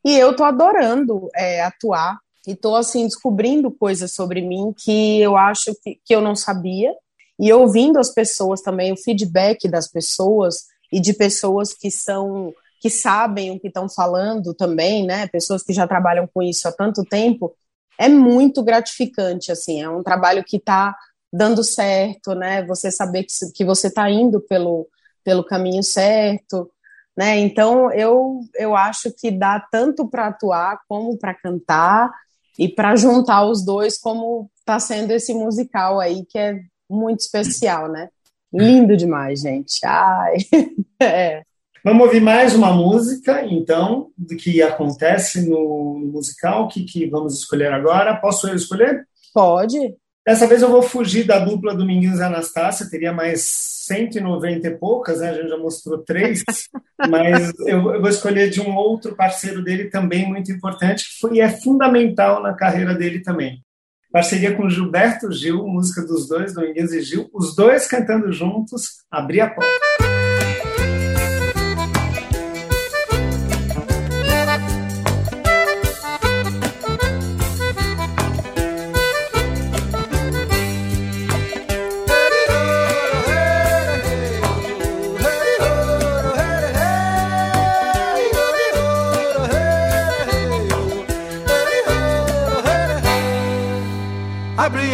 E 0.04 0.18
eu 0.18 0.36
tô 0.36 0.44
adorando 0.44 1.30
é, 1.36 1.62
atuar 1.62 2.18
e 2.48 2.56
tô 2.56 2.76
assim 2.76 3.06
descobrindo 3.06 3.70
coisas 3.70 4.14
sobre 4.14 4.42
mim 4.42 4.74
que 4.76 5.22
eu 5.22 5.38
acho 5.38 5.76
que, 5.84 6.00
que 6.04 6.16
eu 6.16 6.22
não 6.22 6.36
sabia 6.36 6.94
e 7.40 7.54
ouvindo 7.54 8.00
as 8.00 8.14
pessoas 8.14 8.62
também, 8.62 8.92
o 8.92 8.98
feedback 8.98 9.68
das 9.70 9.88
pessoas 9.88 10.66
e 10.92 11.00
de 11.00 11.14
pessoas 11.14 11.74
que 11.74 11.90
são 11.90 12.54
que 12.80 12.90
sabem 12.90 13.52
o 13.52 13.60
que 13.60 13.68
estão 13.68 13.90
falando 13.90 14.54
também, 14.54 15.06
né? 15.06 15.28
Pessoas 15.28 15.64
que 15.64 15.74
já 15.74 15.88
trabalham 15.88 16.28
com 16.34 16.42
isso 16.42 16.68
há 16.68 16.72
tanto 16.72 17.04
tempo, 17.04 17.54
é 18.00 18.08
muito 18.08 18.64
gratificante, 18.64 19.52
assim, 19.52 19.82
é 19.82 19.90
um 19.90 20.02
trabalho 20.02 20.44
que 20.44 20.58
está 20.58 20.96
dando 21.32 21.64
certo, 21.64 22.34
né? 22.34 22.66
Você 22.66 22.90
saber 22.90 23.24
que, 23.24 23.34
que 23.54 23.66
você 23.66 23.88
está 23.88 24.10
indo 24.10 24.40
pelo, 24.42 24.88
pelo 25.24 25.44
caminho 25.44 25.84
certo, 25.84 26.72
né? 27.18 27.38
Então 27.38 27.92
eu, 27.92 28.40
eu 28.56 28.76
acho 28.76 29.12
que 29.12 29.30
dá 29.30 29.60
tanto 29.72 30.08
para 30.08 30.28
atuar 30.28 30.80
como 30.88 31.18
para 31.18 31.34
cantar 31.34 32.10
e 32.58 32.70
para 32.70 32.96
juntar 32.96 33.46
os 33.46 33.64
dois, 33.64 33.98
como 33.98 34.50
está 34.58 34.80
sendo 34.80 35.12
esse 35.12 35.34
musical 35.34 36.00
aí 36.00 36.26
que 36.26 36.40
é 36.40 36.62
muito 36.90 37.20
especial, 37.20 37.90
né? 37.90 38.10
Lindo 38.52 38.98
demais, 38.98 39.42
gente. 39.42 39.86
Ai, 39.86 40.38
é. 41.02 41.44
Vamos 41.84 42.08
ouvir 42.08 42.20
mais 42.20 42.54
uma 42.54 42.74
música, 42.74 43.46
então, 43.46 44.12
do 44.18 44.36
que 44.36 44.62
acontece 44.62 45.50
no 45.50 46.10
musical. 46.12 46.66
O 46.66 46.68
que, 46.68 46.84
que 46.84 47.08
vamos 47.08 47.40
escolher 47.40 47.72
agora? 47.72 48.16
Posso 48.16 48.50
eu 48.50 48.56
escolher? 48.56 49.08
Pode. 49.34 49.96
Dessa 50.26 50.46
vez 50.46 50.62
eu 50.62 50.70
vou 50.70 50.82
fugir 50.82 51.26
da 51.26 51.40
dupla 51.40 51.74
Dominguinhos 51.74 52.20
e 52.20 52.24
Anastácia, 52.24 52.90
teria 52.90 53.14
mais 53.14 53.42
190 53.42 54.68
e 54.68 54.78
poucas, 54.78 55.22
né? 55.22 55.30
A 55.30 55.34
gente 55.34 55.50
já 55.50 55.58
mostrou 55.58 56.00
três, 56.00 56.44
mas 57.10 57.52
eu, 57.62 57.94
eu, 57.94 58.02
vou 58.02 58.10
escolher 58.10 58.50
de 58.50 58.60
um 58.60 58.76
outro 58.76 59.16
parceiro 59.16 59.64
dele 59.64 59.86
também 59.86 60.28
muito 60.28 60.52
importante, 60.52 61.06
que 61.06 61.20
foi, 61.20 61.40
é 61.40 61.50
fundamental 61.50 62.44
na 62.44 62.54
carreira 62.54 62.94
dele 62.94 63.22
também. 63.22 63.64
Parceria 64.12 64.56
com 64.56 64.70
Gilberto 64.70 65.32
Gil, 65.32 65.66
música 65.66 66.02
dos 66.02 66.28
dois, 66.28 66.54
Dominguinhos 66.54 66.92
e 66.92 67.02
Gil, 67.02 67.30
os 67.34 67.56
dois 67.56 67.88
cantando 67.88 68.32
juntos, 68.32 69.04
Abrir 69.10 69.42
a 69.42 69.50
Porta. 69.50 70.09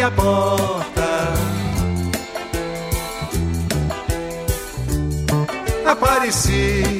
A 0.06 0.10
porta. 0.10 1.32
Apareci. 5.84 6.95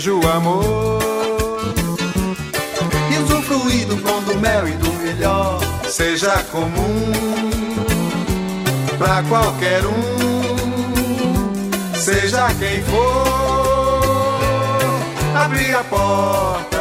Seja 0.00 0.14
o 0.14 0.26
amor. 0.30 0.98
E 3.12 3.18
usufruir 3.18 3.86
do 3.86 3.98
pão 3.98 4.22
do 4.22 4.34
mel 4.38 4.66
e 4.66 4.72
do 4.72 4.90
melhor 4.94 5.60
seja 5.86 6.42
comum 6.44 7.12
pra 8.96 9.22
qualquer 9.24 9.84
um, 9.84 9.92
seja 11.94 12.48
quem 12.58 12.82
for, 12.84 14.40
abrir 15.34 15.74
a 15.74 15.84
porta, 15.84 16.79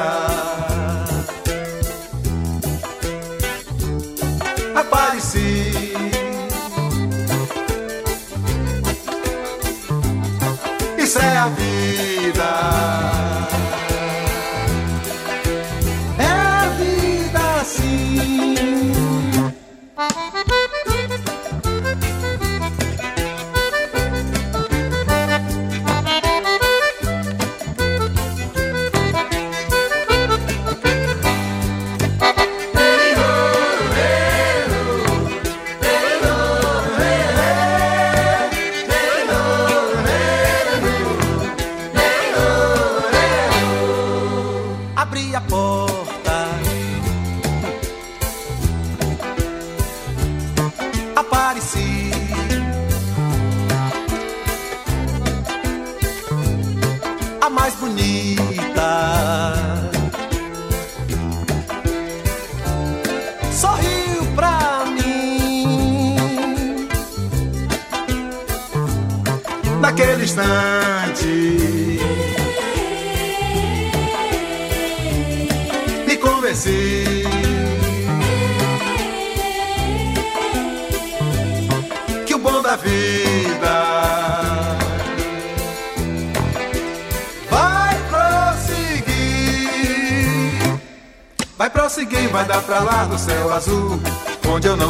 vida. 11.79 13.48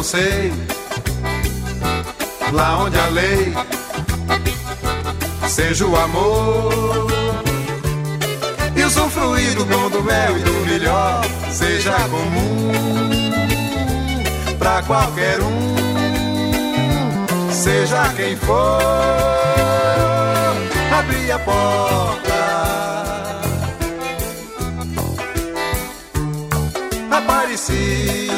Não 0.00 0.04
sei. 0.04 0.50
Lá 2.52 2.78
onde 2.78 2.98
a 2.98 3.06
lei 3.08 3.52
seja 5.46 5.84
o 5.84 5.94
amor. 5.94 7.06
E 8.74 8.82
usufruir 8.82 9.54
do 9.54 9.66
bom 9.66 9.90
do 9.90 10.02
mel 10.02 10.38
e 10.38 10.40
do 10.40 10.52
melhor 10.64 11.22
seja 11.50 11.92
comum 12.08 12.72
pra 14.58 14.82
qualquer 14.84 15.38
um, 15.42 15.74
seja 17.52 18.08
quem 18.16 18.36
for. 18.36 18.80
Abrir 20.98 21.30
a 21.30 21.38
porta, 21.40 22.40
aparecer. 27.10 28.29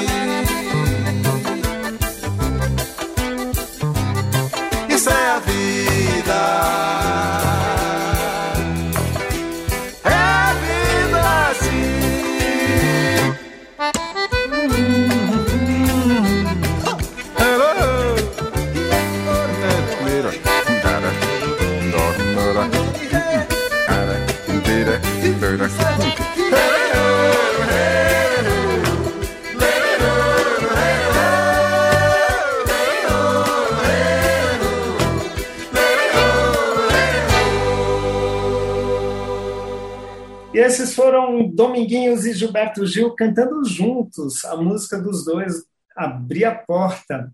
Dominguinhos 41.52 42.24
e 42.24 42.32
Gilberto 42.32 42.86
Gil 42.86 43.14
cantando 43.14 43.64
juntos 43.64 44.44
a 44.44 44.56
música 44.56 44.98
dos 44.98 45.24
dois, 45.24 45.64
Abrir 45.96 46.44
a 46.44 46.54
Porta. 46.54 47.32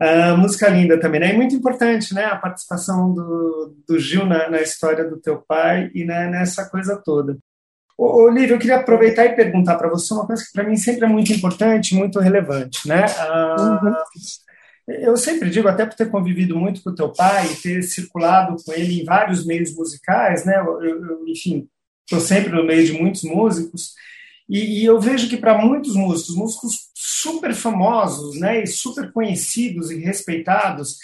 A 0.00 0.36
música 0.36 0.68
linda 0.68 1.00
também, 1.00 1.20
né? 1.20 1.32
E 1.32 1.36
muito 1.36 1.56
importante, 1.56 2.14
né? 2.14 2.26
A 2.26 2.36
participação 2.36 3.12
do, 3.12 3.74
do 3.86 3.98
Gil 3.98 4.24
na, 4.24 4.48
na 4.48 4.60
história 4.60 5.04
do 5.08 5.18
teu 5.18 5.42
pai 5.42 5.90
e 5.94 6.04
né, 6.04 6.28
nessa 6.28 6.68
coisa 6.68 6.96
toda. 6.96 7.36
Ô, 7.96 8.22
Olívio, 8.22 8.54
eu 8.54 8.58
queria 8.60 8.76
aproveitar 8.76 9.24
e 9.24 9.34
perguntar 9.34 9.74
para 9.76 9.88
você 9.88 10.14
uma 10.14 10.24
coisa 10.24 10.44
que 10.44 10.52
para 10.52 10.62
mim 10.62 10.76
sempre 10.76 11.04
é 11.04 11.08
muito 11.08 11.32
importante, 11.32 11.96
muito 11.96 12.20
relevante, 12.20 12.86
né? 12.86 13.06
Ah, 13.18 14.04
Eu 14.86 15.16
sempre 15.16 15.50
digo, 15.50 15.66
até 15.66 15.84
por 15.84 15.96
ter 15.96 16.08
convivido 16.08 16.56
muito 16.56 16.80
com 16.82 16.90
o 16.90 16.94
teu 16.94 17.12
pai, 17.12 17.48
ter 17.60 17.82
circulado 17.82 18.56
com 18.64 18.72
ele 18.72 19.02
em 19.02 19.04
vários 19.04 19.44
meios 19.44 19.74
musicais, 19.74 20.44
né? 20.44 20.60
Eu, 20.60 20.82
eu, 20.82 21.28
enfim, 21.28 21.68
estou 22.08 22.20
sempre 22.20 22.50
no 22.50 22.64
meio 22.64 22.86
de 22.86 22.92
muitos 22.94 23.22
músicos, 23.22 23.92
e, 24.48 24.80
e 24.80 24.84
eu 24.86 24.98
vejo 24.98 25.28
que 25.28 25.36
para 25.36 25.58
muitos 25.58 25.94
músicos, 25.94 26.34
músicos 26.34 26.88
super 26.94 27.54
famosos, 27.54 28.40
né, 28.40 28.62
e 28.62 28.66
super 28.66 29.12
conhecidos 29.12 29.90
e 29.90 29.98
respeitados, 29.98 30.96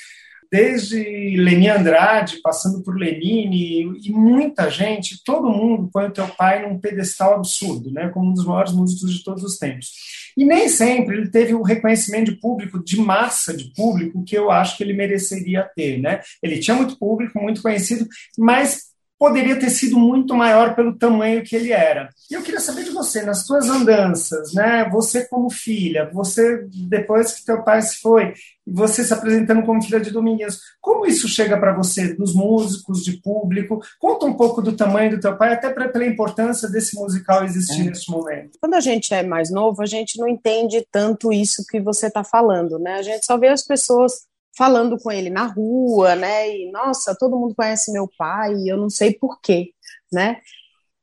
desde 0.50 1.36
Leni 1.36 1.68
Andrade, 1.68 2.40
passando 2.40 2.82
por 2.82 2.96
Lenine, 2.96 3.98
e 4.02 4.10
muita 4.10 4.70
gente, 4.70 5.22
todo 5.24 5.50
mundo 5.50 5.90
põe 5.92 6.06
o 6.06 6.12
teu 6.12 6.28
pai 6.28 6.66
num 6.66 6.78
pedestal 6.78 7.34
absurdo, 7.34 7.90
né, 7.90 8.08
como 8.08 8.30
um 8.30 8.34
dos 8.34 8.46
maiores 8.46 8.72
músicos 8.72 9.12
de 9.12 9.22
todos 9.22 9.42
os 9.42 9.58
tempos. 9.58 9.88
E 10.36 10.44
nem 10.44 10.68
sempre 10.68 11.16
ele 11.16 11.30
teve 11.30 11.54
o 11.54 11.62
reconhecimento 11.62 12.32
de 12.32 12.40
público, 12.40 12.82
de 12.82 12.96
massa 12.96 13.54
de 13.54 13.72
público, 13.74 14.24
que 14.24 14.36
eu 14.36 14.50
acho 14.50 14.76
que 14.76 14.82
ele 14.82 14.92
mereceria 14.94 15.68
ter, 15.76 16.00
né? 16.00 16.20
Ele 16.42 16.58
tinha 16.58 16.76
muito 16.76 16.98
público, 16.98 17.40
muito 17.40 17.62
conhecido, 17.62 18.06
mas 18.36 18.93
poderia 19.18 19.58
ter 19.58 19.70
sido 19.70 19.98
muito 19.98 20.34
maior 20.34 20.74
pelo 20.74 20.96
tamanho 20.96 21.42
que 21.44 21.54
ele 21.54 21.72
era. 21.72 22.08
E 22.30 22.34
eu 22.34 22.42
queria 22.42 22.60
saber 22.60 22.84
de 22.84 22.90
você, 22.90 23.22
nas 23.22 23.46
suas 23.46 23.68
andanças, 23.68 24.52
né? 24.52 24.88
Você 24.90 25.26
como 25.28 25.50
filha, 25.50 26.10
você 26.12 26.66
depois 26.88 27.32
que 27.32 27.44
teu 27.44 27.62
pai 27.62 27.80
se 27.82 28.00
foi, 28.00 28.34
você 28.66 29.04
se 29.04 29.12
apresentando 29.12 29.64
como 29.64 29.82
filha 29.82 30.00
de 30.00 30.10
Dominguinhos, 30.10 30.58
como 30.80 31.06
isso 31.06 31.28
chega 31.28 31.58
para 31.58 31.74
você, 31.74 32.14
dos 32.14 32.34
músicos, 32.34 33.04
de 33.04 33.20
público? 33.20 33.80
Conta 33.98 34.26
um 34.26 34.34
pouco 34.34 34.62
do 34.62 34.76
tamanho 34.76 35.12
do 35.12 35.20
teu 35.20 35.36
pai, 35.36 35.52
até 35.52 35.70
pra, 35.70 35.88
pela 35.88 36.06
importância 36.06 36.68
desse 36.68 36.96
musical 36.96 37.44
existir 37.44 37.82
é. 37.82 37.84
nesse 37.84 38.10
momento. 38.10 38.58
Quando 38.60 38.74
a 38.74 38.80
gente 38.80 39.12
é 39.14 39.22
mais 39.22 39.50
novo, 39.50 39.82
a 39.82 39.86
gente 39.86 40.18
não 40.18 40.28
entende 40.28 40.86
tanto 40.90 41.32
isso 41.32 41.64
que 41.68 41.80
você 41.80 42.06
está 42.06 42.24
falando, 42.24 42.78
né? 42.78 42.94
A 42.94 43.02
gente 43.02 43.24
só 43.24 43.38
vê 43.38 43.48
as 43.48 43.62
pessoas 43.62 44.24
falando 44.56 44.98
com 44.98 45.10
ele 45.10 45.30
na 45.30 45.46
rua, 45.46 46.14
né? 46.16 46.48
E 46.56 46.70
nossa, 46.70 47.16
todo 47.18 47.38
mundo 47.38 47.54
conhece 47.54 47.92
meu 47.92 48.08
pai, 48.16 48.54
eu 48.66 48.76
não 48.76 48.88
sei 48.88 49.12
porquê, 49.12 49.72
né? 50.12 50.40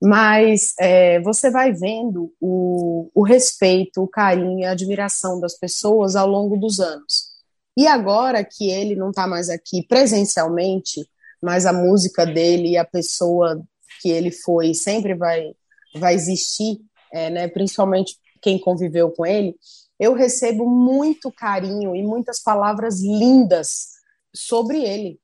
Mas 0.01 0.73
é, 0.79 1.19
você 1.21 1.51
vai 1.51 1.71
vendo 1.71 2.33
o, 2.41 3.11
o 3.13 3.23
respeito, 3.23 4.01
o 4.01 4.07
carinho, 4.07 4.67
a 4.67 4.71
admiração 4.71 5.39
das 5.39 5.57
pessoas 5.57 6.15
ao 6.15 6.27
longo 6.27 6.57
dos 6.57 6.79
anos. 6.79 7.31
E 7.77 7.87
agora 7.87 8.43
que 8.43 8.69
ele 8.69 8.95
não 8.95 9.11
está 9.11 9.27
mais 9.27 9.49
aqui 9.49 9.85
presencialmente, 9.87 11.07
mas 11.41 11.65
a 11.65 11.73
música 11.73 12.25
dele 12.25 12.69
e 12.69 12.77
a 12.77 12.85
pessoa 12.85 13.61
que 14.01 14.09
ele 14.09 14.31
foi 14.31 14.73
sempre 14.73 15.13
vai, 15.13 15.53
vai 15.95 16.15
existir, 16.15 16.79
é, 17.13 17.29
né, 17.29 17.47
principalmente 17.47 18.15
quem 18.41 18.59
conviveu 18.59 19.11
com 19.11 19.25
ele, 19.25 19.55
eu 20.01 20.15
recebo 20.15 20.67
muito 20.67 21.31
carinho 21.31 21.95
e 21.95 22.01
muitas 22.01 22.41
palavras 22.41 22.99
lindas 23.01 23.89
sobre 24.33 24.83
ele. 24.83 25.19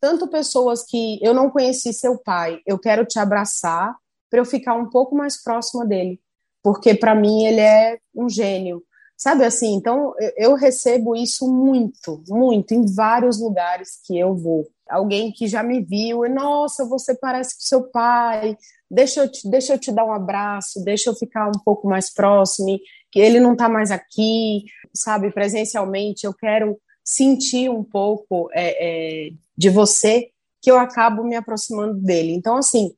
Tanto 0.00 0.28
pessoas 0.28 0.82
que 0.82 1.18
eu 1.22 1.34
não 1.34 1.50
conheci 1.50 1.92
seu 1.92 2.16
pai, 2.16 2.58
eu 2.66 2.78
quero 2.78 3.04
te 3.04 3.18
abraçar 3.18 3.94
para 4.30 4.40
eu 4.40 4.46
ficar 4.46 4.76
um 4.76 4.88
pouco 4.88 5.14
mais 5.14 5.42
próxima 5.42 5.84
dele, 5.84 6.18
porque 6.62 6.94
para 6.94 7.14
mim 7.14 7.44
ele 7.44 7.60
é 7.60 7.98
um 8.14 8.26
gênio. 8.26 8.82
Sabe 9.14 9.44
assim, 9.44 9.74
então 9.74 10.14
eu 10.38 10.54
recebo 10.54 11.14
isso 11.14 11.46
muito, 11.46 12.24
muito, 12.26 12.72
em 12.72 12.86
vários 12.94 13.38
lugares 13.38 14.00
que 14.06 14.18
eu 14.18 14.34
vou. 14.34 14.66
Alguém 14.88 15.32
que 15.32 15.46
já 15.46 15.62
me 15.62 15.82
viu, 15.82 16.24
e 16.24 16.30
nossa, 16.30 16.84
você 16.86 17.14
parece 17.14 17.56
com 17.56 17.60
seu 17.60 17.84
pai, 17.90 18.56
deixa 18.90 19.20
eu, 19.20 19.30
te, 19.30 19.48
deixa 19.48 19.74
eu 19.74 19.78
te 19.78 19.92
dar 19.92 20.04
um 20.04 20.12
abraço, 20.12 20.82
deixa 20.82 21.10
eu 21.10 21.14
ficar 21.14 21.48
um 21.48 21.60
pouco 21.64 21.86
mais 21.86 22.12
próximo, 22.12 22.78
ele 23.20 23.40
não 23.40 23.52
está 23.52 23.68
mais 23.68 23.90
aqui, 23.90 24.64
sabe, 24.92 25.30
presencialmente, 25.32 26.26
eu 26.26 26.34
quero 26.34 26.78
sentir 27.04 27.68
um 27.68 27.84
pouco 27.84 28.48
é, 28.52 29.26
é, 29.26 29.30
de 29.56 29.68
você, 29.68 30.30
que 30.60 30.70
eu 30.70 30.78
acabo 30.78 31.22
me 31.22 31.36
aproximando 31.36 31.94
dele. 32.00 32.32
Então, 32.32 32.56
assim, 32.56 32.94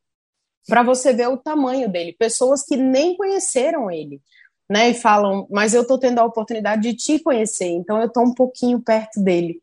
para 0.66 0.82
você 0.82 1.12
ver 1.12 1.28
o 1.28 1.36
tamanho 1.36 1.88
dele, 1.88 2.12
pessoas 2.12 2.64
que 2.64 2.76
nem 2.76 3.16
conheceram 3.16 3.90
ele, 3.90 4.20
né, 4.68 4.90
e 4.90 4.94
falam, 4.94 5.46
mas 5.50 5.74
eu 5.74 5.82
estou 5.82 5.98
tendo 5.98 6.18
a 6.18 6.24
oportunidade 6.24 6.82
de 6.82 6.94
te 6.94 7.18
conhecer, 7.20 7.68
então 7.68 8.00
eu 8.00 8.08
estou 8.08 8.24
um 8.24 8.34
pouquinho 8.34 8.80
perto 8.80 9.22
dele. 9.22 9.60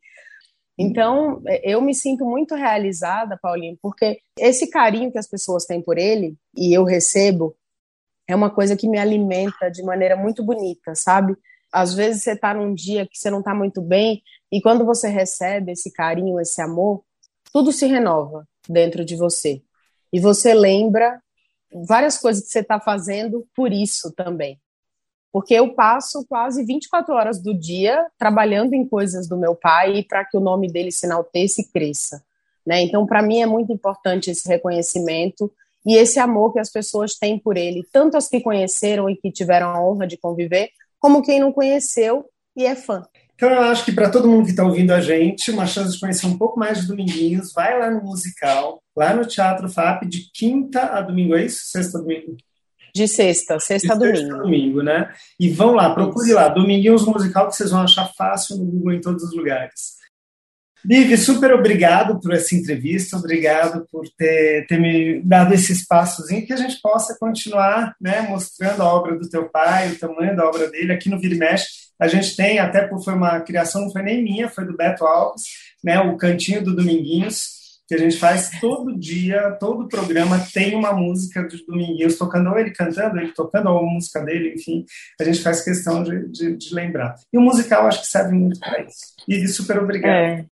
Então, 0.77 1.41
eu 1.61 1.81
me 1.81 1.93
sinto 1.93 2.25
muito 2.25 2.55
realizada, 2.55 3.37
Paulinho, 3.41 3.77
porque 3.81 4.19
esse 4.37 4.67
carinho 4.67 5.11
que 5.11 5.19
as 5.19 5.27
pessoas 5.27 5.65
têm 5.65 5.81
por 5.81 5.97
ele, 5.97 6.35
e 6.57 6.73
eu 6.73 6.83
recebo, 6.83 7.55
é 8.27 8.35
uma 8.35 8.49
coisa 8.49 8.75
que 8.75 8.87
me 8.87 8.97
alimenta 8.97 9.69
de 9.69 9.83
maneira 9.83 10.15
muito 10.15 10.43
bonita, 10.43 10.95
sabe? 10.95 11.35
Às 11.71 11.93
vezes 11.93 12.23
você 12.23 12.33
está 12.33 12.53
num 12.53 12.73
dia 12.73 13.07
que 13.07 13.17
você 13.17 13.29
não 13.29 13.39
está 13.39 13.53
muito 13.53 13.81
bem, 13.81 14.21
e 14.51 14.61
quando 14.61 14.85
você 14.85 15.07
recebe 15.07 15.71
esse 15.71 15.91
carinho, 15.91 16.39
esse 16.39 16.61
amor, 16.61 17.03
tudo 17.51 17.71
se 17.71 17.87
renova 17.87 18.47
dentro 18.69 19.03
de 19.03 19.15
você. 19.15 19.61
E 20.11 20.19
você 20.19 20.53
lembra 20.53 21.19
várias 21.87 22.17
coisas 22.19 22.43
que 22.43 22.51
você 22.51 22.59
está 22.59 22.79
fazendo 22.79 23.47
por 23.55 23.73
isso 23.73 24.11
também. 24.13 24.59
Porque 25.31 25.55
eu 25.55 25.73
passo 25.73 26.23
quase 26.27 26.63
24 26.63 27.15
horas 27.15 27.41
do 27.41 27.57
dia 27.57 28.05
trabalhando 28.19 28.75
em 28.75 28.87
coisas 28.87 29.27
do 29.27 29.35
meu 29.35 29.55
pai 29.55 30.03
para 30.03 30.23
que 30.23 30.37
o 30.37 30.39
nome 30.39 30.71
dele 30.71 30.91
se 30.91 31.07
enalteça 31.07 31.61
e 31.61 31.67
cresça. 31.67 32.23
Né? 32.63 32.83
Então, 32.83 33.07
para 33.07 33.23
mim, 33.23 33.41
é 33.41 33.47
muito 33.47 33.73
importante 33.73 34.29
esse 34.29 34.47
reconhecimento 34.47 35.51
e 35.85 35.97
esse 35.97 36.19
amor 36.19 36.53
que 36.53 36.59
as 36.59 36.71
pessoas 36.71 37.15
têm 37.15 37.37
por 37.37 37.57
ele, 37.57 37.83
tanto 37.91 38.17
as 38.17 38.27
que 38.27 38.41
conheceram 38.41 39.09
e 39.09 39.15
que 39.15 39.31
tiveram 39.31 39.69
a 39.69 39.83
honra 39.83 40.07
de 40.07 40.17
conviver, 40.17 40.69
como 40.99 41.21
quem 41.21 41.39
não 41.39 41.51
conheceu 41.51 42.25
e 42.55 42.65
é 42.65 42.75
fã. 42.75 43.03
Então, 43.35 43.49
eu 43.49 43.61
acho 43.63 43.83
que 43.83 43.91
para 43.91 44.09
todo 44.09 44.29
mundo 44.29 44.45
que 44.45 44.51
está 44.51 44.63
ouvindo 44.63 44.91
a 44.91 45.01
gente, 45.01 45.51
uma 45.51 45.65
chance 45.65 45.93
de 45.93 45.99
conhecer 45.99 46.25
um 46.27 46.37
pouco 46.37 46.57
mais 46.57 46.81
de 46.81 46.87
Dominguinhos, 46.87 47.51
vai 47.51 47.77
lá 47.77 47.89
no 47.89 48.01
musical, 48.03 48.81
lá 48.95 49.13
no 49.13 49.25
Teatro 49.25 49.67
FAP, 49.67 50.03
de 50.03 50.31
quinta 50.33 50.81
a 50.81 51.01
domingo, 51.01 51.35
é 51.35 51.45
isso? 51.45 51.65
Sexta 51.65 51.97
a 51.97 52.01
domingo? 52.01 52.37
De 52.95 53.07
sexta, 53.07 53.59
sexta 53.59 53.93
a 53.93 53.95
domingo. 53.97 54.17
Sexta 54.17 54.35
a 54.35 54.37
domingo, 54.37 54.83
né? 54.83 55.11
E 55.39 55.49
vão 55.49 55.73
lá, 55.73 55.93
procure 55.95 56.31
lá, 56.31 56.47
Dominguinhos 56.47 57.05
Musical, 57.05 57.49
que 57.49 57.55
vocês 57.55 57.71
vão 57.71 57.81
achar 57.81 58.05
fácil 58.15 58.55
no 58.57 58.65
Google 58.65 58.93
em 58.93 59.01
todos 59.01 59.23
os 59.23 59.35
lugares. 59.35 60.02
Liv, 60.85 61.17
super 61.17 61.53
obrigado 61.53 62.19
por 62.19 62.33
essa 62.33 62.55
entrevista, 62.55 63.15
obrigado 63.15 63.87
por 63.89 64.03
ter, 64.17 64.67
ter 64.67 64.79
me 64.79 65.21
dado 65.23 65.53
esse 65.53 65.71
espaçozinho 65.71 66.45
que 66.45 66.51
a 66.51 66.57
gente 66.57 66.79
possa 66.81 67.17
continuar 67.17 67.95
né, 68.01 68.21
mostrando 68.21 68.81
a 68.81 68.93
obra 68.93 69.17
do 69.17 69.29
teu 69.29 69.49
pai, 69.49 69.91
o 69.91 69.97
tamanho 69.97 70.35
da 70.35 70.45
obra 70.45 70.69
dele. 70.69 70.91
Aqui 70.91 71.09
no 71.09 71.19
Vira 71.19 71.37
Mexe, 71.37 71.67
a 71.97 72.07
gente 72.07 72.35
tem, 72.35 72.59
até 72.59 72.85
por 72.85 73.01
foi 73.01 73.13
uma 73.13 73.39
criação, 73.39 73.83
não 73.83 73.91
foi 73.91 74.01
nem 74.01 74.21
minha, 74.21 74.49
foi 74.49 74.65
do 74.65 74.75
Beto 74.75 75.05
Alves, 75.05 75.43
né, 75.81 75.99
o 76.01 76.17
Cantinho 76.17 76.61
do 76.61 76.75
Dominguinhos, 76.75 77.63
que 77.87 77.95
a 77.95 77.97
gente 77.97 78.17
faz 78.17 78.49
todo 78.59 78.97
dia, 78.97 79.51
todo 79.59 79.87
programa 79.87 80.45
tem 80.53 80.75
uma 80.75 80.91
música 80.93 81.43
do 81.43 81.65
Dominguinhos 81.65 82.17
tocando, 82.17 82.49
ou 82.49 82.59
ele 82.59 82.71
cantando, 82.71 83.19
ele 83.19 83.31
tocando, 83.31 83.69
ou 83.69 83.79
a 83.79 83.83
música 83.83 84.21
dele, 84.21 84.53
enfim, 84.55 84.85
a 85.19 85.23
gente 85.23 85.41
faz 85.41 85.61
questão 85.61 86.03
de, 86.03 86.27
de, 86.29 86.57
de 86.57 86.75
lembrar. 86.75 87.15
E 87.31 87.37
o 87.37 87.41
musical 87.41 87.87
acho 87.87 88.01
que 88.01 88.07
serve 88.07 88.33
muito 88.33 88.59
para 88.59 88.81
isso. 88.81 89.13
E 89.27 89.47
super 89.47 89.79
obrigado. 89.79 90.13
É. 90.13 90.52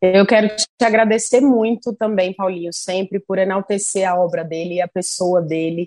Eu 0.00 0.26
quero 0.26 0.48
te 0.48 0.66
agradecer 0.82 1.40
muito 1.40 1.92
também, 1.92 2.32
Paulinho, 2.32 2.72
sempre 2.72 3.20
por 3.20 3.38
enaltecer 3.38 4.08
a 4.08 4.18
obra 4.18 4.42
dele 4.42 4.76
e 4.76 4.80
a 4.80 4.88
pessoa 4.88 5.42
dele, 5.42 5.84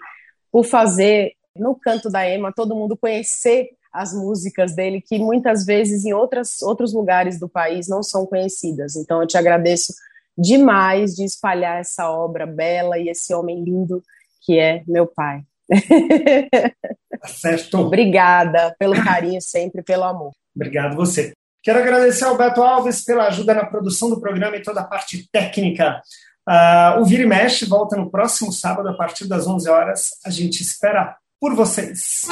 por 0.51 0.63
fazer 0.63 1.33
no 1.55 1.75
canto 1.75 2.09
da 2.09 2.27
Ema 2.27 2.53
todo 2.53 2.75
mundo 2.75 2.95
conhecer 2.95 3.69
as 3.91 4.13
músicas 4.13 4.75
dele, 4.75 5.01
que 5.01 5.19
muitas 5.19 5.65
vezes 5.65 6.05
em 6.05 6.13
outras, 6.13 6.61
outros 6.61 6.93
lugares 6.93 7.39
do 7.39 7.49
país 7.49 7.87
não 7.87 8.03
são 8.03 8.25
conhecidas. 8.25 8.95
Então 8.95 9.21
eu 9.21 9.27
te 9.27 9.37
agradeço 9.37 9.93
demais 10.37 11.15
de 11.15 11.23
espalhar 11.23 11.79
essa 11.79 12.09
obra 12.09 12.45
bela 12.45 12.97
e 12.97 13.09
esse 13.09 13.33
homem 13.33 13.63
lindo 13.63 14.03
que 14.41 14.59
é 14.59 14.83
meu 14.87 15.07
pai. 15.07 15.43
Tá 17.19 17.27
certo. 17.27 17.77
Obrigada 17.81 18.75
pelo 18.77 18.95
carinho 19.03 19.41
sempre, 19.41 19.81
pelo 19.81 20.03
amor. 20.03 20.31
Obrigado 20.55 20.95
você. 20.95 21.33
Quero 21.63 21.79
agradecer 21.79 22.25
ao 22.25 22.37
Beto 22.37 22.61
Alves 22.61 23.05
pela 23.05 23.27
ajuda 23.27 23.53
na 23.53 23.65
produção 23.65 24.09
do 24.09 24.19
programa 24.19 24.57
e 24.57 24.61
toda 24.61 24.81
a 24.81 24.83
parte 24.83 25.29
técnica. 25.31 26.01
Uh, 26.47 26.99
o 26.99 27.05
Vira 27.05 27.23
e 27.23 27.25
Mexe 27.25 27.65
volta 27.65 27.95
no 27.95 28.11
próximo 28.11 28.51
sábado, 28.51 28.89
a 28.89 28.93
partir 28.93 29.29
das 29.29 29.47
11 29.47 29.69
horas. 29.69 30.09
A 30.25 30.29
gente 30.29 30.61
espera 30.61 31.15
por 31.39 31.55
vocês. 31.55 32.27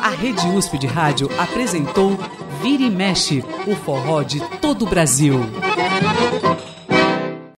A 0.00 0.10
Rede 0.10 0.46
USP 0.46 0.78
de 0.78 0.86
Rádio 0.86 1.28
apresentou 1.36 2.16
Vira 2.62 2.84
e 2.84 2.90
Mexe, 2.90 3.44
o 3.66 3.74
forró 3.74 4.22
de 4.22 4.40
todo 4.60 4.84
o 4.84 4.88
Brasil. 4.88 5.40